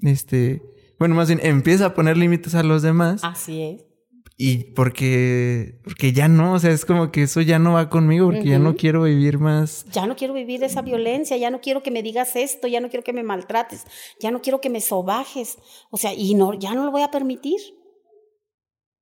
este, 0.00 0.62
bueno, 0.98 1.14
más 1.14 1.28
bien 1.28 1.40
empieza 1.42 1.86
a 1.86 1.94
poner 1.94 2.16
límites 2.16 2.54
a 2.54 2.62
los 2.62 2.80
demás. 2.80 3.22
Así 3.22 3.60
es. 3.60 3.93
Y 4.36 4.72
porque, 4.72 5.80
porque 5.84 6.12
ya 6.12 6.26
no, 6.26 6.54
o 6.54 6.58
sea, 6.58 6.72
es 6.72 6.84
como 6.84 7.12
que 7.12 7.22
eso 7.22 7.40
ya 7.40 7.60
no 7.60 7.74
va 7.74 7.88
conmigo, 7.88 8.26
porque 8.26 8.48
ya 8.48 8.58
no 8.58 8.74
quiero 8.74 9.04
vivir 9.04 9.38
más. 9.38 9.86
Ya 9.92 10.06
no 10.06 10.16
quiero 10.16 10.34
vivir 10.34 10.64
esa 10.64 10.82
violencia, 10.82 11.36
ya 11.36 11.50
no 11.50 11.60
quiero 11.60 11.84
que 11.84 11.92
me 11.92 12.02
digas 12.02 12.34
esto, 12.34 12.66
ya 12.66 12.80
no 12.80 12.88
quiero 12.88 13.04
que 13.04 13.12
me 13.12 13.22
maltrates, 13.22 13.84
ya 14.20 14.32
no 14.32 14.42
quiero 14.42 14.60
que 14.60 14.70
me 14.70 14.80
sobajes, 14.80 15.58
o 15.90 15.96
sea, 15.96 16.12
y 16.14 16.34
no, 16.34 16.52
ya 16.54 16.74
no 16.74 16.84
lo 16.84 16.90
voy 16.90 17.02
a 17.02 17.12
permitir. 17.12 17.60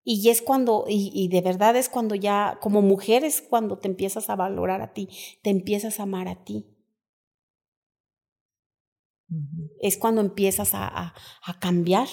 Y 0.05 0.29
es 0.29 0.43
cuando, 0.43 0.85
y, 0.89 1.11
y 1.15 1.29
de 1.29 1.41
verdad 1.41 1.77
es 1.77 1.89
cuando 1.89 2.15
ya, 2.15 2.59
como 2.61 2.83
mujer 2.83 3.25
es 3.25 3.41
cuando 3.41 3.79
te 3.79 3.89
empiezas 3.89 4.29
a 4.29 4.37
valorar 4.37 4.83
a 4.83 4.93
ti, 4.93 5.09
te 5.43 5.51
empiezas 5.51 6.01
a 6.01 6.03
amar 6.03 6.29
a 6.29 6.45
ti. 6.45 6.67
Es 9.81 9.97
cuando 9.97 10.21
empiezas 10.21 10.75
a, 10.75 11.15
a, 11.43 11.59
cambiar. 11.59 12.09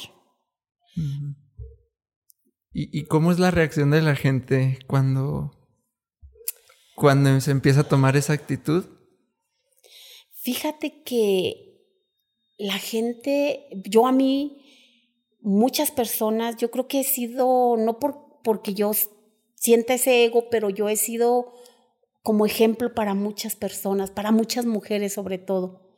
¿Y, 2.72 2.98
¿Y, 2.98 3.06
cómo 3.06 3.32
es 3.32 3.40
la 3.40 3.52
reacción 3.52 3.92
de 3.92 4.02
la 4.02 4.16
gente 4.16 4.80
cuando, 4.88 5.52
cuando 6.96 7.40
se 7.42 7.52
empieza 7.52 7.82
a 7.82 7.88
tomar 7.88 8.16
esa 8.16 8.34
actitud? 8.34 8.86
Fíjate 10.34 11.04
que 11.04 11.84
la 12.58 12.78
gente, 12.78 13.68
yo 13.90 14.06
a 14.06 14.12
mí, 14.12 14.62
muchas 15.42 15.92
personas, 15.92 16.58
yo 16.58 16.70
creo 16.70 16.88
que 16.88 17.00
he 17.00 17.04
sido, 17.04 17.76
no 17.78 18.00
por, 18.00 18.42
porque 18.44 18.74
yo 18.74 18.92
sienta 19.56 19.96
ese 19.96 20.24
ego, 20.26 20.50
pero 20.50 20.70
yo 20.70 20.90
he 20.90 20.96
sido 20.96 21.54
como 22.22 22.46
ejemplo 22.46 22.94
para 22.94 23.16
muchas 23.16 23.56
personas, 23.56 24.12
para 24.12 24.32
muchas 24.32 24.66
mujeres 24.66 25.14
sobre 25.14 25.40
todo 25.40 25.90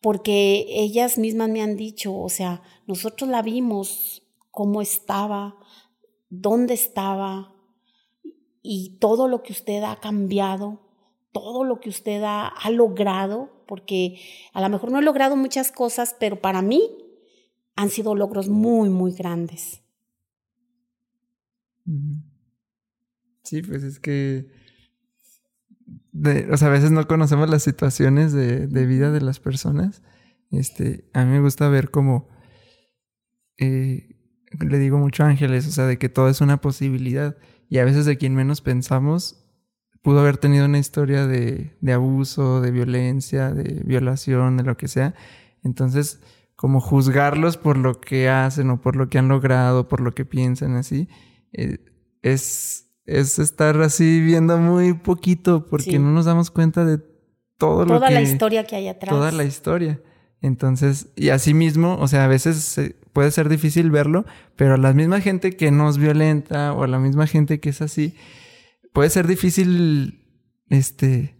porque 0.00 0.66
ellas 0.68 1.18
mismas 1.18 1.50
me 1.50 1.62
han 1.62 1.76
dicho, 1.76 2.14
o 2.14 2.28
sea, 2.28 2.62
nosotros 2.86 3.28
la 3.28 3.42
vimos, 3.42 4.22
cómo 4.50 4.80
estaba, 4.80 5.56
dónde 6.30 6.74
estaba, 6.74 7.54
y 8.62 8.98
todo 9.00 9.28
lo 9.28 9.42
que 9.42 9.52
usted 9.52 9.82
ha 9.82 9.96
cambiado, 10.00 10.80
todo 11.32 11.64
lo 11.64 11.80
que 11.80 11.88
usted 11.88 12.22
ha, 12.24 12.52
logrado, 12.70 13.64
porque 13.66 14.20
a 14.52 14.60
lo 14.60 14.68
mejor 14.68 14.90
no 14.90 14.98
he 14.98 15.02
logrado 15.02 15.36
muchas 15.36 15.72
cosas, 15.72 16.16
pero 16.18 16.40
para 16.40 16.62
mí 16.62 16.82
han 17.76 17.90
sido 17.90 18.14
logros 18.14 18.48
muy, 18.48 18.90
muy 18.90 19.12
grandes. 19.12 19.82
Sí, 23.42 23.62
pues 23.62 23.82
es 23.82 23.98
que 23.98 24.48
o 26.52 26.56
sea, 26.56 26.68
a 26.68 26.72
veces 26.72 26.90
no 26.90 27.06
conocemos 27.06 27.48
las 27.48 27.62
situaciones 27.62 28.32
de, 28.32 28.66
vida 28.86 29.10
de 29.10 29.20
las 29.20 29.40
personas. 29.40 30.02
Este, 30.50 31.08
a 31.12 31.24
mí 31.24 31.30
me 31.30 31.40
gusta 31.40 31.68
ver 31.68 31.90
como, 31.90 32.28
eh, 33.58 34.09
le 34.58 34.78
digo 34.78 34.98
mucho 34.98 35.24
a 35.24 35.28
Ángeles, 35.28 35.66
o 35.66 35.70
sea, 35.70 35.86
de 35.86 35.98
que 35.98 36.08
todo 36.08 36.28
es 36.28 36.40
una 36.40 36.60
posibilidad. 36.60 37.36
Y 37.68 37.78
a 37.78 37.84
veces 37.84 38.04
de 38.04 38.18
quien 38.18 38.34
menos 38.34 38.60
pensamos 38.60 39.44
pudo 40.02 40.20
haber 40.20 40.38
tenido 40.38 40.64
una 40.64 40.78
historia 40.78 41.26
de, 41.26 41.76
de 41.80 41.92
abuso, 41.92 42.60
de 42.60 42.70
violencia, 42.70 43.52
de 43.52 43.82
violación, 43.84 44.56
de 44.56 44.64
lo 44.64 44.76
que 44.76 44.88
sea. 44.88 45.14
Entonces, 45.62 46.20
como 46.56 46.80
juzgarlos 46.80 47.56
por 47.56 47.76
lo 47.76 48.00
que 48.00 48.28
hacen 48.28 48.70
o 48.70 48.80
por 48.80 48.96
lo 48.96 49.08
que 49.08 49.18
han 49.18 49.28
logrado, 49.28 49.88
por 49.88 50.00
lo 50.00 50.12
que 50.12 50.24
piensan 50.24 50.76
así, 50.76 51.08
eh, 51.52 51.78
es 52.22 52.90
es 53.10 53.38
estar 53.40 53.80
así 53.82 54.20
viendo 54.20 54.56
muy 54.58 54.94
poquito 54.94 55.66
porque 55.66 55.98
no 55.98 56.12
nos 56.12 56.26
damos 56.26 56.50
cuenta 56.50 56.84
de 56.84 56.98
todo 57.58 57.84
Toda 57.84 57.86
lo 57.86 57.94
que... 57.94 57.98
Toda 57.98 58.10
la 58.10 58.22
historia 58.22 58.64
que 58.64 58.76
hay 58.76 58.88
atrás. 58.88 59.10
Toda 59.10 59.32
la 59.32 59.44
historia. 59.44 60.00
Entonces, 60.42 61.08
y 61.16 61.28
así 61.28 61.52
mismo, 61.54 61.96
o 62.00 62.08
sea, 62.08 62.24
a 62.24 62.28
veces 62.28 62.80
puede 63.12 63.30
ser 63.30 63.48
difícil 63.48 63.90
verlo, 63.90 64.24
pero 64.56 64.74
a 64.74 64.78
la 64.78 64.92
misma 64.92 65.20
gente 65.20 65.56
que 65.56 65.70
nos 65.70 65.98
violenta 65.98 66.72
o 66.72 66.84
a 66.84 66.88
la 66.88 66.98
misma 66.98 67.26
gente 67.26 67.60
que 67.60 67.70
es 67.70 67.82
así, 67.82 68.14
puede 68.92 69.10
ser 69.10 69.26
difícil, 69.26 70.24
este, 70.68 71.36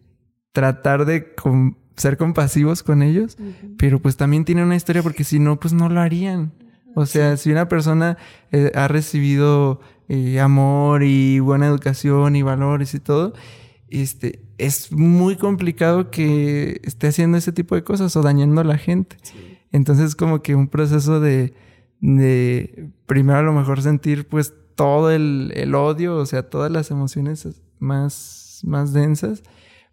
tratar 0.52 1.06
de 1.06 1.34
ser 1.96 2.16
compasivos 2.16 2.82
con 2.82 3.02
ellos, 3.02 3.36
pero 3.78 4.00
pues 4.00 4.16
también 4.16 4.44
tiene 4.44 4.64
una 4.64 4.76
historia 4.76 5.02
porque 5.02 5.24
si 5.24 5.38
no, 5.38 5.58
pues 5.58 5.72
no 5.72 5.88
lo 5.88 6.00
harían. 6.00 6.52
O 6.94 7.06
sea, 7.06 7.36
si 7.36 7.52
una 7.52 7.68
persona 7.68 8.18
eh, 8.50 8.72
ha 8.74 8.88
recibido 8.88 9.80
eh, 10.08 10.40
amor 10.40 11.04
y 11.04 11.38
buena 11.38 11.66
educación 11.66 12.34
y 12.34 12.42
valores 12.42 12.94
y 12.94 13.00
todo, 13.00 13.32
este, 13.88 14.40
es 14.60 14.92
muy 14.92 15.36
complicado 15.36 16.10
que 16.10 16.80
esté 16.84 17.08
haciendo 17.08 17.38
ese 17.38 17.52
tipo 17.52 17.74
de 17.74 17.82
cosas 17.82 18.14
o 18.16 18.22
dañando 18.22 18.60
a 18.60 18.64
la 18.64 18.78
gente. 18.78 19.16
Entonces, 19.72 20.14
como 20.14 20.42
que 20.42 20.54
un 20.54 20.68
proceso 20.68 21.18
de, 21.20 21.54
de 22.00 22.90
primero 23.06 23.38
a 23.38 23.42
lo 23.42 23.52
mejor 23.52 23.82
sentir 23.82 24.28
pues 24.28 24.52
todo 24.74 25.10
el, 25.10 25.52
el, 25.56 25.74
odio, 25.74 26.16
o 26.16 26.26
sea, 26.26 26.48
todas 26.48 26.70
las 26.70 26.90
emociones 26.90 27.48
más, 27.78 28.60
más 28.64 28.92
densas, 28.92 29.42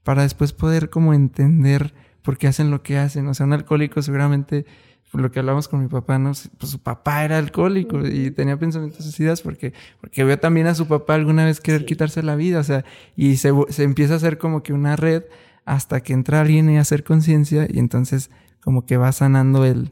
para 0.03 0.23
después 0.23 0.53
poder 0.53 0.89
como 0.89 1.13
entender 1.13 1.93
por 2.21 2.37
qué 2.37 2.47
hacen 2.47 2.69
lo 2.69 2.83
que 2.83 2.97
hacen. 2.97 3.27
O 3.27 3.33
sea, 3.33 3.45
un 3.45 3.53
alcohólico 3.53 4.01
seguramente 4.01 4.65
lo 5.13 5.31
que 5.31 5.39
hablamos 5.39 5.67
con 5.67 5.81
mi 5.81 5.87
papá, 5.87 6.19
¿no? 6.19 6.31
Pues 6.57 6.71
su 6.71 6.79
papá 6.79 7.23
era 7.23 7.37
alcohólico 7.37 8.05
y 8.05 8.31
tenía 8.31 8.57
pensamientos 8.57 9.03
suicidas 9.03 9.41
porque, 9.41 9.73
porque 10.01 10.23
vio 10.23 10.37
también 10.39 10.67
a 10.67 10.75
su 10.75 10.87
papá 10.87 11.15
alguna 11.15 11.45
vez 11.45 11.61
querer 11.61 11.85
quitarse 11.85 12.23
la 12.23 12.35
vida, 12.35 12.59
o 12.59 12.63
sea, 12.63 12.83
y 13.15 13.37
se, 13.37 13.51
se, 13.69 13.83
empieza 13.83 14.13
a 14.13 14.17
hacer 14.17 14.37
como 14.37 14.63
que 14.63 14.73
una 14.73 14.95
red 14.95 15.23
hasta 15.65 16.01
que 16.01 16.13
entra 16.13 16.41
alguien 16.41 16.69
y 16.69 16.77
a 16.77 16.81
hacer 16.81 17.03
conciencia 17.03 17.67
y 17.69 17.79
entonces 17.79 18.31
como 18.61 18.85
que 18.85 18.97
va 18.97 19.11
sanando 19.11 19.65
el, 19.65 19.89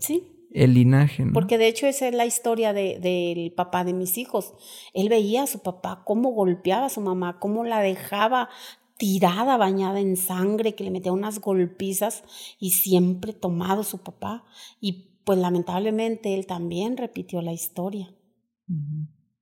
el 0.54 0.74
linaje. 0.74 1.26
¿no? 1.26 1.34
Porque 1.34 1.58
de 1.58 1.68
hecho 1.68 1.88
esa 1.88 2.08
es 2.08 2.16
la 2.16 2.26
historia 2.26 2.74
de, 2.74 3.00
del 3.00 3.52
papá 3.52 3.84
de 3.84 3.94
mis 3.94 4.18
hijos. 4.18 4.54
Él 4.94 5.10
veía 5.10 5.44
a 5.44 5.48
su 5.48 5.60
papá 5.60 6.02
cómo 6.06 6.32
golpeaba 6.32 6.88
a 6.88 6.90
su 6.90 7.02
mamá, 7.02 7.40
cómo 7.40 7.64
la 7.64 7.80
dejaba 7.82 8.50
tirada, 8.98 9.58
bañada 9.58 10.00
en 10.00 10.18
sangre, 10.18 10.76
que 10.76 10.84
le 10.84 10.92
metía 10.92 11.12
unas 11.12 11.40
golpizas 11.40 12.24
y 12.60 12.72
siempre 12.72 13.34
tomado 13.34 13.84
su 13.84 14.00
papá. 14.00 14.46
Y 14.80 15.20
pues 15.24 15.40
lamentablemente 15.40 16.34
él 16.34 16.46
también 16.46 16.98
repitió 16.98 17.42
la 17.42 17.54
historia. 17.54 18.14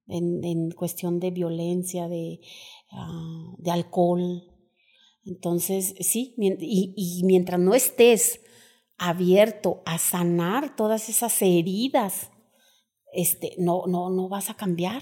en, 0.07 0.43
en, 0.43 0.71
cuestión 0.71 1.19
de 1.19 1.31
violencia, 1.31 2.07
de, 2.07 2.41
uh, 2.91 3.55
de 3.57 3.71
alcohol. 3.71 4.43
Entonces, 5.25 5.95
sí, 5.99 6.35
y, 6.37 6.93
y 6.95 7.23
mientras 7.23 7.59
no 7.59 7.73
estés 7.73 8.41
abierto 8.97 9.81
a 9.85 9.97
sanar 9.97 10.75
todas 10.75 11.09
esas 11.09 11.41
heridas, 11.41 12.31
este, 13.13 13.55
no, 13.57 13.83
no, 13.87 14.09
no 14.09 14.27
vas 14.27 14.49
a 14.49 14.55
cambiar. 14.55 15.01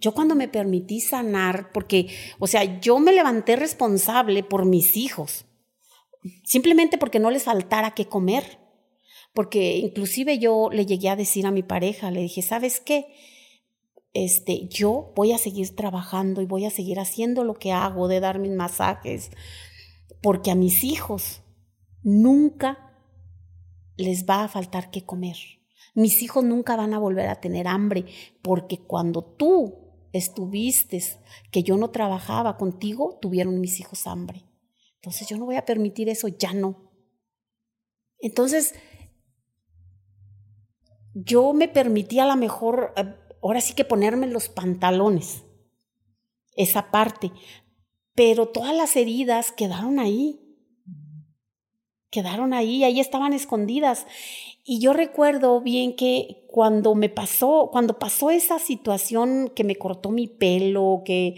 Yo 0.00 0.12
cuando 0.12 0.34
me 0.34 0.48
permití 0.48 1.00
sanar, 1.00 1.72
porque, 1.72 2.08
o 2.38 2.46
sea, 2.46 2.80
yo 2.80 2.98
me 2.98 3.12
levanté 3.12 3.56
responsable 3.56 4.42
por 4.42 4.64
mis 4.64 4.96
hijos, 4.96 5.44
simplemente 6.44 6.98
porque 6.98 7.20
no 7.20 7.30
les 7.30 7.44
faltara 7.44 7.92
qué 7.94 8.06
comer. 8.06 8.58
Porque 9.32 9.76
inclusive 9.76 10.38
yo 10.38 10.70
le 10.72 10.86
llegué 10.86 11.08
a 11.08 11.16
decir 11.16 11.46
a 11.46 11.52
mi 11.52 11.62
pareja, 11.62 12.10
le 12.10 12.20
dije, 12.20 12.42
¿sabes 12.42 12.80
qué? 12.80 13.06
Este, 14.12 14.66
yo 14.66 15.12
voy 15.14 15.32
a 15.32 15.38
seguir 15.38 15.74
trabajando 15.76 16.42
y 16.42 16.46
voy 16.46 16.64
a 16.64 16.70
seguir 16.70 16.98
haciendo 16.98 17.44
lo 17.44 17.54
que 17.54 17.70
hago, 17.70 18.08
de 18.08 18.18
dar 18.18 18.40
mis 18.40 18.50
masajes, 18.50 19.30
porque 20.20 20.50
a 20.50 20.56
mis 20.56 20.82
hijos 20.82 21.42
nunca 22.02 22.92
les 23.96 24.26
va 24.28 24.44
a 24.44 24.48
faltar 24.48 24.90
qué 24.90 25.04
comer. 25.04 25.36
Mis 25.94 26.22
hijos 26.22 26.42
nunca 26.42 26.76
van 26.76 26.94
a 26.94 26.98
volver 26.98 27.28
a 27.28 27.40
tener 27.40 27.68
hambre, 27.68 28.06
porque 28.42 28.78
cuando 28.78 29.22
tú 29.22 29.89
estuviste, 30.12 31.02
que 31.50 31.62
yo 31.62 31.76
no 31.76 31.90
trabajaba 31.90 32.56
contigo, 32.56 33.18
tuvieron 33.20 33.60
mis 33.60 33.80
hijos 33.80 34.06
hambre. 34.06 34.44
Entonces 34.96 35.28
yo 35.28 35.38
no 35.38 35.46
voy 35.46 35.56
a 35.56 35.64
permitir 35.64 36.08
eso, 36.08 36.28
ya 36.28 36.52
no. 36.52 36.90
Entonces, 38.18 38.74
yo 41.14 41.52
me 41.52 41.68
permití 41.68 42.18
a 42.18 42.26
lo 42.26 42.36
mejor, 42.36 42.92
eh, 42.96 43.14
ahora 43.42 43.60
sí 43.60 43.74
que 43.74 43.84
ponerme 43.84 44.26
los 44.26 44.48
pantalones, 44.48 45.42
esa 46.54 46.90
parte, 46.90 47.32
pero 48.14 48.48
todas 48.48 48.74
las 48.74 48.96
heridas 48.96 49.52
quedaron 49.52 49.98
ahí. 49.98 50.49
Quedaron 52.10 52.52
ahí, 52.52 52.84
ahí 52.84 53.00
estaban 53.00 53.32
escondidas. 53.32 54.06
Y 54.64 54.80
yo 54.80 54.92
recuerdo 54.92 55.60
bien 55.60 55.94
que 55.94 56.44
cuando 56.48 56.94
me 56.94 57.08
pasó, 57.08 57.70
cuando 57.72 57.98
pasó 57.98 58.30
esa 58.30 58.58
situación 58.58 59.52
que 59.54 59.64
me 59.64 59.76
cortó 59.76 60.10
mi 60.10 60.26
pelo, 60.26 61.02
que, 61.04 61.36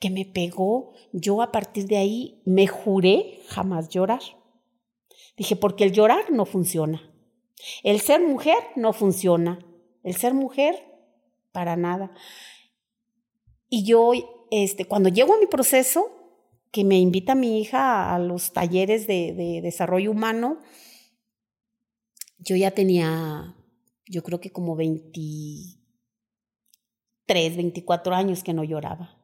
que 0.00 0.10
me 0.10 0.24
pegó, 0.24 0.92
yo 1.12 1.42
a 1.42 1.52
partir 1.52 1.86
de 1.86 1.98
ahí 1.98 2.40
me 2.44 2.66
juré 2.66 3.40
jamás 3.48 3.88
llorar. 3.90 4.22
Dije, 5.36 5.56
porque 5.56 5.84
el 5.84 5.92
llorar 5.92 6.30
no 6.30 6.46
funciona. 6.46 7.10
El 7.82 8.00
ser 8.00 8.20
mujer 8.20 8.58
no 8.76 8.92
funciona. 8.92 9.58
El 10.02 10.14
ser 10.14 10.34
mujer, 10.34 10.76
para 11.52 11.76
nada. 11.76 12.12
Y 13.68 13.84
yo, 13.84 14.12
este, 14.50 14.84
cuando 14.86 15.08
llego 15.08 15.34
a 15.34 15.38
mi 15.38 15.46
proceso, 15.46 16.23
que 16.74 16.84
me 16.84 16.98
invita 16.98 17.36
mi 17.36 17.60
hija 17.60 18.12
a 18.12 18.18
los 18.18 18.52
talleres 18.52 19.06
de, 19.06 19.32
de 19.32 19.60
desarrollo 19.62 20.10
humano, 20.10 20.58
yo 22.38 22.56
ya 22.56 22.72
tenía, 22.72 23.54
yo 24.06 24.24
creo 24.24 24.40
que 24.40 24.50
como 24.50 24.74
23, 24.74 25.78
24 27.56 28.16
años 28.16 28.42
que 28.42 28.54
no 28.54 28.64
lloraba. 28.64 29.22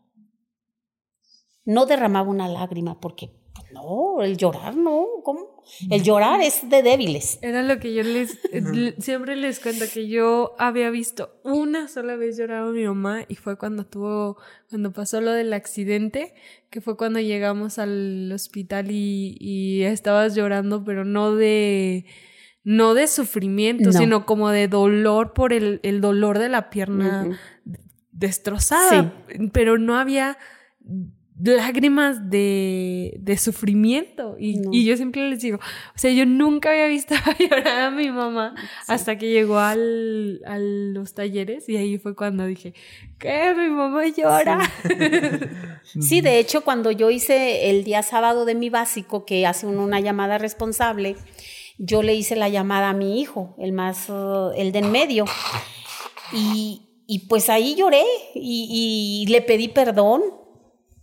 No 1.65 1.87
derramaba 1.87 2.31
una 2.31 2.47
lágrima 2.47 3.01
porque 3.01 3.33
no, 3.73 4.23
el 4.23 4.37
llorar 4.37 4.77
no, 4.77 5.05
¿cómo? 5.25 5.50
El 5.91 6.03
llorar 6.03 6.41
es 6.41 6.69
de 6.69 6.83
débiles. 6.83 7.39
Era 7.43 7.63
lo 7.63 7.79
que 7.79 7.95
yo 7.95 8.03
les, 8.03 8.39
siempre 8.99 9.37
les 9.37 9.61
cuento, 9.61 9.85
que 9.93 10.09
yo 10.09 10.55
había 10.59 10.91
visto 10.91 11.41
una 11.45 11.89
sola 11.89 12.17
vez 12.17 12.37
llorar 12.37 12.65
a 12.65 12.71
mi 12.71 12.85
mamá 12.85 13.25
y 13.29 13.37
fue 13.37 13.57
cuando 13.57 13.87
tuvo, 13.87 14.37
cuando 14.69 14.93
pasó 14.93 15.21
lo 15.21 15.33
del 15.33 15.53
accidente, 15.53 16.35
que 16.71 16.81
fue 16.81 16.97
cuando 16.97 17.21
llegamos 17.21 17.79
al 17.79 18.31
hospital 18.33 18.91
y, 18.91 19.37
y 19.41 19.83
estabas 19.83 20.35
llorando, 20.35 20.85
pero 20.85 21.05
no 21.05 21.35
de, 21.35 22.07
no 22.65 22.95
de 22.95 23.07
sufrimiento, 23.07 23.93
sino 23.93 24.27
como 24.27 24.51
de 24.51 24.69
dolor 24.69 25.33
por 25.33 25.53
el, 25.53 25.81
el 25.83 26.01
dolor 26.01 26.39
de 26.39 26.49
la 26.49 26.71
pierna 26.71 27.39
destrozada, 28.13 29.15
pero 29.53 29.79
no 29.79 29.97
había 29.97 30.37
lágrimas 31.43 32.31
de, 32.31 33.15
de 33.19 33.39
sufrimiento. 33.39 34.37
Y, 34.39 34.61
y, 34.73 34.85
yo 34.85 34.97
siempre 34.97 35.29
les 35.29 35.41
digo, 35.41 35.59
o 35.59 35.99
sea, 35.99 36.11
yo 36.11 36.27
nunca 36.27 36.71
había 36.71 36.87
visto 36.87 37.15
llorar 37.39 37.81
a 37.81 37.91
mi 37.91 38.11
mamá 38.11 38.55
hasta 38.87 39.17
que 39.19 39.31
llegó 39.31 39.59
al, 39.59 40.41
a 40.47 40.59
los 40.59 41.15
talleres 41.15 41.69
y 41.69 41.77
ahí 41.77 41.99
fue 41.99 42.15
cuando 42.15 42.47
dije, 42.47 42.75
¿qué? 43.19 43.55
Mi 43.57 43.69
mamá 43.69 44.07
llora. 44.09 44.61
Sí. 45.85 46.03
sí, 46.03 46.21
de 46.21 46.39
hecho, 46.39 46.63
cuando 46.63 46.91
yo 46.91 47.11
hice 47.11 47.71
el 47.71 47.85
día 47.85 48.03
sábado 48.03 48.45
de 48.45 48.55
mi 48.55 48.71
básico, 48.71 49.25
que 49.25 49.47
hace 49.47 49.67
una 49.67 50.01
llamada 50.01 50.39
responsable, 50.39 51.17
yo 51.79 52.03
le 52.03 52.15
hice 52.15 52.37
la 52.37 52.49
llamada 52.49 52.91
a 52.91 52.95
mi 52.95 53.21
hijo, 53.21 53.55
el 53.59 53.73
más, 53.73 54.09
uh, 54.11 54.53
el 54.57 54.73
de 54.73 54.81
en 54.81 54.93
medio. 54.93 55.25
Y, 56.33 56.83
y 57.07 57.21
pues 57.21 57.49
ahí 57.49 57.75
lloré 57.75 58.05
y, 58.35 59.25
y 59.27 59.31
le 59.31 59.43
pedí 59.43 59.69
perdón 59.69 60.40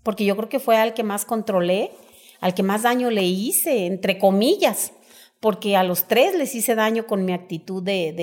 porque 0.08 0.24
yo 0.24 0.38
creo 0.38 0.48
que 0.48 0.62
fue 0.62 0.78
al 0.78 0.94
que 0.94 1.04
más 1.04 1.26
controlé, 1.26 1.92
al 2.40 2.54
que 2.54 2.64
más 2.64 2.84
daño 2.84 3.10
le 3.10 3.24
hice, 3.24 3.88
entre 3.88 4.18
comillas, 4.18 4.94
porque 5.42 5.76
a 5.76 5.84
los 5.84 6.08
tres 6.08 6.34
les 6.34 6.56
hice 6.56 6.76
daño 6.76 7.06
con 7.06 7.26
mi 7.26 7.34
actitud 7.34 7.84
de, 7.84 8.14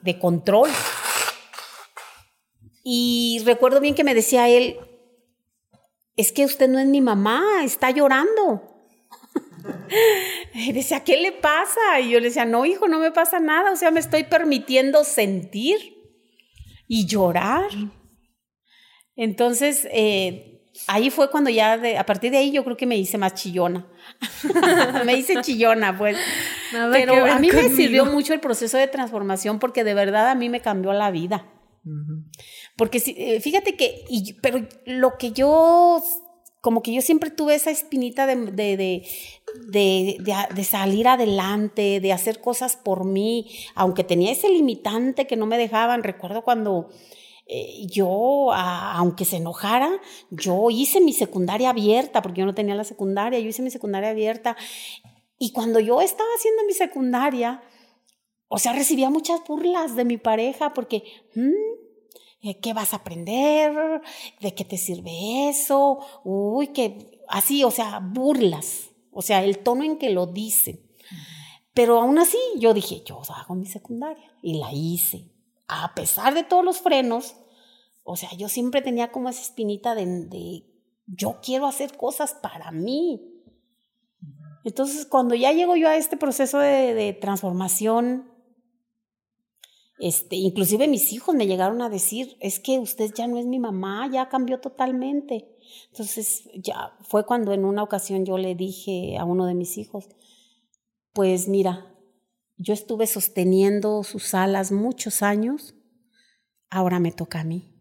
de, 0.00 0.18
control. 0.20 0.70
Y 2.84 3.42
recuerdo 3.44 3.80
bien 3.80 3.96
que 3.96 4.04
me 4.04 4.14
decía 4.14 4.48
él, 4.48 4.76
es 6.16 6.30
que 6.30 6.44
usted 6.44 6.68
no 6.68 6.78
es 6.78 6.86
mi 6.86 7.00
mamá, 7.00 7.42
está 7.64 7.90
llorando. 7.90 8.62
Y 10.54 10.70
decía, 10.70 11.02
¿qué 11.02 11.16
le 11.16 11.32
pasa? 11.32 11.98
Y 12.00 12.10
yo 12.10 12.20
le 12.20 12.26
decía, 12.26 12.44
no, 12.44 12.64
hijo, 12.64 12.86
no 12.86 13.00
me 13.00 13.10
pasa 13.10 13.40
nada, 13.40 13.72
o 13.72 13.76
sea, 13.76 13.90
me 13.90 13.98
estoy 13.98 14.22
permitiendo 14.22 15.02
sentir 15.02 15.96
y 16.86 17.06
llorar. 17.06 17.70
Entonces, 19.16 19.86
eh, 19.92 20.54
ahí 20.86 21.10
fue 21.10 21.30
cuando 21.30 21.50
ya, 21.50 21.78
de, 21.78 21.98
a 21.98 22.06
partir 22.06 22.30
de 22.30 22.38
ahí 22.38 22.52
yo 22.52 22.64
creo 22.64 22.76
que 22.76 22.86
me 22.86 22.96
hice 22.96 23.18
más 23.18 23.34
chillona. 23.34 23.86
me 25.04 25.16
hice 25.16 25.40
chillona, 25.40 25.96
pues. 25.96 26.16
Pero 26.92 27.24
a 27.26 27.38
mí 27.38 27.48
me 27.52 27.68
sirvió 27.70 28.06
mucho 28.06 28.34
el 28.34 28.40
proceso 28.40 28.76
de 28.76 28.88
transformación 28.88 29.58
porque 29.58 29.84
de 29.84 29.94
verdad 29.94 30.28
a 30.28 30.34
mí 30.34 30.48
me 30.48 30.60
cambió 30.60 30.92
la 30.92 31.10
vida. 31.10 31.50
Porque 32.76 33.02
eh, 33.06 33.40
fíjate 33.40 33.76
que, 33.76 34.04
y, 34.08 34.34
pero 34.40 34.66
lo 34.86 35.18
que 35.18 35.32
yo, 35.32 36.02
como 36.62 36.82
que 36.82 36.94
yo 36.94 37.02
siempre 37.02 37.30
tuve 37.30 37.54
esa 37.54 37.70
espinita 37.70 38.26
de, 38.26 38.36
de, 38.36 38.76
de, 38.76 39.06
de, 39.68 40.34
de 40.54 40.64
salir 40.64 41.06
adelante, 41.08 42.00
de 42.00 42.12
hacer 42.12 42.40
cosas 42.40 42.76
por 42.76 43.04
mí, 43.04 43.50
aunque 43.74 44.02
tenía 44.02 44.32
ese 44.32 44.48
limitante 44.48 45.26
que 45.26 45.36
no 45.36 45.46
me 45.46 45.58
dejaban. 45.58 46.02
Recuerdo 46.02 46.42
cuando 46.42 46.88
eh, 47.46 47.86
yo, 47.90 48.52
aunque 48.52 49.24
se 49.24 49.36
enojara, 49.36 49.90
yo 50.30 50.70
hice 50.70 51.00
mi 51.00 51.12
secundaria 51.12 51.70
abierta, 51.70 52.22
porque 52.22 52.40
yo 52.40 52.46
no 52.46 52.54
tenía 52.54 52.74
la 52.74 52.84
secundaria, 52.84 53.38
yo 53.38 53.48
hice 53.48 53.62
mi 53.62 53.70
secundaria 53.70 54.10
abierta. 54.10 54.56
Y 55.38 55.52
cuando 55.52 55.80
yo 55.80 56.00
estaba 56.00 56.30
haciendo 56.36 56.64
mi 56.66 56.72
secundaria, 56.72 57.62
o 58.48 58.58
sea, 58.58 58.72
recibía 58.72 59.10
muchas 59.10 59.44
burlas 59.46 59.94
de 59.94 60.04
mi 60.04 60.16
pareja 60.16 60.72
porque, 60.72 61.04
mm, 61.34 62.54
¿qué 62.62 62.72
vas 62.72 62.92
a 62.92 62.96
aprender? 62.96 64.00
¿De 64.40 64.54
qué 64.54 64.64
te 64.64 64.78
sirve 64.78 65.48
eso? 65.48 65.98
Uy, 66.24 66.68
que 66.68 67.20
así, 67.28 67.62
o 67.64 67.70
sea, 67.70 68.00
burlas. 68.00 68.90
O 69.10 69.22
sea, 69.22 69.44
el 69.44 69.58
tono 69.58 69.84
en 69.84 69.98
que 69.98 70.10
lo 70.10 70.26
dicen. 70.26 70.80
Pero 71.74 72.00
aún 72.00 72.18
así, 72.18 72.38
yo 72.56 72.72
dije, 72.72 73.02
yo 73.04 73.20
hago 73.28 73.54
mi 73.54 73.66
secundaria 73.66 74.32
y 74.40 74.58
la 74.58 74.72
hice 74.72 75.33
a 75.82 75.94
pesar 75.94 76.34
de 76.34 76.44
todos 76.44 76.64
los 76.64 76.80
frenos, 76.80 77.36
o 78.04 78.16
sea, 78.16 78.30
yo 78.36 78.48
siempre 78.48 78.82
tenía 78.82 79.10
como 79.10 79.28
esa 79.28 79.42
espinita 79.42 79.94
de, 79.94 80.64
yo 81.06 81.40
quiero 81.42 81.66
hacer 81.66 81.96
cosas 81.96 82.34
para 82.34 82.70
mí. 82.70 83.30
Entonces, 84.62 85.06
cuando 85.06 85.34
ya 85.34 85.52
llego 85.52 85.76
yo 85.76 85.88
a 85.88 85.96
este 85.96 86.16
proceso 86.16 86.58
de, 86.58 87.16
transformación, 87.20 88.30
este, 89.98 90.36
inclusive 90.36 90.88
mis 90.88 91.12
hijos 91.12 91.34
me 91.34 91.46
llegaron 91.46 91.80
a 91.80 91.88
decir, 91.88 92.36
es 92.40 92.60
que 92.60 92.78
usted 92.78 93.10
ya 93.14 93.26
no 93.26 93.38
es 93.38 93.46
mi 93.46 93.58
mamá, 93.58 94.08
ya 94.12 94.28
cambió 94.28 94.60
totalmente. 94.60 95.56
Entonces, 95.90 96.48
ya 96.54 96.96
fue 97.02 97.24
cuando 97.24 97.52
en 97.52 97.64
una 97.64 97.82
ocasión 97.82 98.24
yo 98.26 98.38
le 98.38 98.54
dije 98.54 99.16
a 99.18 99.24
uno 99.24 99.46
de 99.46 99.54
mis 99.54 99.78
hijos, 99.78 100.08
pues 101.12 101.48
mira, 101.48 101.93
yo 102.56 102.74
estuve 102.74 103.06
sosteniendo 103.06 104.02
sus 104.04 104.34
alas 104.34 104.72
muchos 104.72 105.22
años, 105.22 105.74
ahora 106.70 107.00
me 107.00 107.12
toca 107.12 107.40
a 107.40 107.44
mí. 107.44 107.74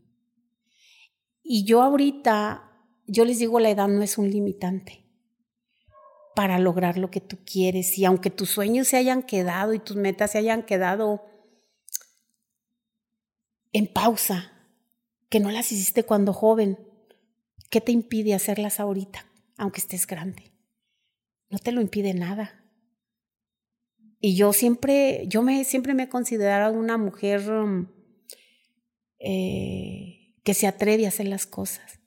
Y 1.44 1.66
yo 1.66 1.82
ahorita, 1.82 2.72
yo 3.06 3.26
les 3.26 3.40
digo, 3.40 3.60
la 3.60 3.70
edad 3.70 3.88
no 3.88 4.02
es 4.02 4.18
un 4.18 4.30
limitante 4.30 5.06
para 6.36 6.58
lograr 6.58 6.98
lo 6.98 7.12
que 7.12 7.22
tú 7.22 7.40
quieres. 7.46 7.98
Y 7.98 8.06
aunque 8.06 8.30
tus 8.30 8.50
sueños 8.50 8.88
se 8.88 8.98
hayan 8.98 9.24
quedado 9.24 9.74
y 9.74 9.80
tus 9.80 9.98
metas 9.98 10.32
se 10.32 10.38
hayan 10.38 10.64
quedado 10.64 11.26
en 13.72 13.88
pausa, 13.88 14.52
que 15.30 15.40
no 15.40 15.52
las 15.52 15.72
hiciste 15.72 16.04
cuando 16.04 16.32
joven, 16.32 16.78
¿qué 17.70 17.82
te 17.82 17.92
impide 17.92 18.34
hacerlas 18.34 18.80
ahorita, 18.80 19.26
aunque 19.58 19.82
estés 19.82 20.08
grande? 20.08 20.54
No 21.50 21.60
te 21.60 21.72
lo 21.72 21.82
impide 21.82 22.14
nada. 22.14 22.63
Y 24.26 24.36
yo 24.36 24.54
siempre, 24.54 25.26
yo 25.28 25.42
me, 25.42 25.66
siempre 25.66 25.94
me 25.94 26.04
he 26.04 26.08
considerado 26.08 26.80
una 26.80 26.98
mujer 26.98 27.52
um, 27.52 27.88
eh, 29.20 30.38
que 30.46 30.54
se 30.54 30.66
atreve 30.66 31.04
a 31.04 31.10
hacer 31.10 31.28
las 31.28 31.46
cosas. 31.46 32.00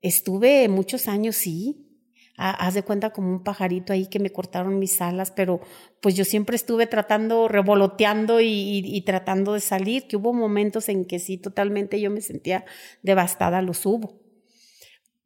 Estuve 0.00 0.66
muchos 0.70 1.08
años, 1.08 1.36
sí, 1.36 1.90
haz 2.38 2.72
de 2.72 2.84
cuenta 2.84 3.10
como 3.10 3.28
un 3.28 3.44
pajarito 3.44 3.92
ahí 3.92 4.06
que 4.06 4.18
me 4.18 4.32
cortaron 4.32 4.78
mis 4.78 5.02
alas, 5.02 5.30
pero 5.30 5.60
pues 6.00 6.16
yo 6.16 6.24
siempre 6.24 6.56
estuve 6.56 6.86
tratando, 6.86 7.48
revoloteando 7.48 8.40
y, 8.40 9.02
tratando 9.04 9.52
de 9.52 9.60
salir, 9.60 10.08
que 10.08 10.16
hubo 10.16 10.32
momentos 10.32 10.88
en 10.88 11.04
que 11.04 11.18
sí, 11.18 11.36
totalmente 11.36 12.00
yo 12.00 12.10
me 12.10 12.22
sentía 12.22 12.64
devastada, 13.02 13.60
lo 13.60 13.72
hubo. 13.84 14.22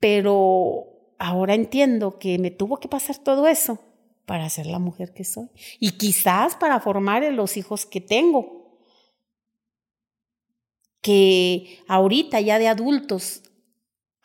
Pero 0.00 1.14
ahora 1.20 1.54
entiendo 1.54 2.18
que 2.18 2.36
me 2.40 2.50
tuvo 2.50 2.80
que 2.80 2.88
pasar 2.88 3.18
todo 3.22 3.46
eso 3.46 3.80
para 4.26 4.50
ser 4.50 4.66
la 4.66 4.78
mujer 4.78 5.14
que 5.14 5.24
soy 5.24 5.48
y 5.80 5.92
quizás 5.92 6.56
para 6.56 6.80
formar 6.80 7.22
los 7.32 7.56
hijos 7.56 7.86
que 7.86 8.00
tengo 8.00 8.78
que 11.00 11.78
ahorita 11.86 12.40
ya 12.40 12.58
de 12.58 12.68
adultos 12.68 13.42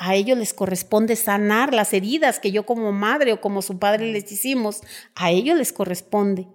a 0.04 0.16
ellos 0.16 0.36
les 0.36 0.56
corresponde 0.56 1.16
sanar 1.16 1.76
las 1.76 1.94
heridas 1.94 2.40
que 2.40 2.52
yo 2.52 2.66
como 2.66 2.92
madre 2.92 3.34
o 3.34 3.40
como 3.40 3.62
su 3.62 3.78
padre 3.78 4.12
les 4.12 4.32
hicimos, 4.32 4.82
a 5.14 5.30
ellos 5.30 5.56
les 5.56 5.72
corresponde. 5.72 6.48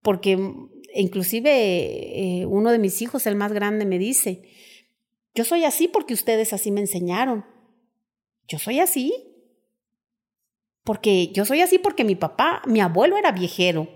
Porque 0.00 0.38
inclusive 0.94 1.50
eh, 1.50 2.46
uno 2.46 2.70
de 2.70 2.78
mis 2.78 3.02
hijos, 3.02 3.26
el 3.26 3.34
más 3.34 3.52
grande, 3.52 3.84
me 3.84 3.98
dice, 3.98 4.48
yo 5.34 5.42
soy 5.42 5.64
así 5.64 5.88
porque 5.88 6.14
ustedes 6.14 6.52
así 6.52 6.70
me 6.70 6.80
enseñaron. 6.80 7.44
Yo 8.46 8.60
soy 8.60 8.78
así. 8.78 9.12
Porque 10.86 11.32
yo 11.32 11.44
soy 11.44 11.62
así 11.62 11.80
porque 11.80 12.04
mi 12.04 12.14
papá, 12.14 12.62
mi 12.64 12.80
abuelo 12.80 13.16
era 13.16 13.32
viejero, 13.32 13.88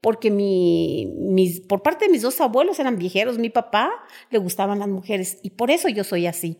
porque 0.00 0.30
mi, 0.30 1.12
mis, 1.18 1.60
por 1.60 1.82
parte 1.82 2.06
de 2.06 2.10
mis 2.10 2.22
dos 2.22 2.40
abuelos 2.40 2.78
eran 2.78 2.96
viejeros, 2.96 3.38
mi 3.38 3.50
papá 3.50 3.92
le 4.30 4.38
gustaban 4.38 4.78
las 4.78 4.88
mujeres 4.88 5.40
y 5.42 5.50
por 5.50 5.70
eso 5.70 5.90
yo 5.90 6.04
soy 6.04 6.26
así. 6.26 6.56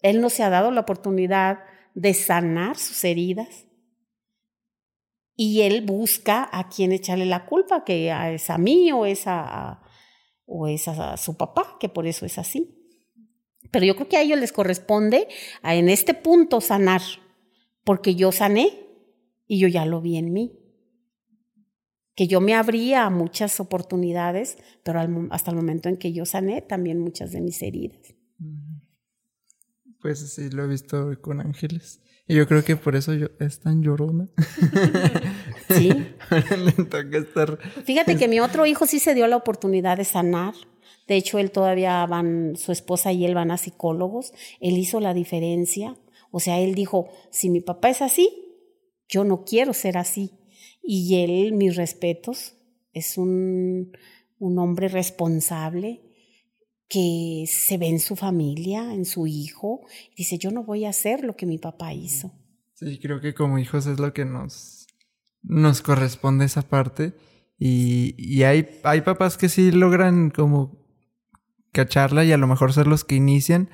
Él 0.00 0.22
no 0.22 0.30
se 0.30 0.42
ha 0.42 0.48
dado 0.48 0.70
la 0.70 0.80
oportunidad 0.80 1.58
de 1.94 2.14
sanar 2.14 2.78
sus 2.78 3.04
heridas. 3.04 3.66
Y 5.34 5.60
él 5.60 5.82
busca 5.82 6.48
a 6.50 6.70
quien 6.70 6.92
echarle 6.92 7.26
la 7.26 7.44
culpa, 7.44 7.84
que 7.84 8.10
es 8.32 8.48
a 8.48 8.56
mí 8.56 8.90
o 8.92 9.04
es 9.04 9.26
a, 9.26 9.82
o 10.46 10.68
es 10.68 10.88
a 10.88 11.18
su 11.18 11.36
papá, 11.36 11.76
que 11.78 11.90
por 11.90 12.06
eso 12.06 12.24
es 12.24 12.38
así. 12.38 12.72
Pero 13.70 13.84
yo 13.84 13.94
creo 13.94 14.08
que 14.08 14.16
a 14.16 14.22
ellos 14.22 14.40
les 14.40 14.52
corresponde 14.52 15.28
a, 15.60 15.74
en 15.74 15.90
este 15.90 16.14
punto 16.14 16.62
sanar, 16.62 17.02
porque 17.86 18.16
yo 18.16 18.32
sané 18.32 18.68
y 19.46 19.60
yo 19.60 19.68
ya 19.68 19.86
lo 19.86 20.00
vi 20.00 20.16
en 20.16 20.32
mí. 20.32 20.58
Que 22.16 22.26
yo 22.26 22.40
me 22.40 22.54
abría 22.54 23.04
a 23.04 23.10
muchas 23.10 23.60
oportunidades, 23.60 24.58
pero 24.82 25.00
hasta 25.30 25.52
el 25.52 25.56
momento 25.56 25.88
en 25.88 25.96
que 25.96 26.12
yo 26.12 26.26
sané 26.26 26.62
también 26.62 26.98
muchas 26.98 27.30
de 27.30 27.40
mis 27.40 27.62
heridas. 27.62 28.00
Pues 30.00 30.18
sí, 30.34 30.50
lo 30.50 30.64
he 30.64 30.66
visto 30.66 31.12
con 31.20 31.40
ángeles. 31.40 32.00
Y 32.26 32.34
yo 32.34 32.48
creo 32.48 32.64
que 32.64 32.74
por 32.74 32.96
eso 32.96 33.14
yo, 33.14 33.28
es 33.38 33.60
tan 33.60 33.82
llorona. 33.82 34.26
Sí. 35.68 35.90
Fíjate 37.84 38.16
que 38.16 38.28
mi 38.28 38.38
otro 38.38 38.66
hijo 38.66 38.86
sí 38.86 39.00
se 39.00 39.14
dio 39.14 39.26
la 39.26 39.36
oportunidad 39.36 39.96
de 39.96 40.04
sanar. 40.04 40.54
De 41.08 41.16
hecho, 41.16 41.40
él 41.40 41.50
todavía 41.50 42.06
van, 42.06 42.54
su 42.54 42.70
esposa 42.70 43.12
y 43.12 43.24
él 43.24 43.34
van 43.34 43.50
a 43.50 43.58
psicólogos. 43.58 44.32
Él 44.60 44.78
hizo 44.78 45.00
la 45.00 45.12
diferencia. 45.12 45.96
O 46.36 46.38
sea, 46.38 46.60
él 46.60 46.74
dijo, 46.74 47.08
si 47.30 47.48
mi 47.48 47.62
papá 47.62 47.88
es 47.88 48.02
así, 48.02 48.28
yo 49.08 49.24
no 49.24 49.46
quiero 49.46 49.72
ser 49.72 49.96
así. 49.96 50.32
Y 50.82 51.24
él, 51.24 51.54
mis 51.54 51.76
respetos, 51.76 52.56
es 52.92 53.16
un, 53.16 53.96
un 54.38 54.58
hombre 54.58 54.88
responsable, 54.88 56.02
que 56.90 57.46
se 57.48 57.78
ve 57.78 57.88
en 57.88 58.00
su 58.00 58.16
familia, 58.16 58.92
en 58.92 59.06
su 59.06 59.26
hijo, 59.26 59.86
dice, 60.14 60.36
yo 60.36 60.50
no 60.50 60.62
voy 60.62 60.84
a 60.84 60.90
hacer 60.90 61.24
lo 61.24 61.36
que 61.36 61.46
mi 61.46 61.56
papá 61.56 61.94
hizo. 61.94 62.34
Sí, 62.74 62.98
creo 62.98 63.22
que 63.22 63.32
como 63.32 63.58
hijos 63.58 63.86
es 63.86 63.98
lo 63.98 64.12
que 64.12 64.26
nos, 64.26 64.88
nos 65.42 65.80
corresponde 65.80 66.44
esa 66.44 66.60
parte. 66.60 67.14
Y, 67.58 68.14
y 68.18 68.42
hay, 68.42 68.78
hay 68.84 69.00
papás 69.00 69.38
que 69.38 69.48
sí 69.48 69.72
logran 69.72 70.28
como 70.28 70.84
cacharla 71.72 72.26
y 72.26 72.32
a 72.32 72.36
lo 72.36 72.46
mejor 72.46 72.74
ser 72.74 72.86
los 72.86 73.04
que 73.04 73.14
inician, 73.14 73.70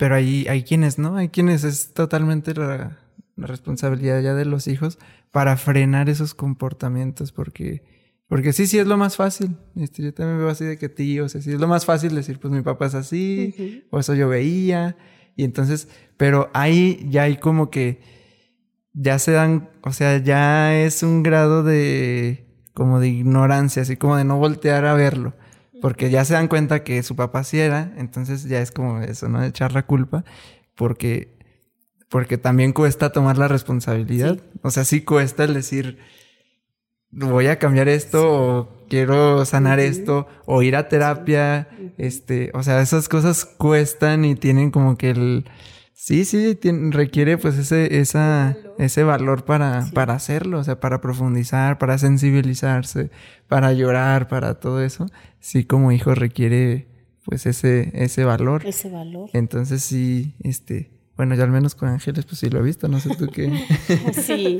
pero 0.00 0.14
hay, 0.14 0.46
hay 0.48 0.62
quienes 0.62 0.98
no, 0.98 1.16
hay 1.16 1.28
quienes 1.28 1.62
es 1.62 1.92
totalmente 1.92 2.54
la, 2.54 2.96
la 3.36 3.46
responsabilidad 3.46 4.22
ya 4.22 4.32
de 4.32 4.46
los 4.46 4.66
hijos 4.66 4.98
para 5.30 5.58
frenar 5.58 6.08
esos 6.08 6.32
comportamientos, 6.32 7.32
porque 7.32 7.82
porque 8.26 8.54
sí, 8.54 8.66
sí 8.66 8.78
es 8.78 8.86
lo 8.86 8.96
más 8.96 9.16
fácil. 9.16 9.58
Este, 9.76 10.02
yo 10.02 10.14
también 10.14 10.38
veo 10.38 10.48
así 10.48 10.64
de 10.64 10.78
que 10.78 10.88
tío, 10.88 11.26
o 11.26 11.28
sea, 11.28 11.42
sí 11.42 11.52
es 11.52 11.60
lo 11.60 11.68
más 11.68 11.84
fácil 11.84 12.14
decir, 12.14 12.40
pues 12.40 12.50
mi 12.50 12.62
papá 12.62 12.86
es 12.86 12.94
así, 12.94 13.84
o 13.90 14.00
eso 14.00 14.14
yo 14.14 14.30
veía. 14.30 14.96
Y 15.36 15.44
entonces, 15.44 15.86
pero 16.16 16.48
ahí 16.54 17.06
ya 17.10 17.24
hay 17.24 17.36
como 17.36 17.68
que 17.68 18.00
ya 18.94 19.18
se 19.18 19.32
dan, 19.32 19.68
o 19.82 19.92
sea, 19.92 20.16
ya 20.16 20.80
es 20.80 21.02
un 21.02 21.22
grado 21.22 21.62
de 21.62 22.46
como 22.72 23.00
de 23.00 23.08
ignorancia, 23.08 23.82
así 23.82 23.98
como 23.98 24.16
de 24.16 24.24
no 24.24 24.38
voltear 24.38 24.86
a 24.86 24.94
verlo. 24.94 25.34
Porque 25.80 26.10
ya 26.10 26.24
se 26.24 26.34
dan 26.34 26.48
cuenta 26.48 26.84
que 26.84 27.02
su 27.02 27.16
papá 27.16 27.44
sí 27.44 27.58
era, 27.58 27.92
entonces 27.96 28.44
ya 28.44 28.60
es 28.60 28.70
como 28.70 29.00
eso, 29.00 29.28
¿no? 29.28 29.42
Echar 29.42 29.72
la 29.72 29.86
culpa. 29.86 30.24
Porque, 30.74 31.38
porque 32.08 32.38
también 32.38 32.72
cuesta 32.72 33.12
tomar 33.12 33.38
la 33.38 33.48
responsabilidad. 33.48 34.38
O 34.62 34.70
sea, 34.70 34.84
sí 34.84 35.02
cuesta 35.02 35.44
el 35.44 35.54
decir, 35.54 35.98
voy 37.10 37.46
a 37.46 37.58
cambiar 37.58 37.88
esto 37.88 38.30
o 38.30 38.86
quiero 38.88 39.44
sanar 39.44 39.80
esto 39.80 40.26
o 40.46 40.62
ir 40.62 40.76
a 40.76 40.88
terapia, 40.88 41.68
este, 41.98 42.50
o 42.54 42.62
sea, 42.62 42.80
esas 42.80 43.08
cosas 43.08 43.44
cuestan 43.44 44.24
y 44.24 44.34
tienen 44.34 44.70
como 44.70 44.96
que 44.96 45.10
el 45.10 45.50
sí, 46.00 46.24
sí, 46.24 46.58
requiere 46.90 47.38
pues 47.38 47.58
ese 47.58 48.00
esa 48.00 48.56
ese 48.78 49.04
valor 49.04 49.44
para 49.44 49.88
para 49.92 50.14
hacerlo, 50.14 50.58
o 50.58 50.64
sea, 50.64 50.80
para 50.80 51.00
profundizar, 51.00 51.78
para 51.78 51.98
sensibilizarse, 51.98 53.10
para 53.48 53.72
llorar, 53.72 54.28
para 54.28 54.60
todo 54.60 54.82
eso. 54.82 55.06
Sí, 55.40 55.64
como 55.64 55.92
hijo 55.92 56.14
requiere 56.14 56.88
pues 57.24 57.46
ese 57.46 57.90
ese 57.94 58.24
valor. 58.24 58.66
Ese 58.66 58.88
valor. 58.88 59.30
Entonces 59.32 59.82
sí, 59.82 60.34
este 60.42 60.90
bueno, 61.20 61.34
yo 61.34 61.42
al 61.42 61.50
menos 61.50 61.74
con 61.74 61.90
Ángeles, 61.90 62.24
pues 62.24 62.38
sí 62.38 62.48
lo 62.48 62.60
he 62.60 62.62
visto, 62.62 62.88
no 62.88 62.98
sé 62.98 63.10
tú 63.14 63.26
qué. 63.26 63.52
sí. 64.14 64.58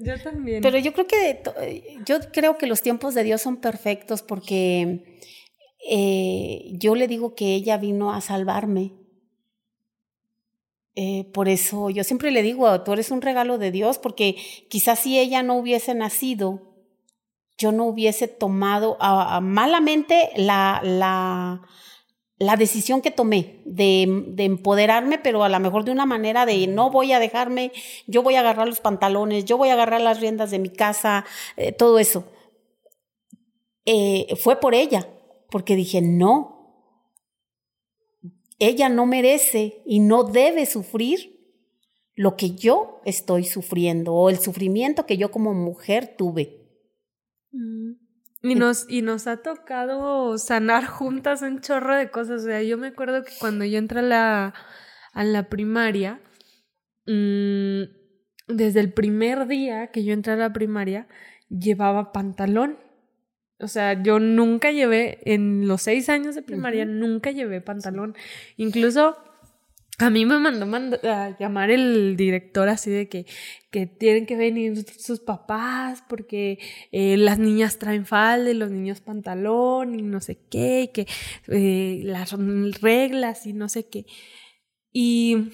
Yo, 0.00 0.20
también. 0.20 0.62
Pero 0.62 0.78
yo 0.78 0.92
creo 0.92 1.06
que 1.06 1.42
yo 2.04 2.18
creo 2.32 2.58
que 2.58 2.66
los 2.66 2.82
tiempos 2.82 3.14
de 3.14 3.22
Dios 3.22 3.40
son 3.40 3.58
perfectos 3.58 4.22
porque 4.22 5.20
eh, 5.88 6.72
yo 6.72 6.96
le 6.96 7.06
digo 7.06 7.36
que 7.36 7.54
ella 7.54 7.78
vino 7.78 8.12
a 8.12 8.20
salvarme. 8.20 8.94
Eh, 11.02 11.24
por 11.32 11.48
eso 11.48 11.88
yo 11.88 12.04
siempre 12.04 12.30
le 12.30 12.42
digo, 12.42 12.82
tú 12.82 12.92
eres 12.92 13.10
un 13.10 13.22
regalo 13.22 13.56
de 13.56 13.70
Dios, 13.70 13.96
porque 13.96 14.36
quizás 14.68 14.98
si 14.98 15.18
ella 15.18 15.42
no 15.42 15.56
hubiese 15.56 15.94
nacido, 15.94 16.74
yo 17.56 17.72
no 17.72 17.86
hubiese 17.86 18.28
tomado 18.28 18.98
malamente 19.40 20.28
la, 20.36 20.82
la, 20.84 21.62
la 22.36 22.56
decisión 22.56 23.00
que 23.00 23.10
tomé 23.10 23.62
de, 23.64 24.24
de, 24.26 24.44
empoderarme, 24.44 25.16
pero 25.16 25.42
a 25.42 25.48
lo 25.48 25.58
mejor 25.58 25.84
de 25.84 25.92
una 25.92 26.04
manera 26.04 26.44
de 26.44 26.66
no 26.66 26.90
voy 26.90 27.12
a 27.12 27.18
dejarme, 27.18 27.72
yo 28.06 28.22
voy 28.22 28.34
a 28.34 28.40
agarrar 28.40 28.68
los 28.68 28.80
pantalones, 28.80 29.46
yo 29.46 29.56
voy 29.56 29.70
a 29.70 29.72
agarrar 29.72 30.02
las 30.02 30.20
riendas 30.20 30.50
de 30.50 30.58
mi 30.58 30.68
casa, 30.68 31.24
eh, 31.56 31.72
todo 31.72 31.98
eso. 31.98 32.26
Eh, 33.86 34.36
fue 34.36 34.60
por 34.60 34.74
ella, 34.74 35.08
porque 35.50 35.76
dije, 35.76 36.02
no, 36.02 36.49
ella 38.60 38.88
no 38.88 39.06
merece 39.06 39.82
y 39.84 39.98
no 39.98 40.22
debe 40.22 40.66
sufrir 40.66 41.40
lo 42.14 42.36
que 42.36 42.54
yo 42.54 43.00
estoy 43.04 43.44
sufriendo 43.44 44.12
o 44.12 44.28
el 44.30 44.38
sufrimiento 44.38 45.06
que 45.06 45.16
yo 45.16 45.30
como 45.30 45.54
mujer 45.54 46.14
tuve. 46.16 46.68
Mm. 47.50 47.92
Y 48.42 48.54
nos, 48.54 48.86
y 48.88 49.02
nos 49.02 49.26
ha 49.26 49.38
tocado 49.38 50.38
sanar 50.38 50.86
juntas 50.86 51.42
un 51.42 51.60
chorro 51.60 51.96
de 51.96 52.10
cosas. 52.10 52.42
O 52.42 52.44
sea, 52.44 52.62
yo 52.62 52.78
me 52.78 52.88
acuerdo 52.88 53.22
que 53.24 53.32
cuando 53.38 53.64
yo 53.64 53.78
entré 53.78 54.00
a 54.00 54.02
la, 54.02 54.54
a 55.12 55.24
la 55.24 55.48
primaria, 55.48 56.22
mmm, 57.06 57.82
desde 58.48 58.80
el 58.80 58.92
primer 58.92 59.46
día 59.46 59.88
que 59.88 60.04
yo 60.04 60.12
entré 60.12 60.34
a 60.34 60.36
la 60.36 60.52
primaria, 60.52 61.08
llevaba 61.48 62.12
pantalón. 62.12 62.78
O 63.60 63.68
sea, 63.68 64.02
yo 64.02 64.18
nunca 64.18 64.72
llevé, 64.72 65.20
en 65.24 65.68
los 65.68 65.82
seis 65.82 66.08
años 66.08 66.34
de 66.34 66.42
primaria, 66.42 66.84
nunca 66.84 67.30
llevé 67.30 67.60
pantalón. 67.60 68.14
Incluso 68.56 69.16
a 70.00 70.08
mí 70.08 70.24
me 70.24 70.38
mandó 70.38 70.98
a 71.06 71.36
llamar 71.38 71.70
el 71.70 72.16
director 72.16 72.70
así 72.70 72.90
de 72.90 73.08
que, 73.08 73.26
que 73.70 73.86
tienen 73.86 74.24
que 74.24 74.36
venir 74.36 74.82
sus 74.98 75.20
papás 75.20 76.02
porque 76.08 76.58
eh, 76.90 77.18
las 77.18 77.38
niñas 77.38 77.78
traen 77.78 78.06
falda 78.06 78.50
y 78.50 78.54
los 78.54 78.70
niños 78.70 79.02
pantalón 79.02 79.98
y 79.98 80.02
no 80.02 80.22
sé 80.22 80.38
qué, 80.50 80.82
y 80.84 80.88
que 80.88 81.06
eh, 81.48 82.00
las 82.04 82.32
reglas 82.80 83.46
y 83.46 83.52
no 83.52 83.68
sé 83.68 83.88
qué. 83.88 84.06
Y, 84.92 85.50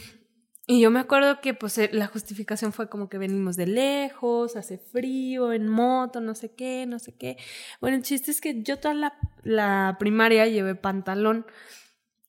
y 0.69 0.81
yo 0.81 0.91
me 0.91 0.99
acuerdo 0.99 1.41
que 1.41 1.55
pues 1.55 1.79
eh, 1.79 1.91
la 1.93 2.09
justificación 2.09 2.73
fue 2.73 2.89
como 2.89 3.09
que 3.09 3.19
venimos 3.19 3.57
de 3.57 3.69
lejos, 3.69 4.57
hace 4.57 4.79
frío, 4.79 5.53
en 5.53 5.69
moto, 5.69 6.21
no 6.21 6.35
sé 6.35 6.55
qué, 6.57 6.87
no 6.87 6.99
sé 6.99 7.15
qué. 7.15 7.37
Bueno, 7.81 7.97
el 7.97 8.03
chiste 8.03 8.33
es 8.33 8.41
que 8.41 8.63
yo 8.63 8.79
toda 8.79 8.95
la, 8.95 9.19
la 9.45 9.97
primaria 10.01 10.47
llevé 10.47 10.75
pantalón. 10.75 11.47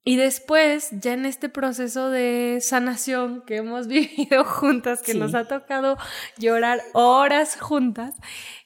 Y 0.04 0.16
después, 0.18 0.90
ya 0.92 1.14
en 1.14 1.26
este 1.26 1.50
proceso 1.50 2.12
de 2.12 2.60
sanación 2.62 3.44
que 3.46 3.58
hemos 3.58 3.88
vivido 3.90 4.46
juntas, 4.46 5.02
que 5.02 5.16
nos 5.16 5.34
ha 5.34 5.48
tocado 5.48 5.98
llorar 6.38 6.82
horas 6.94 7.60
juntas, 7.60 8.14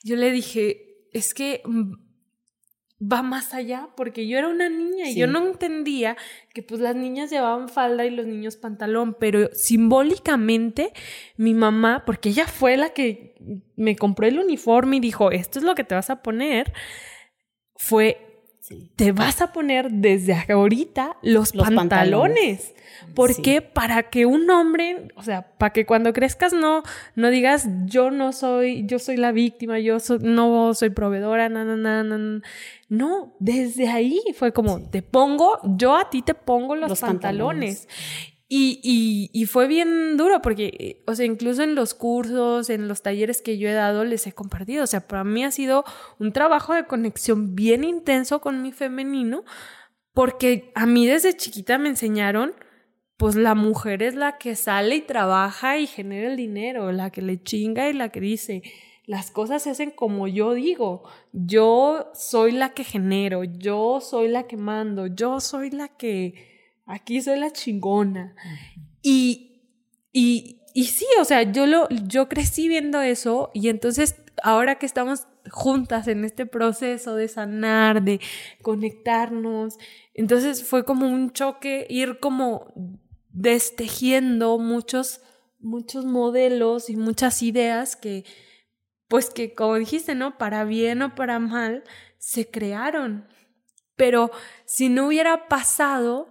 yo 0.04 0.18
le 0.18 0.32
dije, 0.32 1.08
es 1.14 1.34
que 1.34 1.62
mm, 1.64 1.94
va 3.02 3.24
más 3.24 3.54
allá, 3.54 3.90
porque 3.96 4.28
yo 4.28 4.38
era 4.38 4.48
una 4.48 4.70
niña 4.70 5.10
y 5.10 5.16
yo 5.16 5.26
no 5.26 5.40
entendía 5.40 6.18
que 6.54 6.62
pues 6.62 6.80
las 6.82 6.96
niñas 6.96 7.32
llevaban 7.32 7.68
falda 7.68 8.06
y 8.06 8.12
los 8.12 8.28
niños 8.28 8.58
pantalón, 8.58 9.16
pero 9.20 9.50
simbólicamente 9.54 10.94
mi 11.36 11.54
mamá, 11.54 12.04
porque 12.06 12.30
ella 12.30 12.46
fue 12.46 12.78
la 12.78 12.90
que 12.90 13.36
me 13.76 13.96
compró 13.96 14.28
el 14.28 14.40
uniforme 14.40 14.98
y 14.98 15.00
dijo, 15.00 15.32
esto 15.32 15.58
es 15.58 15.66
lo 15.66 15.74
que 15.74 15.84
te 15.84 15.96
vas 15.96 16.10
a 16.10 16.22
poner, 16.22 16.74
fue 17.76 18.31
te 18.96 19.12
vas 19.12 19.42
a 19.42 19.52
poner 19.52 19.92
desde 19.92 20.34
ahorita 20.50 21.18
los, 21.22 21.52
pantalones. 21.52 22.74
¿Por 23.16 23.42
qué? 23.42 23.62
Para 23.62 24.04
que 24.04 24.26
un 24.26 24.50
hombre, 24.50 25.08
o 25.16 25.24
sea, 25.24 25.44
para 25.58 25.74
que 25.74 25.86
cuando 25.86 26.14
crezcas 26.14 26.54
no, 26.54 26.84
no 27.16 27.30
digas 27.30 27.68
yo 27.86 28.12
no 28.12 28.32
soy, 28.32 28.86
yo 28.86 29.00
soy 29.00 29.18
la 29.18 29.32
víctima, 29.32 29.80
yo 29.80 29.98
no 30.22 30.74
soy 30.74 30.92
proveedora, 30.92 31.50
na, 31.50 31.66
na, 31.66 31.76
na, 31.76 32.04
na. 32.04 32.42
No, 32.90 33.34
desde 33.40 33.88
ahí 33.88 34.22
fue 34.36 34.52
como, 34.52 34.82
te 34.82 35.02
pongo, 35.02 35.60
yo 35.64 35.96
a 35.96 36.10
ti 36.10 36.22
te 36.22 36.34
pongo 36.34 36.76
los, 36.76 37.00
pantalones. 37.00 37.88
Y, 38.54 39.30
y, 39.32 39.46
fue 39.46 39.66
bien 39.66 40.18
duro 40.18 40.42
porque, 40.42 41.04
o 41.08 41.16
sea, 41.16 41.26
incluso 41.26 41.64
en 41.64 41.74
los 41.74 41.94
cursos, 41.94 42.70
en 42.70 42.90
los 42.90 43.02
talleres 43.02 43.42
que 43.42 43.58
yo 43.58 43.70
he 43.70 43.72
dado, 43.72 44.04
les 44.04 44.28
he 44.28 44.34
compartido. 44.34 44.84
O 44.84 44.88
sea, 44.88 45.08
para 45.08 45.24
mí 45.24 45.46
ha 45.46 45.52
sido 45.52 45.86
un 46.20 46.34
trabajo 46.34 46.74
de 46.74 46.84
conexión 46.84 47.56
bien 47.56 47.86
intenso 47.86 48.42
con 48.42 48.62
mi 48.62 48.74
femenino, 48.74 49.46
porque 50.12 50.74
a 50.76 50.86
mí 50.86 51.08
desde 51.08 51.38
chiquita 51.38 51.78
me 51.78 51.88
enseñaron, 51.88 52.54
pues 53.16 53.36
la 53.36 53.56
mujer 53.56 54.04
es 54.04 54.16
la 54.16 54.38
que 54.38 54.58
sale 54.58 54.98
y 54.98 55.02
trabaja 55.02 55.78
y 55.78 55.88
genera 55.88 56.30
el 56.30 56.36
dinero, 56.36 56.92
la 56.92 57.10
que 57.10 57.22
le 57.22 57.42
chinga 57.42 57.88
y 57.88 57.94
la 57.94 58.10
que 58.10 58.20
dice, 58.20 58.64
las 59.06 59.32
cosas 59.32 59.64
se 59.64 59.70
hacen 59.70 59.92
como 59.92 60.28
yo 60.28 60.54
digo, 60.54 61.04
yo 61.32 62.12
soy 62.14 62.52
la 62.52 62.74
que 62.74 62.84
genero, 62.84 63.46
yo 63.46 64.02
soy 64.02 64.28
la 64.28 64.44
que 64.44 64.58
mando, 64.58 65.08
yo 65.08 65.40
soy 65.40 65.70
la 65.70 65.88
que 65.88 66.51
aquí 66.86 67.22
soy 67.22 67.40
la 67.40 67.52
chingona. 67.52 68.36
Y, 69.02 69.64
y, 70.12 70.62
y 70.74 70.86
sí, 70.86 71.06
o 71.20 71.26
sea, 71.26 71.44
yo, 71.44 71.66
lo, 71.66 71.88
yo 71.90 72.30
crecí 72.30 72.68
viendo 72.68 73.02
eso 73.02 73.52
y 73.54 73.70
entonces 73.70 74.16
ahora 74.44 74.76
que 74.76 74.86
estamos 74.86 75.28
juntas 75.50 76.08
en 76.08 76.24
este 76.24 76.46
proceso 76.46 77.16
de 77.16 77.28
sanar, 77.28 78.04
de 78.04 78.20
conectarnos, 78.62 79.78
entonces 80.14 80.64
fue 80.64 80.86
como 80.86 81.08
un 81.08 81.32
choque 81.32 81.88
ir 81.90 82.20
como 82.20 82.74
destejiendo 83.30 84.58
muchos, 84.60 85.22
muchos 85.60 86.06
modelos 86.06 86.90
y 86.90 86.96
muchas 86.96 87.42
ideas 87.42 87.96
que, 87.96 88.26
pues 89.08 89.30
que 89.30 89.54
como 89.54 89.76
dijiste, 89.76 90.16
¿no? 90.16 90.38
Para 90.38 90.64
bien 90.64 91.02
o 91.02 91.16
para 91.16 91.40
mal, 91.40 91.84
se 92.18 92.50
crearon. 92.50 93.28
Pero 93.96 94.32
si 94.66 94.90
no 94.90 95.08
hubiera 95.08 95.48
pasado, 95.48 96.30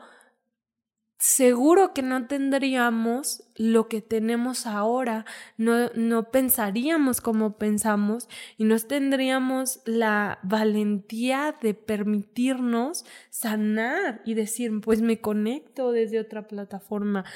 seguro 1.20 1.92
que 1.92 2.00
no 2.00 2.26
tendríamos 2.26 3.44
lo 3.54 3.88
que 3.88 4.00
tenemos 4.00 4.66
ahora, 4.66 5.26
no, 5.58 5.90
no 5.94 6.30
pensaríamos 6.30 7.20
como 7.20 7.58
pensamos 7.58 8.26
y 8.56 8.64
no 8.64 8.78
tendríamos 8.78 9.82
la 9.84 10.38
valentía 10.42 11.54
de 11.60 11.74
permitirnos 11.74 13.04
sanar 13.28 14.22
y 14.24 14.32
decir, 14.32 14.72
pues 14.80 15.02
me 15.02 15.20
conecto 15.20 15.92
desde 15.92 16.18
otra 16.18 16.48
plataforma. 16.48 17.26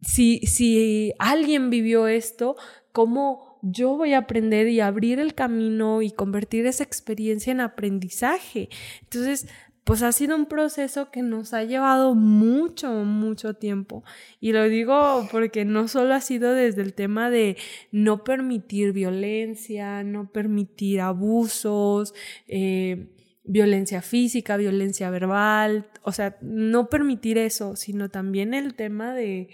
Si, 0.00 0.38
si 0.38 1.12
alguien 1.18 1.68
vivió 1.68 2.08
esto, 2.08 2.56
¿cómo 2.90 3.58
yo 3.60 3.98
voy 3.98 4.14
a 4.14 4.18
aprender 4.18 4.68
y 4.68 4.80
abrir 4.80 5.20
el 5.20 5.34
camino 5.34 6.00
y 6.00 6.10
convertir 6.10 6.64
esa 6.64 6.84
experiencia 6.84 7.50
en 7.50 7.60
aprendizaje? 7.60 8.70
Entonces, 9.02 9.46
pues 9.84 10.02
ha 10.02 10.12
sido 10.12 10.36
un 10.36 10.46
proceso 10.46 11.10
que 11.10 11.22
nos 11.22 11.52
ha 11.54 11.64
llevado 11.64 12.14
mucho, 12.14 12.90
mucho 13.04 13.54
tiempo. 13.54 14.04
Y 14.40 14.52
lo 14.52 14.68
digo 14.68 15.26
porque 15.32 15.64
no 15.64 15.88
solo 15.88 16.14
ha 16.14 16.20
sido 16.20 16.54
desde 16.54 16.82
el 16.82 16.94
tema 16.94 17.30
de 17.30 17.56
no 17.90 18.22
permitir 18.22 18.92
violencia, 18.92 20.04
no 20.04 20.30
permitir 20.30 21.00
abusos, 21.00 22.14
eh, 22.46 23.08
violencia 23.44 24.02
física, 24.02 24.56
violencia 24.56 25.10
verbal, 25.10 25.90
o 26.02 26.12
sea, 26.12 26.38
no 26.42 26.88
permitir 26.88 27.38
eso, 27.38 27.74
sino 27.74 28.08
también 28.08 28.54
el 28.54 28.74
tema 28.74 29.14
de, 29.14 29.48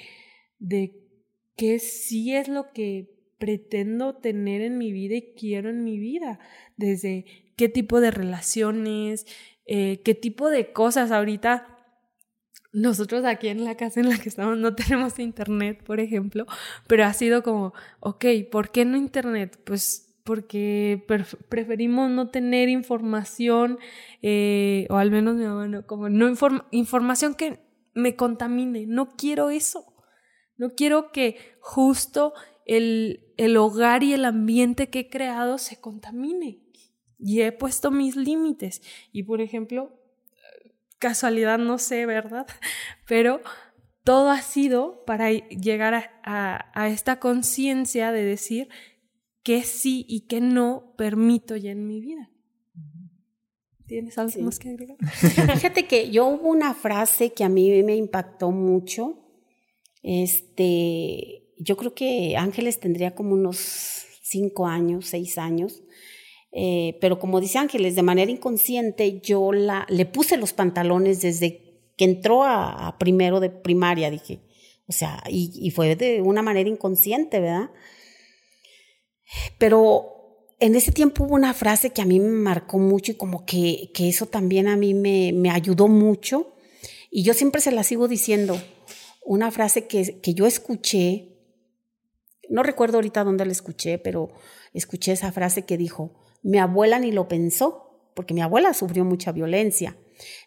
de 0.59 1.09
qué 1.57 1.79
sí 1.79 2.35
es 2.35 2.49
lo 2.49 2.73
que 2.73 3.15
pretendo 3.39 4.17
tener 4.17 4.61
en 4.61 4.79
mi 4.79 4.93
vida 4.93 5.15
y 5.17 5.35
quiero 5.35 5.71
en 5.71 5.85
mi 5.85 5.99
vida, 5.99 6.39
desde 6.77 7.25
qué 7.57 7.69
tipo 7.69 8.01
de 8.01 8.11
relaciones, 8.11 9.27
eh, 9.69 10.01
qué 10.03 10.15
tipo 10.15 10.49
de 10.49 10.73
cosas 10.73 11.13
ahorita. 11.13 11.77
Nosotros 12.73 13.25
aquí 13.25 13.49
en 13.49 13.65
la 13.65 13.77
casa 13.77 14.01
en 14.01 14.09
la 14.09 14.19
que 14.19 14.31
estamos 14.31 14.59
no 14.59 14.75
tenemos 14.75 15.19
internet, 15.19 15.85
por 15.85 16.01
ejemplo, 16.01 16.47
pero 16.87 17.05
ha 17.05 17.13
sido 17.13 17.43
como, 17.43 17.75
ok, 18.01 18.25
¿por 18.51 18.71
qué 18.71 18.85
no 18.85 18.97
internet? 18.97 19.61
Pues 19.65 20.07
porque 20.25 21.03
preferimos 21.49 22.11
no 22.11 22.29
tener 22.29 22.69
información, 22.69 23.79
eh, 24.21 24.87
o 24.91 24.97
al 24.97 25.11
menos 25.11 25.37
mi 25.37 25.45
mamá 25.45 25.83
como 25.87 26.11
no 26.11 26.29
información 26.71 27.35
que 27.35 27.61
me 27.95 28.15
contamine, 28.15 28.87
no 28.87 29.17
quiero 29.17 29.49
eso, 29.49 29.95
no 30.59 30.75
quiero 30.75 31.13
que 31.13 31.57
justo 31.61 32.35
el, 32.67 33.33
el 33.39 33.57
hogar 33.57 34.03
y 34.03 34.13
el 34.13 34.27
ambiente 34.27 34.91
que 34.91 35.01
he 35.01 35.09
creado 35.09 35.57
se 35.57 35.81
contamine 35.81 36.68
y 37.19 37.43
he 37.43 37.53
puesto 37.53 37.91
mis 37.91 38.17
límites. 38.17 38.83
Y 39.13 39.25
por 39.25 39.41
ejemplo, 39.41 39.99
casualidad 40.99 41.59
no 41.59 41.79
sé, 41.79 42.07
¿verdad? 42.07 42.47
Pero 43.07 43.41
todo 44.05 44.31
ha 44.31 44.41
sido 44.41 45.05
para 45.05 45.31
llegar 45.31 46.21
a, 46.25 46.89
esta 46.89 47.21
conciencia 47.21 48.13
de 48.13 48.25
decir 48.25 48.69
que 49.43 49.63
sí 49.63 50.07
y 50.09 50.23
que 50.23 50.41
no 50.41 50.95
permito 50.97 51.57
ya 51.57 51.71
en 51.71 51.87
mi 51.87 52.01
vida. 52.01 52.31
¿Tienes 53.87 54.19
algo 54.19 54.41
más 54.43 54.59
que 54.59 54.71
agregar? 54.71 54.97
Fíjate 55.07 55.87
que 55.87 56.11
yo 56.11 56.27
hubo 56.27 56.49
una 56.49 56.75
frase 56.75 57.33
que 57.33 57.45
a 57.45 57.49
mí 57.49 57.83
me 57.83 57.97
impactó 57.97 58.51
mucho. 58.51 59.19
Este, 60.03 61.53
yo 61.59 61.77
creo 61.77 61.95
que 61.95 62.37
Ángeles 62.37 62.81
tendría 62.81 63.15
como 63.15 63.33
unos 63.33 64.07
cinco 64.23 64.67
años, 64.67 65.07
seis 65.07 65.39
años, 65.39 65.83
eh, 66.53 66.97
pero 67.01 67.19
como 67.19 67.41
dice 67.41 67.59
Ángeles, 67.59 67.95
de 67.95 68.03
manera 68.03 68.31
inconsciente 68.31 69.21
yo 69.21 69.53
la, 69.53 69.87
le 69.89 70.07
puse 70.07 70.37
los 70.37 70.53
pantalones 70.53 71.21
desde 71.21 71.69
que 71.97 72.05
entró 72.05 72.45
a, 72.45 72.97
primero 72.99 73.41
de 73.41 73.51
primaria, 73.51 74.11
dije. 74.11 74.41
O 74.87 74.93
sea, 74.93 75.23
y, 75.29 75.71
fue 75.73 75.97
de 75.97 76.23
una 76.23 76.41
manera 76.41 76.71
inconsciente, 76.71 77.41
¿verdad? 77.41 77.71
Pero 79.59 80.47
en 80.61 80.77
ese 80.77 80.93
tiempo 80.93 81.25
hubo 81.25 81.35
una 81.35 81.53
frase 81.53 81.91
que 81.91 82.01
a 82.01 82.07
mí 82.07 82.21
me 82.21 82.29
marcó 82.29 82.79
mucho 82.79 83.13
y 83.13 83.17
como 83.17 83.45
que, 83.45 83.91
que 83.93 84.09
eso 84.09 84.25
también 84.27 84.67
a 84.67 84.77
mí 84.77 84.95
me, 84.95 85.33
me, 85.35 85.51
ayudó 85.51 85.89
mucho. 85.89 86.55
Y 87.11 87.23
yo 87.23 87.35
siempre 87.35 87.61
se 87.61 87.73
la 87.73 87.83
sigo 87.83 88.09
diciendo. 88.09 88.59
Una 89.27 89.51
frase 89.51 89.87
que, 89.87 90.21
que 90.23 90.33
yo 90.33 90.47
escuché, 90.47 91.37
no 92.49 92.63
recuerdo 92.63 92.97
ahorita 92.97 93.25
dónde 93.25 93.45
la 93.45 93.53
escuché, 93.53 93.99
pero 93.99 94.31
escuché 94.73 95.13
esa 95.13 95.33
frase 95.33 95.67
que 95.67 95.77
dijo, 95.77 96.15
mi 96.43 96.59
abuela 96.59 96.99
ni 96.99 97.13
lo 97.13 97.29
pensó, 97.29 98.11
porque 98.15 98.35
mi 98.35 98.41
abuela 98.41 98.75
sufrió 98.75 99.05
mucha 99.05 99.33
violencia. 99.33 99.97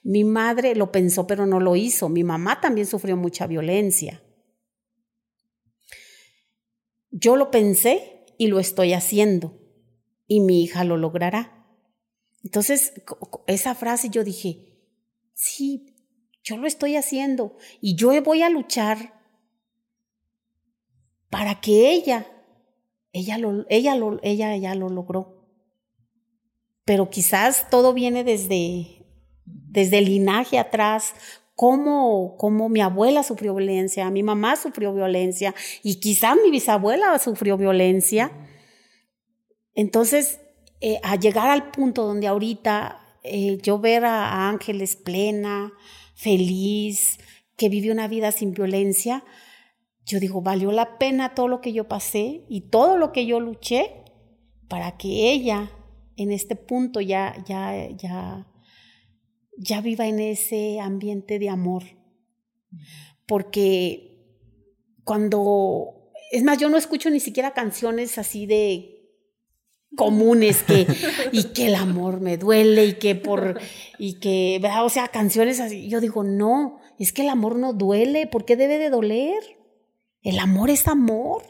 Mi 0.03 0.23
madre 0.23 0.75
lo 0.75 0.91
pensó, 0.91 1.27
pero 1.27 1.45
no 1.45 1.59
lo 1.59 1.75
hizo. 1.75 2.09
Mi 2.09 2.23
mamá 2.23 2.59
también 2.59 2.87
sufrió 2.87 3.15
mucha 3.15 3.47
violencia. 3.47 4.21
yo 7.11 7.35
lo 7.35 7.51
pensé 7.51 8.25
y 8.37 8.47
lo 8.47 8.59
estoy 8.59 8.93
haciendo 8.93 9.59
y 10.27 10.39
mi 10.39 10.63
hija 10.63 10.83
lo 10.83 10.97
logrará. 10.97 11.67
Entonces, 12.43 12.93
esa 13.45 13.75
frase 13.75 14.09
yo 14.09 14.23
dije, 14.23 14.79
sí, 15.33 15.95
yo 16.41 16.57
lo 16.57 16.65
estoy 16.65 16.95
haciendo 16.95 17.57
y 17.81 17.95
yo 17.95 18.19
voy 18.23 18.41
a 18.41 18.49
luchar 18.49 19.21
para 21.29 21.61
que 21.61 21.91
ella, 21.91 22.25
ella, 23.13 23.37
lo, 23.37 23.65
ella, 23.69 23.95
lo, 23.95 24.19
ella 24.23 24.75
lo 24.75 24.89
logró. 24.89 25.40
Pero 26.85 27.09
quizás 27.09 27.69
todo 27.69 27.93
viene 27.93 28.23
desde, 28.23 29.05
desde 29.45 29.99
el 29.99 30.05
linaje 30.05 30.59
atrás, 30.59 31.13
cómo, 31.55 32.37
cómo 32.37 32.69
mi 32.69 32.81
abuela 32.81 33.23
sufrió 33.23 33.53
violencia, 33.53 34.09
mi 34.09 34.23
mamá 34.23 34.55
sufrió 34.55 34.93
violencia 34.93 35.53
y 35.83 35.99
quizás 35.99 36.35
mi 36.43 36.49
bisabuela 36.49 37.17
sufrió 37.19 37.55
violencia. 37.57 38.31
Entonces, 39.75 40.39
eh, 40.79 40.99
a 41.03 41.15
llegar 41.17 41.49
al 41.49 41.69
punto 41.69 42.05
donde 42.07 42.27
ahorita 42.27 42.99
eh, 43.23 43.59
yo 43.61 43.77
ver 43.77 44.05
a, 44.05 44.49
Ángeles 44.49 44.95
plena, 44.95 45.71
feliz, 46.15 47.19
que 47.55 47.69
vive 47.69 47.91
una 47.91 48.07
vida 48.07 48.31
sin 48.31 48.53
violencia, 48.53 49.23
yo 50.03 50.19
digo, 50.19 50.41
valió 50.41 50.71
la 50.71 50.97
pena 50.97 51.35
todo 51.35 51.47
lo 51.47 51.61
que 51.61 51.73
yo 51.73 51.87
pasé 51.87 52.43
y 52.49 52.69
todo 52.69 52.97
lo 52.97 53.11
que 53.11 53.27
yo 53.27 53.39
luché 53.39 54.03
para 54.67 54.97
que 54.97 55.31
ella 55.31 55.71
en 56.21 56.31
este 56.31 56.55
punto 56.55 57.01
ya, 57.01 57.35
ya, 57.47 57.89
ya, 57.95 58.47
ya 59.57 59.81
viva 59.81 60.07
en 60.07 60.19
ese 60.19 60.79
ambiente 60.79 61.39
de 61.39 61.49
amor. 61.49 61.83
Porque 63.25 64.11
cuando, 65.03 66.11
es 66.31 66.43
más, 66.43 66.57
yo 66.57 66.69
no 66.69 66.77
escucho 66.77 67.09
ni 67.09 67.19
siquiera 67.19 67.53
canciones 67.53 68.17
así 68.17 68.45
de 68.45 69.01
comunes 69.95 70.63
que 70.63 70.87
y 71.31 71.43
que 71.45 71.67
el 71.67 71.75
amor 71.75 72.21
me 72.21 72.37
duele 72.37 72.85
y 72.85 72.93
que 72.93 73.15
por 73.15 73.59
y 73.97 74.19
que 74.19 74.61
o 74.81 74.89
sea 74.89 75.09
canciones 75.09 75.59
así 75.59 75.89
yo 75.89 75.99
digo 75.99 76.23
no 76.23 76.79
es 76.97 77.11
que 77.11 77.23
el 77.23 77.29
amor 77.29 77.57
no 77.57 77.73
duele 77.73 78.27
¿por 78.27 78.45
qué 78.45 78.55
debe 78.55 78.77
de 78.77 78.89
doler? 78.89 79.43
el 80.21 80.39
amor 80.39 80.69
es 80.69 80.87
amor 80.87 81.43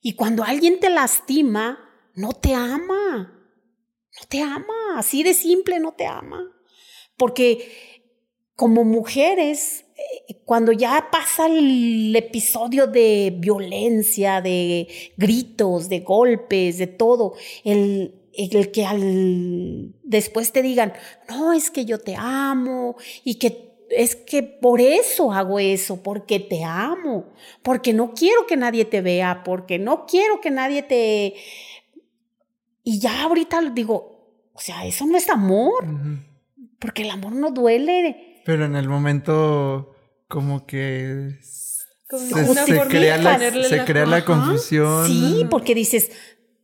y 0.00 0.14
cuando 0.14 0.44
alguien 0.44 0.80
te 0.80 0.88
lastima 0.88 1.78
no 2.14 2.32
te 2.32 2.54
ama 2.54 3.33
no 4.20 4.26
te 4.28 4.40
ama 4.40 4.98
así 4.98 5.22
de 5.22 5.34
simple 5.34 5.78
no 5.78 5.92
te 5.92 6.06
ama. 6.06 6.50
Porque 7.16 7.68
como 8.56 8.84
mujeres, 8.84 9.84
eh, 9.96 10.40
cuando 10.44 10.72
ya 10.72 11.08
pasa 11.10 11.46
el 11.46 12.14
episodio 12.14 12.86
de 12.86 13.34
violencia, 13.36 14.40
de 14.40 14.88
gritos, 15.16 15.88
de 15.88 16.00
golpes, 16.00 16.78
de 16.78 16.86
todo, 16.86 17.34
el, 17.64 18.14
el 18.32 18.70
que 18.70 18.84
al, 18.84 19.94
después 20.02 20.52
te 20.52 20.62
digan, 20.62 20.92
no, 21.28 21.52
es 21.52 21.70
que 21.70 21.84
yo 21.84 21.98
te 21.98 22.14
amo 22.16 22.96
y 23.24 23.36
que 23.36 23.74
es 23.90 24.16
que 24.16 24.42
por 24.42 24.80
eso 24.80 25.32
hago 25.32 25.58
eso, 25.58 26.02
porque 26.02 26.40
te 26.40 26.64
amo, 26.64 27.32
porque 27.62 27.92
no 27.92 28.12
quiero 28.14 28.46
que 28.46 28.56
nadie 28.56 28.84
te 28.84 29.00
vea, 29.00 29.42
porque 29.44 29.78
no 29.78 30.06
quiero 30.06 30.40
que 30.40 30.50
nadie 30.50 30.82
te... 30.82 31.34
Y 32.84 33.00
ya 33.00 33.24
ahorita 33.24 33.60
digo, 33.72 34.50
o 34.52 34.60
sea, 34.60 34.86
eso 34.86 35.06
no 35.06 35.16
es 35.16 35.28
amor 35.28 35.84
porque 36.78 37.02
el 37.02 37.10
amor 37.10 37.32
no 37.32 37.50
duele. 37.50 38.42
Pero 38.44 38.66
en 38.66 38.76
el 38.76 38.88
momento 38.88 39.94
como 40.28 40.66
que 40.66 41.38
se, 41.42 42.80
crea, 42.88 43.18
la, 43.18 43.38
se 43.38 43.84
crea 43.84 44.06
la 44.06 44.24
confusión. 44.24 45.06
Sí, 45.06 45.46
porque 45.50 45.74
dices, 45.74 46.10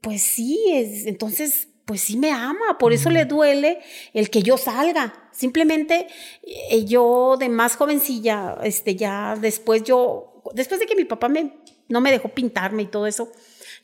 pues 0.01 0.23
sí, 0.23 0.61
es, 0.73 1.07
entonces, 1.07 1.69
pues 1.85 2.03
sí 2.03 2.17
me 2.17 2.31
ama, 2.33 2.79
por 2.79 2.93
eso 2.93 3.11
le 3.11 3.25
duele 3.25 3.81
el 4.13 4.31
que 4.31 4.43
yo 4.43 4.59
salga. 4.59 5.29
Simplemente 5.33 6.07
eh, 6.43 6.85
yo 6.85 7.37
de 7.39 7.49
más 7.49 7.77
jovencilla, 7.77 8.59
este, 8.63 8.97
ya 8.97 9.37
después 9.41 9.83
yo, 9.83 10.43
después 10.55 10.81
de 10.81 10.87
que 10.87 10.97
mi 10.97 11.05
papá 11.05 11.29
me, 11.29 11.55
no 11.89 12.01
me 12.01 12.11
dejó 12.11 12.29
pintarme 12.29 12.83
y 12.83 12.87
todo 12.87 13.07
eso, 13.07 13.33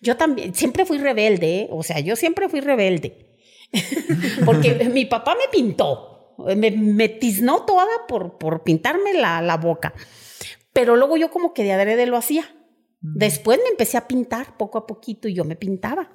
yo 0.00 0.16
también, 0.16 0.54
siempre 0.54 0.84
fui 0.84 0.98
rebelde, 0.98 1.60
¿eh? 1.60 1.68
o 1.70 1.82
sea, 1.82 2.00
yo 2.00 2.16
siempre 2.16 2.48
fui 2.48 2.60
rebelde. 2.60 3.26
porque 4.44 4.74
mi 4.92 5.04
papá 5.04 5.34
me 5.34 5.48
pintó, 5.50 6.34
me, 6.56 6.70
me 6.70 7.08
tiznó 7.08 7.64
toda 7.64 8.06
por, 8.08 8.38
por 8.38 8.62
pintarme 8.62 9.14
la, 9.14 9.40
la, 9.40 9.56
boca. 9.56 9.94
Pero 10.72 10.96
luego 10.96 11.16
yo 11.16 11.30
como 11.30 11.54
que 11.54 11.64
de 11.64 11.72
adrede 11.72 12.06
lo 12.06 12.16
hacía. 12.16 12.44
Después 13.00 13.60
me 13.62 13.70
empecé 13.70 13.96
a 13.96 14.08
pintar 14.08 14.56
poco 14.56 14.78
a 14.78 14.86
poquito 14.86 15.28
y 15.28 15.34
yo 15.34 15.44
me 15.44 15.56
pintaba. 15.56 16.10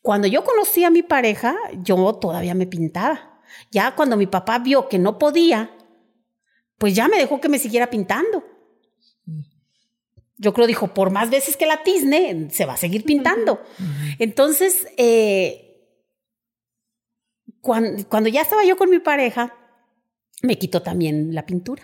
Cuando 0.00 0.28
yo 0.28 0.44
conocí 0.44 0.84
a 0.84 0.90
mi 0.90 1.02
pareja, 1.02 1.56
yo 1.82 2.14
todavía 2.14 2.54
me 2.54 2.66
pintaba. 2.66 3.40
Ya 3.70 3.94
cuando 3.94 4.16
mi 4.16 4.26
papá 4.26 4.58
vio 4.58 4.88
que 4.88 4.98
no 4.98 5.18
podía, 5.18 5.76
pues 6.78 6.94
ya 6.94 7.08
me 7.08 7.18
dejó 7.18 7.40
que 7.40 7.48
me 7.48 7.58
siguiera 7.58 7.90
pintando. 7.90 8.44
Yo 10.38 10.54
creo, 10.54 10.66
dijo, 10.66 10.94
por 10.94 11.10
más 11.10 11.30
veces 11.30 11.56
que 11.56 11.66
la 11.66 11.82
tizne, 11.82 12.48
se 12.50 12.64
va 12.64 12.74
a 12.74 12.76
seguir 12.76 13.04
pintando. 13.04 13.60
Entonces, 14.18 14.86
eh, 14.96 15.68
cuando, 17.60 18.28
ya 18.28 18.42
estaba 18.42 18.64
yo 18.64 18.76
con 18.76 18.88
mi 18.88 19.00
pareja, 19.00 19.54
me 20.42 20.56
quitó 20.56 20.80
también 20.82 21.34
la 21.34 21.44
pintura. 21.44 21.82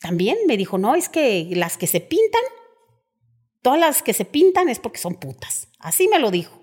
También 0.00 0.36
me 0.46 0.56
dijo, 0.56 0.78
no, 0.78 0.94
es 0.94 1.08
que 1.08 1.48
las 1.54 1.76
que 1.76 1.86
se 1.86 2.00
pintan, 2.00 2.42
todas 3.62 3.80
las 3.80 4.02
que 4.02 4.12
se 4.12 4.24
pintan 4.24 4.68
es 4.68 4.78
porque 4.78 4.98
son 4.98 5.14
putas. 5.14 5.68
Así 5.78 6.08
me 6.08 6.18
lo 6.18 6.30
dijo. 6.30 6.60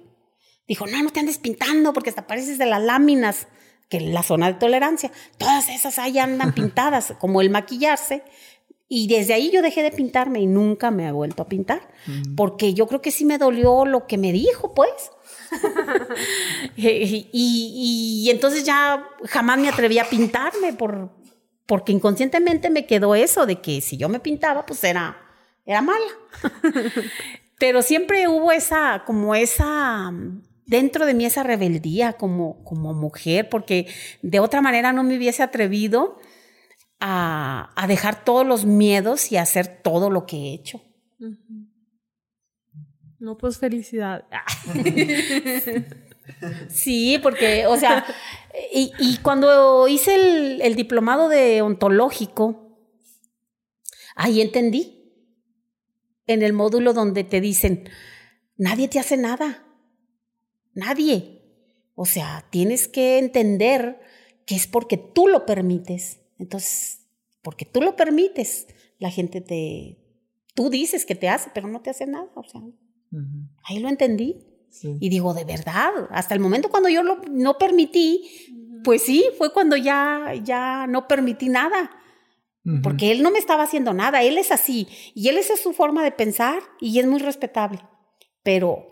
Dijo, 0.68 0.86
no, 0.86 1.02
no 1.02 1.12
te 1.12 1.20
andes 1.20 1.38
pintando 1.38 1.94
porque 1.94 2.10
hasta 2.10 2.28
pareces 2.28 2.58
de 2.58 2.66
las 2.66 2.82
láminas, 2.82 3.48
que 3.90 4.02
la 4.02 4.24
zona 4.24 4.48
de 4.48 4.60
tolerancia. 4.60 5.12
Todas 5.38 5.70
esas 5.70 5.98
ahí 5.98 6.20
andan 6.20 6.54
pintadas, 6.54 7.14
como 7.20 7.42
el 7.42 7.50
maquillarse. 7.50 8.24
Y 8.90 9.08
desde 9.08 9.34
ahí 9.34 9.52
yo 9.52 9.62
dejé 9.62 9.84
de 9.84 9.92
pintarme 9.92 10.40
y 10.40 10.46
nunca 10.46 10.92
me 10.92 11.08
he 11.08 11.12
vuelto 11.12 11.44
a 11.44 11.50
pintar. 11.50 11.82
Mm. 12.06 12.36
Porque 12.36 12.74
yo 12.74 12.88
creo 12.88 13.02
que 13.02 13.12
sí 13.12 13.26
me 13.26 13.38
dolió 13.38 13.86
lo 13.86 14.08
que 14.08 14.18
me 14.18 14.32
dijo, 14.32 14.74
pues. 14.74 15.12
y, 16.78 18.28
entonces 18.32 18.64
ya 18.64 19.06
jamás 19.26 19.60
me 19.60 19.70
atreví 19.70 20.00
a 20.00 20.10
pintarme 20.10 20.74
por, 20.74 21.10
porque 21.66 21.92
inconscientemente 21.92 22.70
me 22.70 22.86
quedó 22.86 23.16
eso 23.16 23.46
de 23.46 23.62
que 23.62 23.82
si 23.82 23.98
yo 23.98 24.08
me 24.10 24.20
pintaba, 24.20 24.66
pues 24.66 24.84
era, 24.84 25.18
era 25.66 25.82
mala. 25.82 26.08
Pero 27.60 27.82
siempre 27.82 28.28
hubo 28.28 28.52
esa, 28.52 29.04
como 29.06 29.36
esa, 29.36 30.14
dentro 30.66 31.06
de 31.06 31.14
mí 31.14 31.26
esa 31.26 31.44
rebeldía 31.44 32.14
como, 32.14 32.64
como 32.64 32.94
mujer, 32.94 33.50
porque 33.50 33.88
de 34.22 34.40
otra 34.40 34.62
manera 34.62 34.94
no 34.94 35.04
me 35.04 35.18
hubiese 35.18 35.44
atrevido 35.44 36.20
a, 37.00 37.72
a 37.76 37.88
dejar 37.88 38.24
todos 38.24 38.46
los 38.46 38.66
miedos 38.66 39.32
y 39.32 39.38
a 39.38 39.44
hacer 39.44 39.82
todo 39.84 40.10
lo 40.10 40.26
que 40.26 40.38
he 40.38 40.54
hecho. 40.54 40.82
No, 43.20 43.38
pues 43.38 43.58
felicidad. 43.58 44.26
sí, 46.70 47.20
porque, 47.22 47.66
o 47.66 47.76
sea, 47.78 48.06
y, 48.72 49.18
cuando 49.18 49.88
hice 49.88 50.16
el, 50.16 50.62
el, 50.62 50.76
diplomado 50.76 51.28
de 51.30 51.62
ontológico, 51.62 52.80
ahí 54.16 54.42
entendí. 54.42 54.94
En 56.28 56.44
el 56.44 56.52
módulo 56.52 56.94
donde 56.94 57.24
te 57.24 57.40
dicen, 57.40 57.90
nadie 58.58 58.88
te 58.90 59.00
hace 59.00 59.16
nada. 59.18 59.66
Nadie. 60.74 61.42
O 61.96 62.06
sea, 62.06 62.46
tienes 62.50 62.88
que 62.88 63.18
entender 63.18 64.00
que 64.46 64.56
es 64.56 64.68
porque 64.68 64.98
tú 64.98 65.28
lo 65.28 65.46
permites. 65.46 66.20
Entonces, 66.40 67.06
porque 67.42 67.66
tú 67.66 67.82
lo 67.82 67.96
permites, 67.96 68.68
la 69.00 69.10
gente 69.10 69.42
te, 69.42 69.98
tú 70.54 70.70
dices 70.70 71.06
que 71.06 71.16
te 71.16 71.30
hace, 71.30 71.50
pero 71.54 71.68
no 71.68 71.82
te 71.82 71.90
hace 71.90 72.06
nada. 72.06 72.30
O 72.36 72.44
sea, 72.44 72.62
Ahí 73.64 73.80
lo 73.80 73.90
entendí. 73.90 74.44
Y 75.00 75.10
digo, 75.10 75.34
de 75.34 75.46
verdad, 75.46 75.92
hasta 76.12 76.36
el 76.36 76.40
momento 76.40 76.70
cuando 76.70 76.90
yo 76.90 77.02
lo, 77.02 77.22
no 77.32 77.58
permití, 77.58 78.82
pues 78.84 79.04
sí, 79.04 79.26
fue 79.38 79.52
cuando 79.52 79.76
ya, 79.76 80.34
ya 80.44 80.88
no 80.88 81.08
permití 81.08 81.50
nada. 81.50 81.92
Porque 82.84 83.14
él 83.14 83.24
no 83.24 83.32
me 83.32 83.40
estaba 83.40 83.64
haciendo 83.64 83.94
nada, 83.94 84.24
él 84.24 84.38
es 84.38 84.52
así. 84.52 84.90
Y 85.16 85.30
él 85.30 85.38
esa 85.38 85.54
es 85.54 85.62
su 85.62 85.72
forma 85.72 86.04
de 86.04 86.12
pensar 86.12 86.60
y 86.82 87.00
es 87.00 87.08
muy 87.08 87.20
respetable. 87.20 87.80
Pero, 88.44 88.92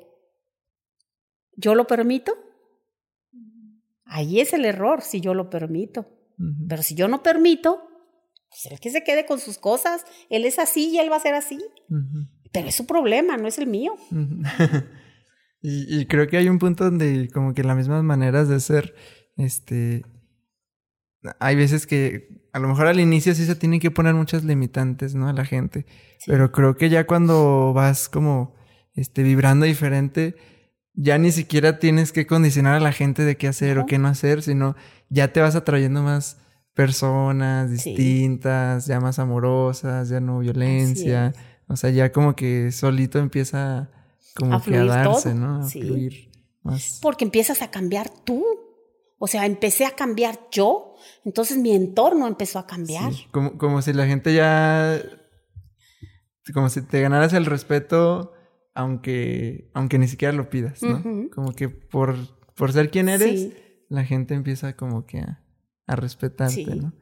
¿yo 1.58 1.76
lo 1.76 1.86
permito? 1.86 2.38
Ahí 4.06 4.39
es 4.39 4.54
el 4.54 4.64
error, 4.64 5.02
si 5.02 5.20
yo 5.20 5.34
lo 5.34 5.50
permito. 5.50 6.08
Pero 6.67 6.83
si 6.83 6.95
yo 6.95 7.07
no 7.07 7.23
permito, 7.23 7.81
pues 8.49 8.65
el 8.71 8.79
que 8.79 8.89
se 8.89 9.03
quede 9.03 9.25
con 9.25 9.39
sus 9.39 9.57
cosas, 9.57 10.05
él 10.29 10.45
es 10.45 10.59
así 10.59 10.89
y 10.89 10.99
él 10.99 11.11
va 11.11 11.17
a 11.17 11.21
ser 11.21 11.36
así. 11.36 11.59
Pero 12.51 12.67
es 12.67 12.75
su 12.75 12.86
problema, 12.86 13.38
no 13.38 13.47
es 13.47 13.57
el 13.57 13.67
mío. 13.67 13.95
y, 15.61 16.05
creo 16.05 16.27
que 16.27 16.38
hay 16.38 16.49
un 16.49 16.59
punto 16.59 16.86
donde 16.86 17.29
como 17.33 17.53
que 17.53 17.63
las 17.63 17.77
mismas 17.77 18.03
maneras 18.03 18.47
de 18.47 18.59
ser, 18.59 18.95
este, 19.38 20.03
hay 21.39 21.55
veces 21.55 21.88
que 21.88 22.45
a 22.53 22.59
lo 22.59 22.67
mejor 22.69 22.88
al 22.88 22.99
inicio 22.99 23.36
sí 23.36 23.45
se 23.45 23.55
tienen 23.55 23.79
que 23.79 23.91
poner 23.91 24.13
muchas 24.13 24.43
limitantes, 24.45 25.15
¿no? 25.15 25.27
A 25.27 25.33
la 25.33 25.43
gente. 25.43 25.86
Pero 26.25 26.51
creo 26.51 26.77
que 26.77 26.89
ya 26.89 27.05
cuando 27.05 27.73
vas 27.73 28.07
como 28.07 28.55
este, 28.93 29.23
vibrando 29.23 29.65
diferente, 29.65 30.36
ya 30.96 31.18
ni 31.18 31.32
siquiera 31.32 31.80
tienes 31.80 32.12
que 32.12 32.26
condicionar 32.26 32.76
a 32.76 32.80
la 32.80 32.91
gente 32.91 33.24
de 33.24 33.38
qué 33.38 33.48
hacer 33.48 33.78
o 33.78 33.86
qué 33.86 33.98
no 33.98 34.08
hacer, 34.08 34.41
sino 34.41 34.76
ya 35.10 35.34
te 35.34 35.41
vas 35.41 35.56
atrayendo 35.56 36.02
más 36.02 36.38
personas 36.74 37.72
distintas, 37.72 38.86
ya 38.86 39.00
más 39.00 39.20
amorosas, 39.20 40.10
ya 40.10 40.20
no 40.20 40.39
violencia. 40.39 41.34
O 41.68 41.76
sea, 41.76 41.89
ya 41.89 42.12
como 42.12 42.36
que 42.36 42.72
solito 42.72 43.20
empieza 43.20 43.89
como 44.36 44.62
que 44.62 44.78
a 44.78 44.86
darse, 44.86 45.34
¿no? 45.34 45.62
A 45.62 45.64
fluir 45.64 46.32
más. 46.62 47.00
Porque 47.02 47.26
empiezas 47.26 47.62
a 47.62 47.72
cambiar 47.72 48.10
tú. 48.10 48.43
O 49.18 49.28
sea, 49.28 49.46
empecé 49.46 49.86
a 49.86 49.91
cambiar 49.91 50.39
yo, 50.52 50.96
entonces 51.24 51.58
mi 51.58 51.74
entorno 51.74 52.28
empezó 52.28 52.60
a 52.60 52.68
cambiar. 52.68 53.14
Como, 53.32 53.58
como 53.58 53.82
si 53.82 53.93
la 53.93 54.06
gente 54.06 54.34
ya. 54.34 55.02
Como 56.54 56.70
si 56.70 56.82
te 56.82 57.02
ganaras 57.02 57.34
el 57.34 57.46
respeto, 57.46 58.34
aunque, 58.76 59.71
aunque 59.73 59.97
ni 59.97 60.07
siquiera 60.07 60.34
lo 60.34 60.49
pidas, 60.49 60.84
¿no? 60.84 61.01
Como 61.34 61.53
que 61.53 61.69
por, 61.69 62.15
por 62.55 62.73
ser 62.73 62.91
quien 62.91 63.09
eres, 63.09 63.53
la 63.89 64.03
gente 64.03 64.36
empieza 64.36 64.76
como 64.76 65.05
que 65.05 65.19
a, 65.19 65.43
a 65.88 65.95
respetarte, 65.95 66.76
¿no? 66.76 66.93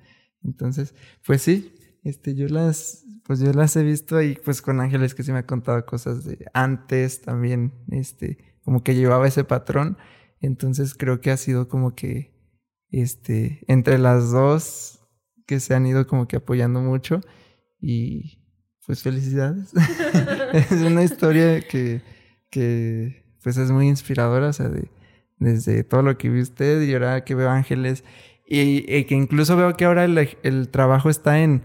Entonces, 0.43 0.93
pues 1.25 1.41
sí, 1.41 1.73
este, 2.03 2.35
yo 2.35 2.47
las, 2.47 3.05
pues 3.23 3.39
yo 3.39 3.51
las 3.53 3.75
he 3.75 3.83
visto 3.83 4.17
ahí, 4.17 4.37
pues 4.45 4.61
con 4.61 4.81
Ángeles 4.81 5.15
que 5.15 5.23
sí 5.23 5.31
me 5.31 5.39
ha 5.39 5.47
contado 5.47 5.83
cosas 5.85 6.23
de 6.23 6.45
antes 6.53 7.21
también, 7.21 7.73
este, 7.89 8.37
como 8.63 8.83
que 8.83 8.93
llevaba 8.93 9.27
ese 9.27 9.43
patrón. 9.43 9.97
Entonces 10.41 10.93
creo 10.93 11.21
que 11.21 11.31
ha 11.31 11.37
sido 11.37 11.67
como 11.69 11.95
que, 11.95 12.33
este, 12.89 13.63
entre 13.67 13.97
las 13.97 14.31
dos 14.31 14.99
que 15.47 15.59
se 15.59 15.73
han 15.73 15.87
ido 15.87 16.05
como 16.05 16.27
que 16.27 16.35
apoyando 16.35 16.81
mucho 16.81 17.21
y 17.81 18.42
pues 18.85 19.01
felicidades. 19.01 19.71
es 20.53 20.71
una 20.71 21.03
historia 21.03 21.61
que, 21.61 22.01
que 22.49 23.23
pues 23.41 23.57
es 23.57 23.71
muy 23.71 23.87
inspiradora, 23.87 24.47
o 24.47 24.53
sea, 24.53 24.69
de, 24.69 24.89
desde 25.37 25.83
todo 25.83 26.01
lo 26.01 26.17
que 26.17 26.29
vi 26.29 26.41
usted 26.41 26.81
y 26.81 26.93
ahora 26.93 27.23
que 27.23 27.35
veo 27.35 27.49
Ángeles 27.49 28.03
y, 28.45 29.03
que 29.05 29.15
incluso 29.15 29.55
veo 29.55 29.75
que 29.75 29.85
ahora 29.85 30.05
el, 30.05 30.37
el 30.43 30.69
trabajo 30.69 31.09
está 31.09 31.39
en 31.41 31.63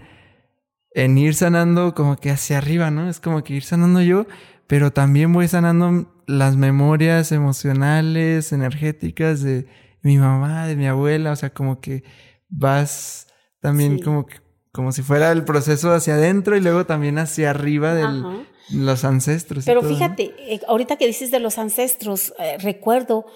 en 0.92 1.16
ir 1.18 1.34
sanando 1.34 1.94
como 1.94 2.16
que 2.16 2.30
hacia 2.30 2.58
arriba, 2.58 2.90
¿no? 2.90 3.08
Es 3.08 3.20
como 3.20 3.44
que 3.44 3.54
ir 3.54 3.62
sanando 3.62 4.00
yo, 4.02 4.26
pero 4.66 4.92
también 4.92 5.32
voy 5.32 5.48
sanando 5.48 6.12
las 6.26 6.56
memorias 6.56 7.30
emocionales, 7.32 8.52
energéticas 8.52 9.42
de 9.42 9.66
mi 10.02 10.18
mamá, 10.18 10.66
de 10.66 10.76
mi 10.76 10.86
abuela, 10.86 11.32
o 11.32 11.36
sea, 11.36 11.50
como 11.50 11.80
que 11.80 12.04
vas 12.48 13.26
también 13.60 14.00
como 14.00 14.26
que 14.26 14.36
como 14.78 14.92
si 14.92 15.02
fuera 15.02 15.32
el 15.32 15.44
proceso 15.44 15.92
hacia 15.92 16.14
adentro 16.14 16.56
y 16.56 16.60
luego 16.60 16.86
también 16.86 17.18
hacia 17.18 17.50
arriba 17.50 17.94
de 17.94 18.44
los 18.70 19.04
ancestros. 19.04 19.64
Pero 19.64 19.82
fíjate, 19.82 20.32
eh, 20.38 20.60
ahorita 20.68 20.94
que 20.94 21.08
dices 21.08 21.32
de 21.32 21.40
los 21.40 21.58
ancestros, 21.58 22.32
eh, 22.38 22.58
recuerdo 22.58 23.26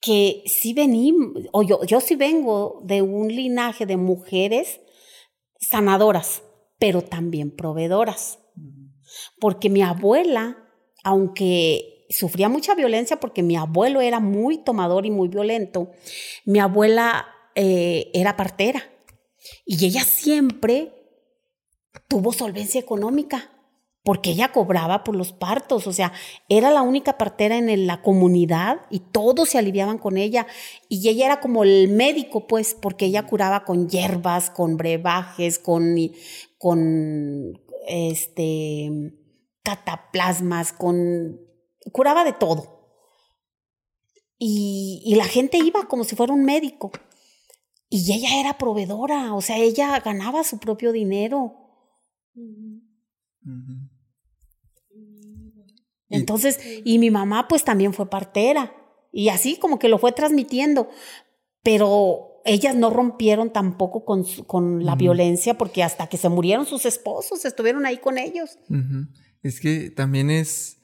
que 0.00 0.42
sí 0.46 0.72
venimos, 0.72 1.42
o 1.52 1.62
yo, 1.62 1.84
yo 1.84 2.00
sí 2.00 2.16
vengo 2.16 2.80
de 2.84 3.02
un 3.02 3.28
linaje 3.28 3.84
de 3.84 3.98
mujeres 3.98 4.80
sanadoras 5.60 6.42
pero 6.78 7.02
también 7.02 7.54
proveedoras. 7.54 8.38
Porque 9.38 9.68
mi 9.68 9.82
abuela, 9.82 10.56
aunque 11.04 12.06
sufría 12.08 12.48
mucha 12.48 12.74
violencia 12.74 13.20
porque 13.20 13.42
mi 13.42 13.56
abuelo 13.56 14.00
era 14.00 14.20
muy 14.20 14.56
tomador 14.56 15.04
y 15.04 15.10
muy 15.10 15.28
violento, 15.28 15.90
mi 16.46 16.60
abuela 16.60 17.26
eh, 17.56 18.10
era 18.14 18.38
partera 18.38 18.91
y 19.64 19.84
ella 19.84 20.04
siempre 20.04 20.92
tuvo 22.08 22.32
solvencia 22.32 22.80
económica 22.80 23.50
porque 24.04 24.30
ella 24.30 24.50
cobraba 24.50 25.04
por 25.04 25.14
los 25.14 25.32
partos, 25.32 25.86
o 25.86 25.92
sea, 25.92 26.12
era 26.48 26.72
la 26.72 26.82
única 26.82 27.18
partera 27.18 27.56
en 27.56 27.86
la 27.86 28.02
comunidad 28.02 28.80
y 28.90 28.98
todos 28.98 29.50
se 29.50 29.58
aliviaban 29.58 29.98
con 29.98 30.16
ella 30.16 30.46
y 30.88 31.08
ella 31.08 31.26
era 31.26 31.40
como 31.40 31.62
el 31.62 31.88
médico, 31.88 32.48
pues, 32.48 32.74
porque 32.74 33.06
ella 33.06 33.26
curaba 33.26 33.64
con 33.64 33.88
hierbas, 33.88 34.50
con 34.50 34.76
brebajes, 34.76 35.60
con, 35.60 35.94
con 36.58 37.60
este 37.86 38.90
cataplasmas, 39.62 40.72
con 40.72 41.40
curaba 41.92 42.24
de 42.24 42.32
todo. 42.32 42.80
Y, 44.36 45.00
y 45.04 45.14
la 45.14 45.26
gente 45.26 45.58
iba 45.58 45.86
como 45.86 46.02
si 46.02 46.16
fuera 46.16 46.32
un 46.32 46.44
médico. 46.44 46.90
Y 47.94 48.10
ella 48.10 48.40
era 48.40 48.56
proveedora, 48.56 49.34
o 49.34 49.42
sea, 49.42 49.58
ella 49.58 50.00
ganaba 50.00 50.44
su 50.44 50.58
propio 50.58 50.92
dinero. 50.92 51.52
Entonces, 56.08 56.58
y 56.86 56.98
mi 56.98 57.10
mamá 57.10 57.48
pues 57.48 57.64
también 57.64 57.92
fue 57.92 58.08
partera 58.08 58.74
y 59.12 59.28
así 59.28 59.58
como 59.58 59.78
que 59.78 59.90
lo 59.90 59.98
fue 59.98 60.12
transmitiendo, 60.12 60.88
pero 61.62 62.40
ellas 62.46 62.74
no 62.74 62.88
rompieron 62.88 63.52
tampoco 63.52 64.06
con, 64.06 64.24
con 64.46 64.86
la 64.86 64.96
violencia 64.96 65.58
porque 65.58 65.82
hasta 65.82 66.06
que 66.06 66.16
se 66.16 66.30
murieron 66.30 66.64
sus 66.64 66.86
esposos 66.86 67.44
estuvieron 67.44 67.84
ahí 67.84 67.98
con 67.98 68.16
ellos. 68.16 68.58
Es 69.42 69.60
que 69.60 69.90
también 69.90 70.30
es, 70.30 70.78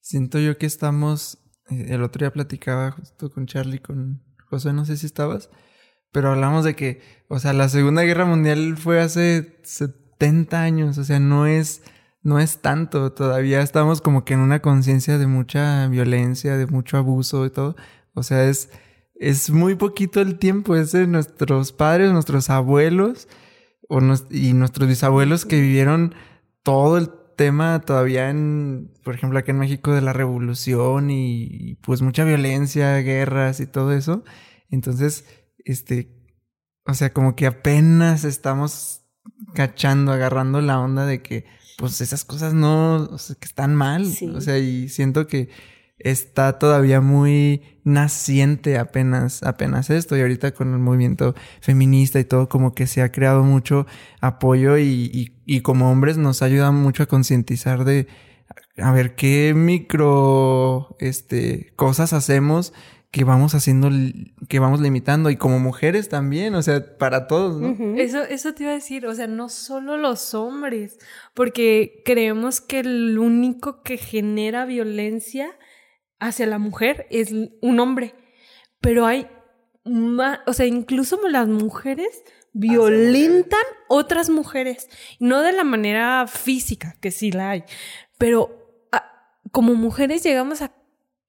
siento 0.00 0.40
yo 0.40 0.58
que 0.58 0.66
estamos, 0.66 1.38
eh, 1.70 1.86
el 1.90 2.02
otro 2.02 2.18
día 2.18 2.32
platicaba 2.32 2.90
justo 2.90 3.30
con 3.30 3.46
Charlie, 3.46 3.78
con 3.78 4.24
José, 4.48 4.72
no 4.72 4.84
sé 4.84 4.96
si 4.96 5.06
estabas, 5.06 5.48
pero 6.12 6.30
hablamos 6.30 6.64
de 6.64 6.76
que, 6.76 7.00
o 7.28 7.38
sea, 7.38 7.52
la 7.52 7.68
Segunda 7.68 8.02
Guerra 8.02 8.26
Mundial 8.26 8.76
fue 8.76 9.00
hace 9.00 9.58
70 9.64 10.62
años, 10.62 10.98
o 10.98 11.04
sea, 11.04 11.18
no 11.18 11.46
es 11.46 11.82
no 12.22 12.38
es 12.38 12.58
tanto, 12.58 13.12
todavía 13.12 13.62
estamos 13.62 14.00
como 14.00 14.24
que 14.24 14.34
en 14.34 14.40
una 14.40 14.60
conciencia 14.62 15.18
de 15.18 15.26
mucha 15.26 15.88
violencia, 15.88 16.56
de 16.56 16.66
mucho 16.66 16.96
abuso 16.96 17.44
y 17.46 17.50
todo. 17.50 17.76
O 18.14 18.22
sea, 18.22 18.48
es, 18.48 18.70
es 19.16 19.50
muy 19.50 19.74
poquito 19.74 20.20
el 20.20 20.38
tiempo, 20.38 20.76
es 20.76 20.94
nuestros 20.94 21.72
padres, 21.72 22.12
nuestros 22.12 22.50
abuelos 22.50 23.28
o 23.88 24.00
y 24.30 24.52
nuestros 24.52 24.88
bisabuelos 24.88 25.44
que 25.44 25.60
vivieron 25.60 26.14
todo 26.62 26.98
el 26.98 27.10
tema 27.36 27.80
todavía 27.80 28.30
en, 28.30 28.92
por 29.04 29.14
ejemplo, 29.14 29.38
aquí 29.38 29.50
en 29.50 29.58
México 29.58 29.92
de 29.92 30.02
la 30.02 30.12
revolución 30.12 31.10
y, 31.10 31.46
y 31.50 31.74
pues 31.76 32.02
mucha 32.02 32.24
violencia, 32.24 32.96
guerras 32.98 33.60
y 33.60 33.66
todo 33.66 33.92
eso. 33.92 34.22
Entonces, 34.70 35.24
este, 35.64 36.14
o 36.86 36.94
sea, 36.94 37.12
como 37.12 37.36
que 37.36 37.46
apenas 37.46 38.24
estamos 38.24 39.02
cachando, 39.54 40.12
agarrando 40.12 40.60
la 40.60 40.80
onda 40.80 41.06
de 41.06 41.22
que 41.22 41.44
pues 41.78 42.00
esas 42.00 42.24
cosas 42.24 42.54
no, 42.54 42.96
o 42.96 43.18
sea, 43.18 43.36
que 43.36 43.46
están 43.46 43.74
mal. 43.74 44.04
O 44.34 44.40
sea, 44.40 44.58
y 44.58 44.88
siento 44.88 45.26
que 45.26 45.48
está 45.98 46.58
todavía 46.58 47.00
muy 47.00 47.80
naciente 47.84 48.78
apenas, 48.78 49.42
apenas 49.42 49.90
esto. 49.90 50.16
Y 50.16 50.20
ahorita 50.20 50.52
con 50.52 50.72
el 50.72 50.78
movimiento 50.78 51.34
feminista 51.60 52.20
y 52.20 52.24
todo, 52.24 52.48
como 52.48 52.74
que 52.74 52.86
se 52.86 53.02
ha 53.02 53.12
creado 53.12 53.42
mucho 53.42 53.86
apoyo 54.20 54.78
y, 54.78 55.34
y, 55.44 55.60
como 55.62 55.90
hombres 55.90 56.18
nos 56.18 56.42
ayuda 56.42 56.70
mucho 56.70 57.04
a 57.04 57.06
concientizar 57.06 57.84
de 57.84 58.06
a 58.78 58.92
ver 58.92 59.14
qué 59.14 59.54
micro 59.54 60.96
este, 60.98 61.72
cosas 61.76 62.12
hacemos 62.12 62.72
que 63.12 63.24
vamos 63.24 63.54
haciendo, 63.54 63.90
que 64.48 64.58
vamos 64.58 64.80
limitando 64.80 65.28
y 65.28 65.36
como 65.36 65.58
mujeres 65.58 66.08
también, 66.08 66.54
o 66.54 66.62
sea, 66.62 66.96
para 66.96 67.26
todos, 67.26 67.60
¿no? 67.60 67.98
Eso, 67.98 68.22
eso 68.22 68.54
te 68.54 68.62
iba 68.62 68.72
a 68.72 68.76
decir, 68.76 69.06
o 69.06 69.14
sea, 69.14 69.26
no 69.26 69.50
solo 69.50 69.98
los 69.98 70.32
hombres, 70.32 70.98
porque 71.34 72.00
creemos 72.06 72.62
que 72.62 72.80
el 72.80 73.18
único 73.18 73.82
que 73.82 73.98
genera 73.98 74.64
violencia 74.64 75.54
hacia 76.20 76.46
la 76.46 76.58
mujer 76.58 77.06
es 77.10 77.32
un 77.60 77.80
hombre, 77.80 78.14
pero 78.80 79.04
hay 79.04 79.28
más, 79.84 80.40
o 80.46 80.54
sea, 80.54 80.64
incluso 80.64 81.20
las 81.28 81.48
mujeres 81.48 82.24
violentan 82.54 83.60
otras 83.88 84.30
mujeres, 84.30 84.88
no 85.20 85.42
de 85.42 85.52
la 85.52 85.64
manera 85.64 86.26
física, 86.26 86.96
que 87.02 87.10
sí 87.10 87.30
la 87.30 87.50
hay, 87.50 87.64
pero 88.16 88.86
ah, 88.90 89.36
como 89.50 89.74
mujeres 89.74 90.22
llegamos 90.22 90.62
a 90.62 90.72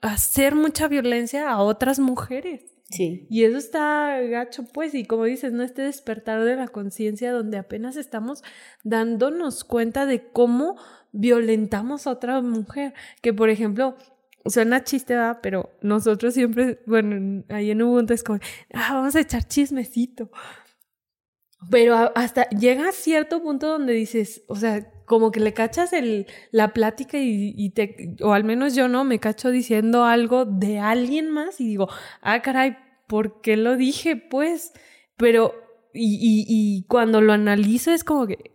hacer 0.03 0.53
mucha 0.53 0.87
violencia 0.87 1.49
a 1.49 1.59
otras 1.59 1.99
mujeres. 1.99 2.61
Sí. 2.89 3.25
Y 3.29 3.43
eso 3.45 3.57
está 3.57 4.19
gacho, 4.21 4.65
pues, 4.65 4.93
y 4.93 5.05
como 5.05 5.23
dices, 5.23 5.51
no 5.53 5.63
este 5.63 5.81
despertar 5.81 6.43
de 6.43 6.55
la 6.55 6.67
conciencia 6.67 7.31
donde 7.31 7.57
apenas 7.57 7.95
estamos 7.95 8.43
dándonos 8.83 9.63
cuenta 9.63 10.05
de 10.05 10.29
cómo 10.31 10.75
violentamos 11.11 12.05
a 12.05 12.11
otra 12.11 12.41
mujer. 12.41 12.93
Que, 13.21 13.33
por 13.33 13.49
ejemplo, 13.49 13.95
suena 14.45 14.83
chiste, 14.83 15.15
¿verdad? 15.15 15.39
Pero 15.41 15.71
nosotros 15.81 16.33
siempre, 16.33 16.81
bueno, 16.85 17.43
ahí 17.49 17.71
en 17.71 17.81
Ubuntu 17.81 18.13
es 18.13 18.23
como, 18.23 18.39
ah, 18.73 18.93
vamos 18.93 19.15
a 19.15 19.21
echar 19.21 19.47
chismecito. 19.47 20.29
Pero 21.71 21.95
hasta 22.13 22.49
llega 22.49 22.89
a 22.89 22.91
cierto 22.91 23.41
punto 23.41 23.69
donde 23.69 23.93
dices, 23.93 24.43
o 24.47 24.55
sea, 24.57 24.92
como 25.05 25.31
que 25.31 25.39
le 25.39 25.53
cachas 25.53 25.93
el, 25.93 26.27
la 26.51 26.73
plática 26.73 27.17
y, 27.19 27.69
te, 27.71 28.15
o 28.21 28.33
al 28.33 28.43
menos 28.43 28.75
yo 28.75 28.87
no, 28.87 29.03
me 29.03 29.19
cacho 29.19 29.51
diciendo 29.51 30.05
algo 30.05 30.45
de 30.45 30.79
alguien 30.79 31.29
más 31.29 31.59
y 31.61 31.67
digo, 31.67 31.89
ah, 32.21 32.41
caray, 32.41 32.77
¿por 33.07 33.41
qué 33.41 33.57
lo 33.57 33.75
dije? 33.75 34.15
Pues, 34.15 34.73
pero 35.17 35.53
y, 35.93 36.45
y 36.47 36.85
cuando 36.87 37.21
lo 37.21 37.33
analizo 37.33 37.91
es 37.91 38.03
como 38.03 38.27
que, 38.27 38.53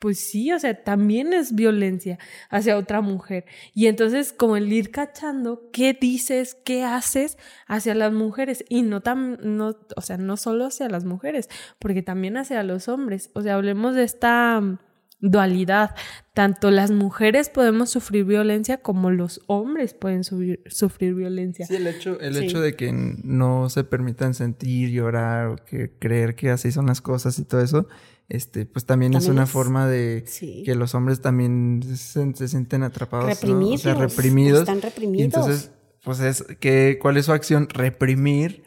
pues 0.00 0.18
sí, 0.18 0.50
o 0.50 0.58
sea, 0.58 0.82
también 0.82 1.34
es 1.34 1.54
violencia 1.54 2.18
hacia 2.48 2.78
otra 2.78 3.02
mujer. 3.02 3.44
Y 3.74 3.86
entonces, 3.86 4.32
como 4.32 4.56
el 4.56 4.72
ir 4.72 4.90
cachando 4.90 5.68
qué 5.72 5.92
dices, 5.92 6.54
qué 6.54 6.84
haces 6.84 7.36
hacia 7.66 7.94
las 7.94 8.10
mujeres 8.10 8.64
y 8.70 8.80
no 8.80 9.02
tan, 9.02 9.38
no, 9.42 9.76
o 9.94 10.00
sea, 10.00 10.16
no 10.16 10.38
solo 10.38 10.64
hacia 10.64 10.88
las 10.88 11.04
mujeres, 11.04 11.50
porque 11.78 12.00
también 12.02 12.38
hacia 12.38 12.62
los 12.62 12.88
hombres. 12.88 13.30
O 13.34 13.42
sea, 13.42 13.56
hablemos 13.56 13.94
de 13.94 14.04
esta 14.04 14.80
dualidad. 15.20 15.94
Tanto 16.34 16.70
las 16.70 16.90
mujeres 16.90 17.48
podemos 17.48 17.90
sufrir 17.90 18.24
violencia 18.24 18.78
como 18.78 19.10
los 19.10 19.40
hombres 19.46 19.94
pueden 19.94 20.24
sufrir 20.24 21.14
violencia. 21.14 21.66
Sí, 21.66 21.76
el 21.76 21.86
hecho, 21.86 22.18
el 22.20 22.36
hecho 22.36 22.60
de 22.60 22.74
que 22.74 22.92
no 22.92 23.68
se 23.68 23.84
permitan 23.84 24.34
sentir, 24.34 24.90
llorar 24.90 25.46
o 25.48 25.56
que 25.56 25.92
creer 25.98 26.34
que 26.34 26.50
así 26.50 26.72
son 26.72 26.86
las 26.86 27.00
cosas 27.00 27.38
y 27.38 27.44
todo 27.44 27.60
eso 27.60 27.86
este, 28.30 28.64
pues 28.64 28.86
también, 28.86 29.12
es 29.14 29.26
una 29.26 29.44
forma 29.44 29.88
de 29.88 30.24
que 30.64 30.76
los 30.76 30.94
hombres 30.94 31.20
también 31.20 31.82
se, 31.96 32.48
sienten 32.48 32.84
atrapados. 32.84 33.26
Reprimidos. 33.26 33.82
reprimidos. 33.82 34.60
Están 34.60 34.80
reprimidos. 34.80 35.24
entonces, 35.24 35.72
pues 36.04 36.20
es 36.20 36.44
que, 36.60 37.00
¿cuál 37.02 37.16
es 37.16 37.26
su 37.26 37.32
acción? 37.32 37.68
Reprimir 37.68 38.62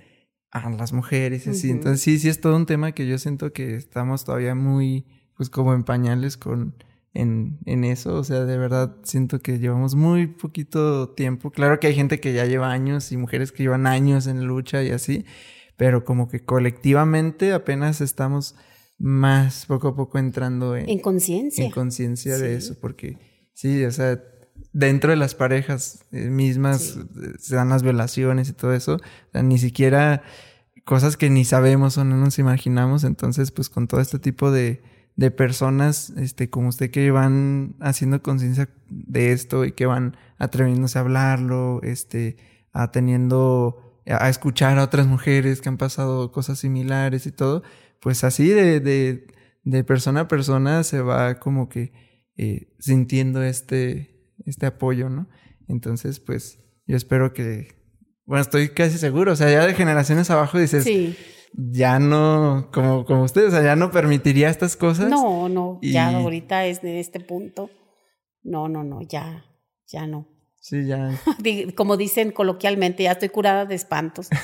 a 0.51 0.69
las 0.69 0.91
mujeres. 0.91 1.47
así. 1.47 1.71
Entonces, 1.71 2.01
sí, 2.01 2.19
sí 2.19 2.27
es 2.27 2.41
todo 2.41 2.57
un 2.57 2.65
tema 2.65 2.91
que 2.91 3.07
yo 3.07 3.17
siento 3.17 3.53
que 3.53 3.75
estamos 3.75 4.25
todavía 4.25 4.53
muy, 4.53 5.05
pues 5.35 5.49
como 5.49 5.73
en 5.73 5.83
pañales 5.83 6.37
con, 6.37 6.75
en, 7.13 7.59
en 7.65 7.83
eso. 7.83 8.15
O 8.15 8.23
sea, 8.23 8.45
de 8.45 8.57
verdad 8.57 8.95
siento 9.03 9.39
que 9.39 9.59
llevamos 9.59 9.95
muy 9.95 10.27
poquito 10.27 11.09
tiempo. 11.09 11.51
Claro 11.51 11.79
que 11.79 11.87
hay 11.87 11.95
gente 11.95 12.19
que 12.19 12.33
ya 12.33 12.45
lleva 12.45 12.71
años 12.71 13.11
y 13.11 13.17
mujeres 13.17 13.51
que 13.51 13.63
llevan 13.63 13.87
años 13.87 14.27
en 14.27 14.45
lucha 14.45 14.83
y 14.83 14.89
así, 14.89 15.25
pero 15.77 16.03
como 16.03 16.27
que 16.27 16.43
colectivamente 16.43 17.53
apenas 17.53 18.01
estamos 18.01 18.55
más 18.97 19.65
poco 19.65 19.89
a 19.89 19.95
poco 19.95 20.17
entrando 20.17 20.75
en, 20.75 20.89
en 20.89 20.99
conciencia. 20.99 21.65
En 21.65 21.71
conciencia 21.71 22.37
de 22.37 22.55
eso, 22.55 22.75
porque 22.79 23.17
sí, 23.53 23.83
o 23.83 23.91
sea, 23.91 24.21
dentro 24.71 25.11
de 25.11 25.17
las 25.17 25.35
parejas 25.35 26.05
eh, 26.11 26.29
mismas 26.29 26.97
eh, 26.97 27.33
se 27.39 27.55
dan 27.55 27.69
las 27.69 27.83
violaciones 27.83 28.49
y 28.49 28.53
todo 28.53 28.73
eso, 28.73 28.95
o 28.95 29.31
sea, 29.31 29.43
ni 29.43 29.57
siquiera 29.57 30.23
cosas 30.85 31.17
que 31.17 31.29
ni 31.29 31.45
sabemos 31.45 31.97
o 31.97 32.03
no 32.03 32.17
nos 32.17 32.39
imaginamos, 32.39 33.03
entonces 33.03 33.51
pues 33.51 33.69
con 33.69 33.87
todo 33.87 34.01
este 34.01 34.19
tipo 34.19 34.51
de, 34.51 34.81
de 35.15 35.31
personas, 35.31 36.11
este, 36.17 36.49
como 36.49 36.69
usted 36.69 36.89
que 36.89 37.11
van 37.11 37.75
haciendo 37.79 38.21
conciencia 38.21 38.69
de 38.89 39.31
esto 39.31 39.65
y 39.65 39.73
que 39.73 39.85
van 39.85 40.17
atreviéndose 40.37 40.97
a 40.97 41.01
hablarlo, 41.01 41.81
este, 41.83 42.37
a 42.71 42.91
teniendo, 42.91 44.01
a 44.07 44.29
escuchar 44.29 44.77
a 44.79 44.83
otras 44.83 45.07
mujeres 45.07 45.61
que 45.61 45.69
han 45.69 45.77
pasado 45.77 46.31
cosas 46.31 46.59
similares 46.59 47.25
y 47.27 47.31
todo, 47.31 47.63
pues 48.01 48.23
así 48.23 48.47
de, 48.47 48.79
de, 48.79 49.27
de 49.63 49.83
persona 49.83 50.21
a 50.21 50.27
persona 50.27 50.83
se 50.83 51.01
va 51.01 51.39
como 51.39 51.69
que 51.69 51.93
eh, 52.35 52.73
sintiendo 52.79 53.43
este, 53.43 54.33
este 54.45 54.65
apoyo, 54.65 55.09
¿no? 55.09 55.29
Entonces, 55.67 56.19
pues 56.19 56.59
yo 56.87 56.97
espero 56.97 57.33
que, 57.33 57.75
bueno, 58.25 58.41
estoy 58.41 58.69
casi 58.69 58.97
seguro, 58.97 59.33
o 59.33 59.35
sea, 59.35 59.51
ya 59.51 59.65
de 59.65 59.75
generaciones 59.75 60.29
abajo 60.31 60.57
dices, 60.57 60.83
sí. 60.83 61.15
Ya 61.53 61.99
no, 61.99 62.69
como, 62.71 63.05
como 63.05 63.23
usted, 63.23 63.47
o 63.47 63.51
sea, 63.51 63.63
ya 63.63 63.75
no 63.75 63.91
permitiría 63.91 64.49
estas 64.49 64.75
cosas. 64.75 65.09
No, 65.09 65.49
no, 65.49 65.79
ya 65.81 66.09
ahorita 66.09 66.65
es 66.65 66.81
de 66.81 66.99
este 66.99 67.19
punto, 67.19 67.69
no, 68.43 68.67
no, 68.67 68.83
no, 68.83 69.01
ya, 69.01 69.45
ya 69.87 70.07
no. 70.07 70.27
Sí, 70.63 70.85
ya. 70.85 71.11
Como 71.75 71.97
dicen 71.97 72.31
coloquialmente, 72.31 73.03
ya 73.03 73.11
estoy 73.11 73.27
curada 73.27 73.65
de 73.65 73.75
espantos. 73.75 74.29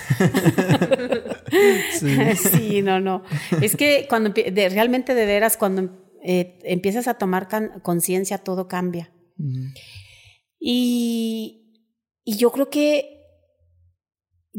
sí. 2.35 2.81
no, 2.81 2.99
no. 2.99 3.23
Es 3.61 3.77
que 3.77 4.05
cuando 4.09 4.33
realmente 4.33 5.15
de 5.15 5.25
veras, 5.25 5.55
cuando 5.55 5.89
eh, 6.21 6.59
empiezas 6.63 7.07
a 7.07 7.13
tomar 7.13 7.47
conciencia, 7.81 8.37
todo 8.39 8.67
cambia. 8.67 9.13
y, 10.59 11.85
y, 12.25 12.35
yo 12.35 12.51
creo 12.51 12.69
que 12.69 13.18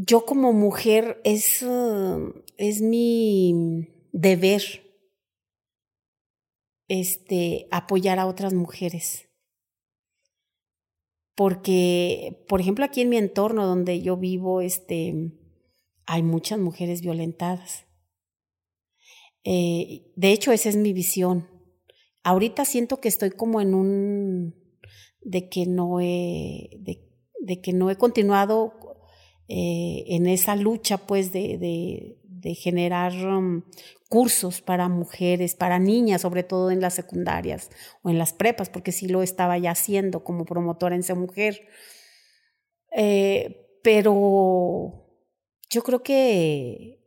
yo 0.06 0.24
como 0.24 0.52
mujer 0.52 1.20
es, 1.24 1.62
uh, 1.62 2.32
es 2.56 2.80
mi 2.80 3.88
deber 4.12 4.62
este, 6.88 7.68
apoyar 7.70 8.18
a 8.18 8.26
otras 8.26 8.52
mujeres 8.52 9.30
porque, 11.40 12.44
por 12.48 12.60
ejemplo, 12.60 12.84
aquí 12.84 13.00
en 13.00 13.08
mi 13.08 13.16
entorno 13.16 13.66
donde 13.66 14.02
yo 14.02 14.18
vivo, 14.18 14.60
este, 14.60 15.32
hay 16.04 16.22
muchas 16.22 16.58
mujeres 16.58 17.00
violentadas. 17.00 17.86
Eh, 19.44 20.12
de 20.16 20.32
hecho, 20.32 20.52
esa 20.52 20.68
es 20.68 20.76
mi 20.76 20.92
visión. 20.92 21.48
Ahorita 22.22 22.66
siento 22.66 23.00
que 23.00 23.08
estoy 23.08 23.30
como 23.30 23.62
en 23.62 23.72
un 23.72 24.54
de 25.22 25.48
que 25.48 25.64
no 25.64 25.98
he, 25.98 26.68
de, 26.78 27.60
que 27.62 27.72
no 27.72 27.88
he 27.88 27.96
continuado 27.96 28.74
eh, 29.52 30.04
en 30.06 30.28
esa 30.28 30.54
lucha, 30.54 30.96
pues, 30.96 31.32
de, 31.32 32.16
generar 32.54 33.12
um, 33.26 33.62
cursos 34.08 34.60
para 34.62 34.88
mujeres, 34.88 35.56
para 35.56 35.80
niñas, 35.80 36.22
sobre 36.22 36.44
todo 36.44 36.70
en 36.70 36.80
las 36.80 36.94
secundarias 36.94 37.68
o 38.02 38.10
en 38.10 38.16
las 38.16 38.32
prepas, 38.32 38.70
porque 38.70 38.92
sí 38.92 39.08
lo 39.08 39.22
estaba 39.24 39.58
ya 39.58 39.72
haciendo 39.72 40.22
como 40.22 40.44
promotora 40.44 40.94
en 40.94 41.00
esa 41.00 41.16
mujer. 41.16 41.68
Eh, 42.96 43.80
pero 43.82 45.04
yo 45.68 45.82
creo 45.82 46.04
que 46.04 47.04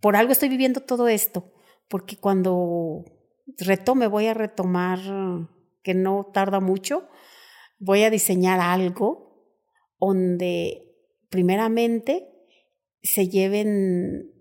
por 0.00 0.14
algo 0.14 0.32
estoy 0.32 0.50
viviendo 0.50 0.80
todo 0.80 1.08
esto, 1.08 1.54
porque 1.88 2.18
cuando 2.18 3.06
retome, 3.56 4.08
voy 4.08 4.26
a 4.26 4.34
retomar, 4.34 4.98
que 5.82 5.94
no 5.94 6.30
tarda 6.34 6.60
mucho, 6.60 7.08
voy 7.78 8.02
a 8.02 8.10
diseñar 8.10 8.60
algo 8.60 9.28
donde 9.98 10.87
primeramente 11.28 12.28
se 13.02 13.28
lleven 13.28 14.32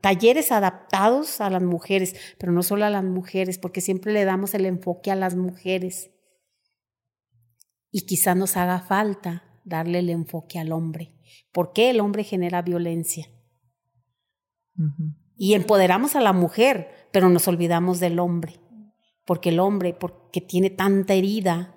talleres 0.00 0.52
adaptados 0.52 1.40
a 1.40 1.50
las 1.50 1.62
mujeres, 1.62 2.14
pero 2.38 2.52
no 2.52 2.62
solo 2.62 2.84
a 2.84 2.90
las 2.90 3.04
mujeres, 3.04 3.58
porque 3.58 3.80
siempre 3.80 4.12
le 4.12 4.24
damos 4.24 4.54
el 4.54 4.66
enfoque 4.66 5.10
a 5.10 5.16
las 5.16 5.36
mujeres. 5.36 6.10
Y 7.90 8.06
quizá 8.06 8.34
nos 8.34 8.56
haga 8.56 8.80
falta 8.80 9.60
darle 9.64 10.00
el 10.00 10.10
enfoque 10.10 10.58
al 10.58 10.72
hombre. 10.72 11.14
¿Por 11.52 11.72
qué 11.72 11.90
el 11.90 12.00
hombre 12.00 12.24
genera 12.24 12.62
violencia? 12.62 13.28
Y 15.36 15.54
empoderamos 15.54 16.16
a 16.16 16.20
la 16.20 16.32
mujer, 16.32 17.08
pero 17.12 17.28
nos 17.28 17.46
olvidamos 17.48 18.00
del 18.00 18.18
hombre. 18.18 18.60
Porque 19.24 19.50
el 19.50 19.60
hombre, 19.60 19.94
porque 19.94 20.40
tiene 20.40 20.70
tanta 20.70 21.14
herida, 21.14 21.74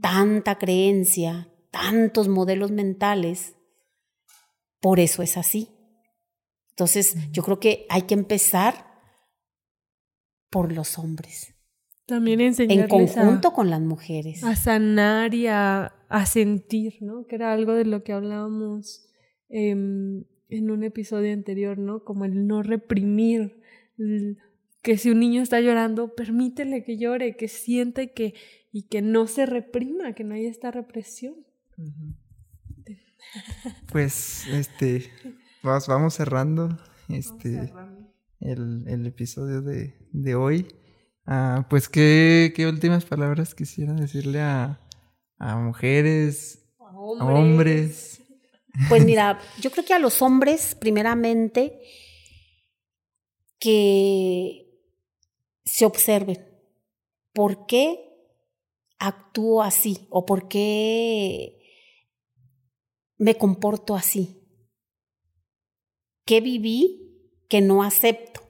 tanta 0.00 0.56
creencia, 0.56 1.49
tantos 1.70 2.28
modelos 2.28 2.70
mentales, 2.70 3.56
por 4.80 5.00
eso 5.00 5.22
es 5.22 5.36
así. 5.36 5.68
Entonces, 6.70 7.16
yo 7.30 7.42
creo 7.42 7.60
que 7.60 7.86
hay 7.88 8.02
que 8.02 8.14
empezar 8.14 8.86
por 10.50 10.72
los 10.72 10.98
hombres. 10.98 11.54
También 12.06 12.40
enseñarles 12.40 12.84
En 12.84 12.88
conjunto 12.88 13.52
con 13.52 13.70
las 13.70 13.80
mujeres. 13.80 14.42
A 14.42 14.56
sanar 14.56 15.34
y 15.34 15.46
a, 15.46 15.92
sentir, 16.26 16.94
¿no? 17.00 17.26
Que 17.26 17.36
era 17.36 17.52
algo 17.52 17.74
de 17.74 17.84
lo 17.84 18.02
que 18.02 18.12
hablábamos 18.12 19.06
em, 19.48 20.24
en 20.48 20.70
un 20.70 20.82
episodio 20.82 21.32
anterior, 21.32 21.78
¿no? 21.78 22.02
Como 22.02 22.24
el 22.24 22.46
no 22.46 22.62
reprimir. 22.62 23.60
que 24.82 24.96
si 24.96 25.10
un 25.10 25.20
niño 25.20 25.42
está 25.42 25.60
llorando, 25.60 26.14
permítele 26.14 26.82
que 26.82 26.96
llore, 26.96 27.36
que 27.36 27.46
sienta 27.46 28.02
y 28.02 28.08
que, 28.08 28.34
y 28.72 28.88
que 28.88 29.02
no 29.02 29.26
se 29.26 29.46
reprima, 29.46 30.14
que 30.14 30.24
no 30.24 30.34
haya 30.34 30.48
esta 30.48 30.70
represión. 30.70 31.46
Pues, 33.92 34.46
este, 34.48 35.10
vamos 35.62 36.14
cerrando 36.14 36.78
este 37.08 37.72
El, 38.40 38.88
el, 38.88 39.06
episodio 39.06 39.62
de, 39.62 39.94
de 40.12 40.34
hoy. 40.34 40.66
Ah, 41.26 41.66
pues, 41.68 41.88
¿qué, 41.88 42.52
¿qué, 42.56 42.66
últimas 42.66 43.04
palabras 43.04 43.54
quisiera 43.54 43.92
decirle 43.92 44.40
a, 44.40 44.80
a 45.38 45.56
mujeres, 45.56 46.64
a 46.78 47.24
hombres? 47.24 48.22
Pues 48.88 49.04
mira, 49.04 49.38
yo 49.60 49.70
creo 49.70 49.84
que 49.84 49.94
a 49.94 49.98
los 49.98 50.22
hombres, 50.22 50.74
primeramente, 50.74 51.80
que 53.58 54.66
se 55.64 55.84
observen. 55.84 56.38
¿Por 57.32 57.66
qué 57.66 57.98
actúo 58.98 59.62
así? 59.62 60.06
¿O 60.10 60.24
por 60.24 60.48
qué 60.48 61.59
me 63.20 63.36
comporto 63.36 63.94
así? 63.94 64.38
¿Qué 66.24 66.40
viví 66.40 67.44
que 67.50 67.60
no 67.60 67.82
acepto 67.82 68.40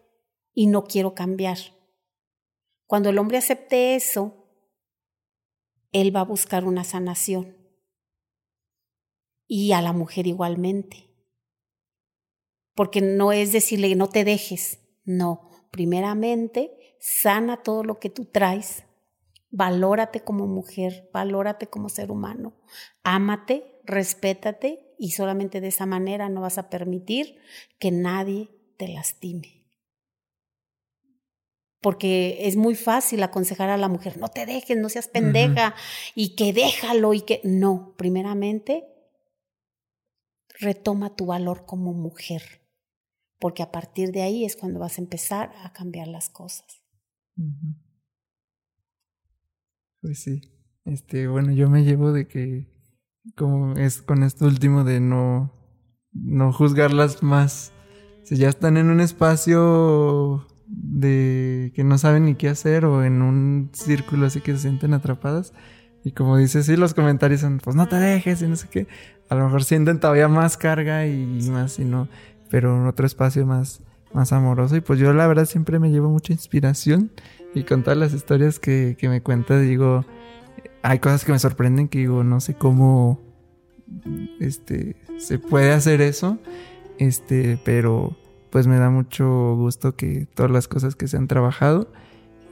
y 0.54 0.68
no 0.68 0.84
quiero 0.84 1.12
cambiar? 1.12 1.58
Cuando 2.86 3.08
el 3.10 3.18
hombre 3.18 3.38
acepte 3.38 3.96
eso, 3.96 4.46
él 5.90 6.14
va 6.14 6.20
a 6.20 6.24
buscar 6.24 6.64
una 6.64 6.84
sanación. 6.84 7.56
Y 9.48 9.72
a 9.72 9.82
la 9.82 9.92
mujer 9.92 10.28
igualmente. 10.28 11.08
porque 12.76 13.00
no 13.02 13.32
es 13.32 13.52
decirle 13.52 13.94
no 13.96 14.08
te 14.08 14.24
dejes, 14.24 14.78
no, 15.04 15.50
primeramente 15.70 16.96
sana 17.00 17.62
todo 17.62 17.82
lo 17.84 17.98
que 17.98 18.08
tú 18.08 18.24
traes, 18.24 18.84
valórate 19.50 20.20
como 20.20 20.46
mujer, 20.46 21.10
valórate 21.12 21.66
como 21.66 21.88
ser 21.88 22.10
humano, 22.10 22.54
ámate, 23.02 23.69
respétate 23.90 24.94
y 24.98 25.10
solamente 25.10 25.60
de 25.60 25.68
esa 25.68 25.86
manera 25.86 26.28
no 26.28 26.40
vas 26.40 26.58
a 26.58 26.70
permitir 26.70 27.38
que 27.78 27.90
nadie 27.90 28.48
te 28.76 28.88
lastime. 28.88 29.66
Porque 31.80 32.46
es 32.46 32.56
muy 32.56 32.74
fácil 32.74 33.22
aconsejar 33.22 33.70
a 33.70 33.78
la 33.78 33.88
mujer, 33.88 34.18
no 34.18 34.28
te 34.28 34.44
dejes, 34.44 34.76
no 34.76 34.88
seas 34.88 35.08
pendeja 35.08 35.74
y 36.14 36.36
que 36.36 36.52
déjalo 36.52 37.14
y 37.14 37.22
que 37.22 37.40
no, 37.42 37.94
primeramente 37.96 38.86
retoma 40.58 41.16
tu 41.16 41.26
valor 41.26 41.64
como 41.64 41.94
mujer, 41.94 42.42
porque 43.38 43.62
a 43.62 43.72
partir 43.72 44.12
de 44.12 44.22
ahí 44.22 44.44
es 44.44 44.56
cuando 44.56 44.78
vas 44.78 44.98
a 44.98 45.00
empezar 45.00 45.52
a 45.64 45.72
cambiar 45.72 46.08
las 46.08 46.28
cosas. 46.28 46.82
Pues 50.02 50.22
sí. 50.22 50.40
Este, 50.84 51.28
bueno, 51.28 51.52
yo 51.52 51.70
me 51.70 51.84
llevo 51.84 52.12
de 52.12 52.26
que 52.26 52.79
como 53.36 53.74
es 53.74 54.02
con 54.02 54.22
esto 54.22 54.46
último 54.46 54.84
de 54.84 55.00
no 55.00 55.52
no 56.12 56.52
juzgarlas 56.52 57.22
más. 57.22 57.72
Si 58.24 58.36
ya 58.36 58.48
están 58.48 58.76
en 58.76 58.90
un 58.90 59.00
espacio 59.00 60.46
de 60.66 61.72
que 61.74 61.84
no 61.84 61.98
saben 61.98 62.26
ni 62.26 62.34
qué 62.34 62.48
hacer 62.48 62.84
o 62.84 63.04
en 63.04 63.22
un 63.22 63.70
círculo 63.72 64.26
así 64.26 64.40
que 64.40 64.52
se 64.52 64.60
sienten 64.60 64.94
atrapadas 64.94 65.52
y 66.04 66.12
como 66.12 66.36
dices, 66.36 66.66
sí, 66.66 66.76
los 66.76 66.94
comentarios 66.94 67.40
son, 67.40 67.58
pues 67.58 67.76
no 67.76 67.88
te 67.88 67.96
dejes 67.96 68.40
y 68.42 68.46
no 68.46 68.56
sé 68.56 68.68
qué. 68.70 68.86
A 69.28 69.34
lo 69.34 69.44
mejor 69.44 69.64
sienten 69.64 70.00
todavía 70.00 70.28
más 70.28 70.56
carga 70.56 71.06
y 71.06 71.48
más 71.50 71.78
y 71.78 71.84
no, 71.84 72.08
pero 72.50 72.76
en 72.76 72.86
otro 72.86 73.06
espacio 73.06 73.46
más 73.46 73.82
más 74.12 74.32
amoroso 74.32 74.76
y 74.76 74.80
pues 74.80 74.98
yo 74.98 75.12
la 75.12 75.26
verdad 75.26 75.44
siempre 75.44 75.78
me 75.78 75.90
llevo 75.90 76.08
mucha 76.08 76.32
inspiración 76.32 77.12
y 77.54 77.62
con 77.64 77.82
todas 77.82 77.98
las 77.98 78.12
historias 78.12 78.58
que, 78.58 78.96
que 78.98 79.08
me 79.08 79.22
cuenta 79.22 79.58
digo, 79.58 80.04
hay 80.82 80.98
cosas 80.98 81.24
que 81.24 81.32
me 81.32 81.38
sorprenden 81.38 81.88
que 81.88 81.98
digo, 81.98 82.24
no 82.24 82.40
sé 82.40 82.54
cómo 82.54 83.20
este 84.40 84.96
se 85.18 85.38
puede 85.38 85.72
hacer 85.72 86.00
eso, 86.00 86.38
este, 86.98 87.58
pero 87.64 88.16
pues 88.50 88.66
me 88.66 88.78
da 88.78 88.90
mucho 88.90 89.54
gusto 89.56 89.94
que 89.94 90.26
todas 90.34 90.50
las 90.50 90.68
cosas 90.68 90.96
que 90.96 91.08
se 91.08 91.16
han 91.16 91.28
trabajado 91.28 91.92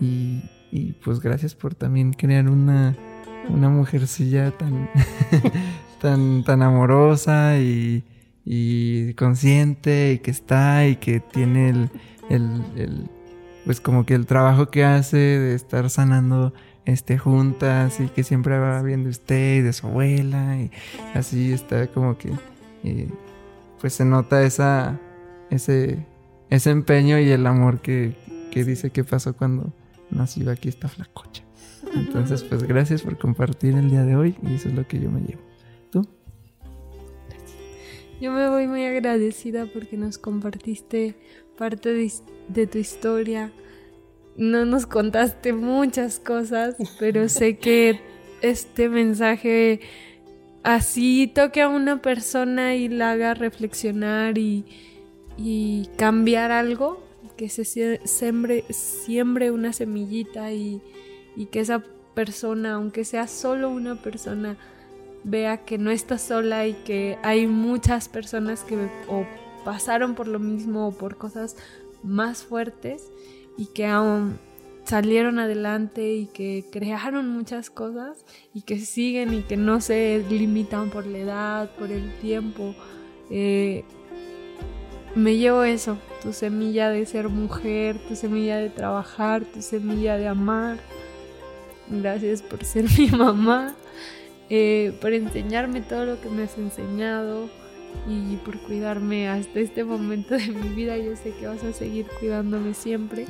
y, 0.01 0.43
y 0.71 0.93
pues 1.05 1.21
gracias 1.21 1.55
por 1.55 1.75
también 1.75 2.13
crear 2.13 2.49
una, 2.49 2.97
una 3.49 3.69
mujercilla 3.69 4.51
tan, 4.51 4.91
tan, 6.01 6.45
tan 6.45 6.63
amorosa 6.63 7.59
y, 7.59 8.05
y 8.45 9.15
consciente 9.15 10.13
y 10.13 10.19
que 10.19 10.31
está 10.31 10.87
y 10.87 10.97
que 10.97 11.21
tiene 11.21 11.71
el, 11.71 11.91
el, 12.29 12.63
el, 12.77 13.11
pues 13.65 13.81
como 13.81 14.05
que 14.07 14.15
el 14.15 14.27
trabajo 14.27 14.71
que 14.71 14.85
hace 14.85 15.17
de 15.17 15.55
estar 15.55 15.91
sanando 15.91 16.53
este 16.89 17.19
juntas 17.19 18.01
y 18.01 18.09
que 18.09 18.23
siempre 18.23 18.59
va 18.59 18.83
viendo 18.83 19.11
usted 19.11 19.57
y 19.57 19.61
de 19.61 19.73
su 19.73 19.87
abuela 19.87 20.57
y 20.57 20.71
así 21.15 21.53
está 21.53 21.87
como 21.89 22.17
que 22.17 22.33
eh, 22.85 23.09
pues 23.81 23.95
se 23.95 24.05
nota 24.05 24.43
esa 24.43 24.99
ese 25.51 26.07
ese 26.51 26.71
empeño 26.71 27.19
y 27.19 27.31
el 27.31 27.47
amor 27.47 27.81
que, 27.81 28.15
que 28.51 28.65
dice 28.65 28.91
que 28.91 29.05
pasó 29.05 29.37
cuando 29.37 29.73
nació 30.11 30.51
aquí 30.51 30.71
esta 30.71 30.89
flacocha. 30.89 31.43
Entonces, 31.95 32.43
pues 32.43 32.63
gracias 32.63 33.03
por 33.03 33.19
compartir 33.19 33.75
el 33.75 33.91
día 33.91 34.05
de 34.05 34.17
hoy 34.17 34.35
y 34.43 34.55
eso 34.55 34.69
es 34.69 34.75
lo 34.75 34.87
que 34.89 34.99
yo 34.99 35.11
me 35.11 35.21
llevo. 35.21 35.43
Yo 38.21 38.33
me 38.33 38.49
voy 38.49 38.67
muy 38.67 38.85
agradecida 38.85 39.67
porque 39.67 39.97
nos 39.97 40.19
compartiste 40.19 41.15
parte 41.57 42.11
de, 42.49 42.67
tu 42.67 42.79
historia. 42.79 43.53
No 44.39 44.65
nos 44.65 44.87
contaste 44.87 45.53
muchas 45.53 46.21
cosas, 46.21 46.77
pero 47.01 47.29
sé 47.29 47.59
que 47.59 48.01
este 48.41 48.89
mensaje 48.89 49.81
así 50.63 51.27
toque 51.27 51.61
a 51.61 51.69
una 51.69 52.01
persona 52.01 52.77
y 52.77 52.87
la 52.87 53.11
haga 53.11 53.35
reflexionar 53.35 54.39
y, 54.39 54.65
cambiar 55.97 56.53
algo, 56.53 57.03
que 57.37 57.49
se 57.49 57.65
siembre, 57.65 58.65
siembre 58.71 59.51
una 59.51 59.73
semillita 59.73 60.53
y, 60.53 60.83
y 61.35 61.47
que 61.47 61.59
esa 61.59 61.83
persona, 62.15 62.75
aunque 62.75 63.05
sea 63.05 63.27
solo 63.27 63.71
una 63.71 64.01
persona, 64.01 64.57
vea 65.25 65.65
que 65.65 65.79
no 65.79 65.91
está 65.91 66.17
sola 66.17 66.65
y 66.69 66.75
que 66.85 67.19
hay 67.25 67.49
muchas 67.49 68.09
personas 68.09 68.63
que 68.63 68.77
o 69.09 69.27
pasaron 69.65 70.15
por 70.15 70.29
lo 70.29 70.39
mismo 70.39 70.87
o 70.87 70.93
por 70.93 71.17
cosas 71.17 71.57
más 72.05 72.45
fuertes 72.45 73.11
y 73.59 73.67
que 73.67 73.87
aún 73.87 74.39
salieron 74.85 75.39
adelante 75.39 76.15
y 76.15 76.27
que 76.27 76.65
crearon 76.73 77.29
muchas 77.29 77.69
cosas 77.69 78.25
y 78.55 78.63
que 78.63 78.79
siguen 78.79 79.35
y 79.35 79.43
que 79.43 79.59
no 79.59 79.83
se 79.83 80.25
limitan 80.31 80.89
por 80.89 81.07
la 81.07 81.19
edad, 81.19 81.71
por 81.77 81.91
el 81.91 82.11
tiempo. 82.21 82.75
Eh, 83.31 83.85
me 85.15 85.37
llevo 85.37 85.65
eso, 85.65 85.99
tu 86.23 86.33
semilla 86.33 86.89
de 86.89 87.05
ser 87.05 87.29
mujer, 87.29 87.99
tu 88.09 88.17
semilla 88.17 88.57
de 88.57 88.71
trabajar, 88.71 89.45
tu 89.45 89.61
semilla 89.61 90.17
de 90.17 90.29
amar. 90.29 90.79
Gracias 91.89 92.41
por 92.41 92.65
ser 92.65 92.87
mi 92.99 93.09
mamá. 93.09 93.75
Eh, 94.49 94.97
por 95.03 95.13
enseñarme 95.13 95.83
todo 95.83 96.07
lo 96.07 96.21
que 96.21 96.31
me 96.31 96.45
has 96.45 96.57
enseñado 96.57 97.51
y 98.09 98.37
por 98.37 98.59
cuidarme 98.61 99.29
hasta 99.29 99.61
este 99.61 99.85
momento 99.85 100.35
de 100.35 100.49
mi 100.49 100.69
vida. 100.69 100.97
Yo 100.97 101.17
sé 101.17 101.33
que 101.39 101.47
vas 101.47 101.63
a 101.65 101.73
seguir 101.73 102.07
cuidándome 102.19 102.75
siempre. 102.75 103.27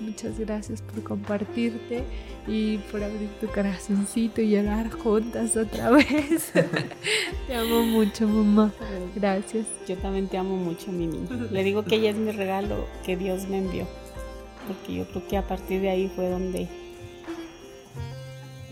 Muchas 0.00 0.38
gracias 0.38 0.82
por 0.82 1.02
compartirte 1.02 2.02
y 2.48 2.78
por 2.90 3.04
abrir 3.04 3.28
tu 3.40 3.46
corazoncito 3.46 4.40
y 4.40 4.50
llorar 4.50 4.90
juntas 4.90 5.56
otra 5.56 5.90
vez. 5.90 6.52
te 7.46 7.54
amo 7.54 7.82
mucho, 7.84 8.26
mamá. 8.26 8.72
Gracias. 9.14 9.66
Yo 9.86 9.96
también 9.96 10.26
te 10.26 10.38
amo 10.38 10.56
mucho, 10.56 10.90
Mimi. 10.90 11.26
Le 11.50 11.62
digo 11.62 11.84
que 11.84 11.96
ella 11.96 12.10
es 12.10 12.16
mi 12.16 12.32
regalo 12.32 12.86
que 13.04 13.16
Dios 13.16 13.46
me 13.48 13.58
envió. 13.58 13.86
Porque 14.66 14.94
yo 14.94 15.06
creo 15.06 15.26
que 15.28 15.36
a 15.36 15.46
partir 15.46 15.80
de 15.80 15.90
ahí 15.90 16.10
fue 16.14 16.28
donde 16.28 16.68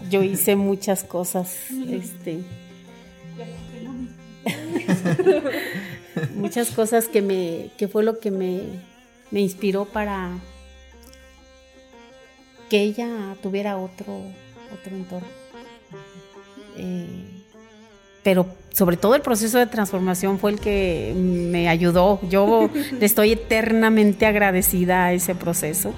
yo 0.09 0.22
hice 0.22 0.56
muchas 0.56 1.05
cosas, 1.05 1.70
este, 1.88 2.42
muchas 6.35 6.70
cosas 6.70 7.09
que 7.09 7.23
me, 7.23 7.70
que 7.77 7.89
fue 7.89 8.03
lo 8.03 8.19
que 8.19 8.31
me, 8.31 8.62
me 9.31 9.41
inspiró 9.41 9.85
para 9.85 10.39
que 12.69 12.81
ella 12.81 13.37
tuviera 13.43 13.77
otro, 13.77 14.23
otro 14.73 14.97
entorno. 14.97 15.28
Eh, 16.77 17.07
pero 18.23 18.47
sobre 18.73 18.97
todo 18.97 19.15
el 19.15 19.23
proceso 19.23 19.59
de 19.59 19.66
transformación 19.66 20.39
fue 20.39 20.53
el 20.53 20.61
que 20.61 21.12
me 21.16 21.69
ayudó. 21.69 22.20
Yo 22.28 22.70
le 22.99 23.07
estoy 23.07 23.32
eternamente 23.32 24.27
agradecida 24.27 25.07
a 25.07 25.12
ese 25.12 25.35
proceso, 25.35 25.93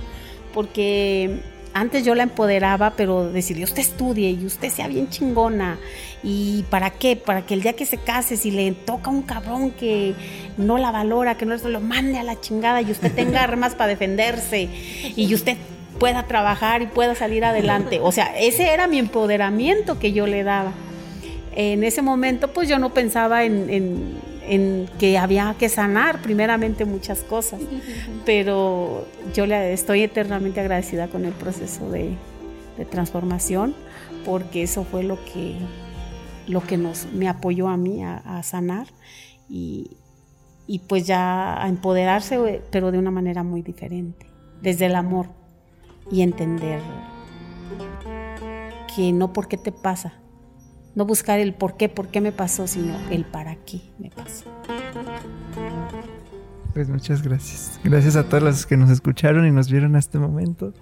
porque 0.55 1.40
antes 1.74 2.04
yo 2.04 2.14
la 2.14 2.24
empoderaba, 2.24 2.94
pero 2.96 3.30
decirle, 3.30 3.64
usted 3.64 3.80
estudie 3.80 4.30
y 4.30 4.44
usted 4.44 4.70
sea 4.70 4.88
bien 4.88 5.08
chingona. 5.08 5.78
¿Y 6.22 6.64
para 6.70 6.90
qué? 6.90 7.16
Para 7.16 7.46
que 7.46 7.54
el 7.54 7.62
día 7.62 7.72
que 7.74 7.86
se 7.86 7.98
case, 7.98 8.36
si 8.36 8.50
le 8.50 8.72
toca 8.72 9.10
un 9.10 9.22
cabrón 9.22 9.70
que 9.70 10.14
no 10.56 10.78
la 10.78 10.90
valora, 10.90 11.36
que 11.36 11.46
no 11.46 11.58
se 11.58 11.68
lo 11.68 11.80
mande 11.80 12.18
a 12.18 12.22
la 12.22 12.40
chingada 12.40 12.82
y 12.82 12.90
usted 12.90 13.12
tenga 13.14 13.42
armas 13.42 13.74
para 13.74 13.88
defenderse 13.88 14.68
y 15.16 15.34
usted 15.34 15.56
pueda 15.98 16.26
trabajar 16.26 16.82
y 16.82 16.86
pueda 16.86 17.14
salir 17.14 17.44
adelante. 17.44 18.00
O 18.00 18.12
sea, 18.12 18.36
ese 18.38 18.70
era 18.70 18.86
mi 18.86 18.98
empoderamiento 18.98 19.98
que 19.98 20.12
yo 20.12 20.26
le 20.26 20.42
daba. 20.42 20.72
En 21.54 21.84
ese 21.84 22.00
momento, 22.02 22.48
pues 22.48 22.68
yo 22.68 22.78
no 22.78 22.94
pensaba 22.94 23.44
en 23.44 23.68
en 23.68 24.31
que 24.98 25.19
había 25.19 25.55
que 25.59 25.69
sanar 25.69 26.20
primeramente 26.20 26.85
muchas 26.85 27.20
cosas, 27.20 27.60
pero 28.27 29.06
yo 29.35 29.47
le 29.47 29.73
estoy 29.73 30.02
eternamente 30.02 30.60
agradecida 30.60 31.09
con 31.09 31.24
el 31.24 31.32
proceso 31.32 31.90
de, 31.90 32.16
transformación 32.90 33.77
porque 34.24 34.64
eso 34.64 34.82
fue 34.82 35.05
lo 35.05 35.16
que, 35.24 35.56
lo 36.48 36.62
que 36.62 36.77
nos, 36.77 37.06
me 37.12 37.28
apoyó 37.28 37.69
a 37.69 37.77
mí 37.77 38.02
a, 38.02 38.43
sanar 38.43 38.89
y, 39.48 39.98
y 40.66 40.81
pues 40.81 41.06
ya 41.06 41.62
a 41.62 41.69
empoderarse, 41.69 42.60
pero 42.73 42.90
de 42.90 42.98
una 42.98 43.12
manera 43.12 43.44
muy 43.44 43.62
diferente, 43.62 44.27
desde 44.62 44.86
el 44.86 44.97
amor 44.97 45.28
y 46.10 46.23
entender 46.23 46.81
que 48.97 49.12
no 49.12 49.32
porque 49.32 49.56
te 49.56 49.70
pasa, 49.70 50.14
no 50.94 51.05
buscar 51.05 51.40
el 51.40 51.55
por 51.55 51.77
qué, 51.77 51.89
por 51.89 52.09
qué 52.09 52.20
me 52.20 52.32
pasó, 52.32 52.66
sino 52.66 52.97
el 53.10 53.24
para 53.24 53.56
qué 53.56 53.81
me 53.98 54.10
pasó. 54.10 54.44
Pues 56.74 56.89
muchas 56.89 57.23
gracias. 57.23 57.78
Gracias 57.85 58.16
a 58.16 58.28
todos 58.28 58.43
los 58.43 58.66
que 58.66 58.77
nos 58.77 58.90
escucharon 58.90 59.47
y 59.47 59.51
nos 59.51 59.70
vieron 59.70 59.94
a 59.94 59.98
este 59.98 60.19
momento. 60.19 60.73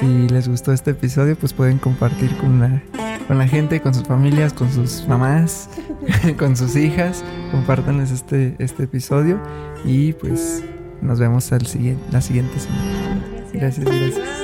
Si 0.00 0.28
les 0.28 0.48
gustó 0.48 0.72
este 0.72 0.92
episodio, 0.92 1.36
pues 1.36 1.52
pueden 1.52 1.78
compartir 1.78 2.36
con 2.38 2.60
la 2.60 2.82
con 3.28 3.38
la 3.38 3.46
gente, 3.46 3.80
con 3.80 3.92
sus 3.92 4.04
familias, 4.04 4.54
con 4.54 4.72
sus 4.72 5.06
mamás, 5.06 5.68
con 6.38 6.56
sus 6.56 6.74
hijas. 6.74 7.22
Compártanles 7.52 8.10
este, 8.10 8.56
este 8.58 8.84
episodio 8.84 9.40
y 9.84 10.14
pues 10.14 10.64
nos 11.02 11.20
vemos 11.20 11.52
al 11.52 11.66
siguiente, 11.66 12.02
la 12.10 12.20
siguiente 12.20 12.58
semana. 12.58 13.22
gracias. 13.52 13.86
gracias. 13.86 14.37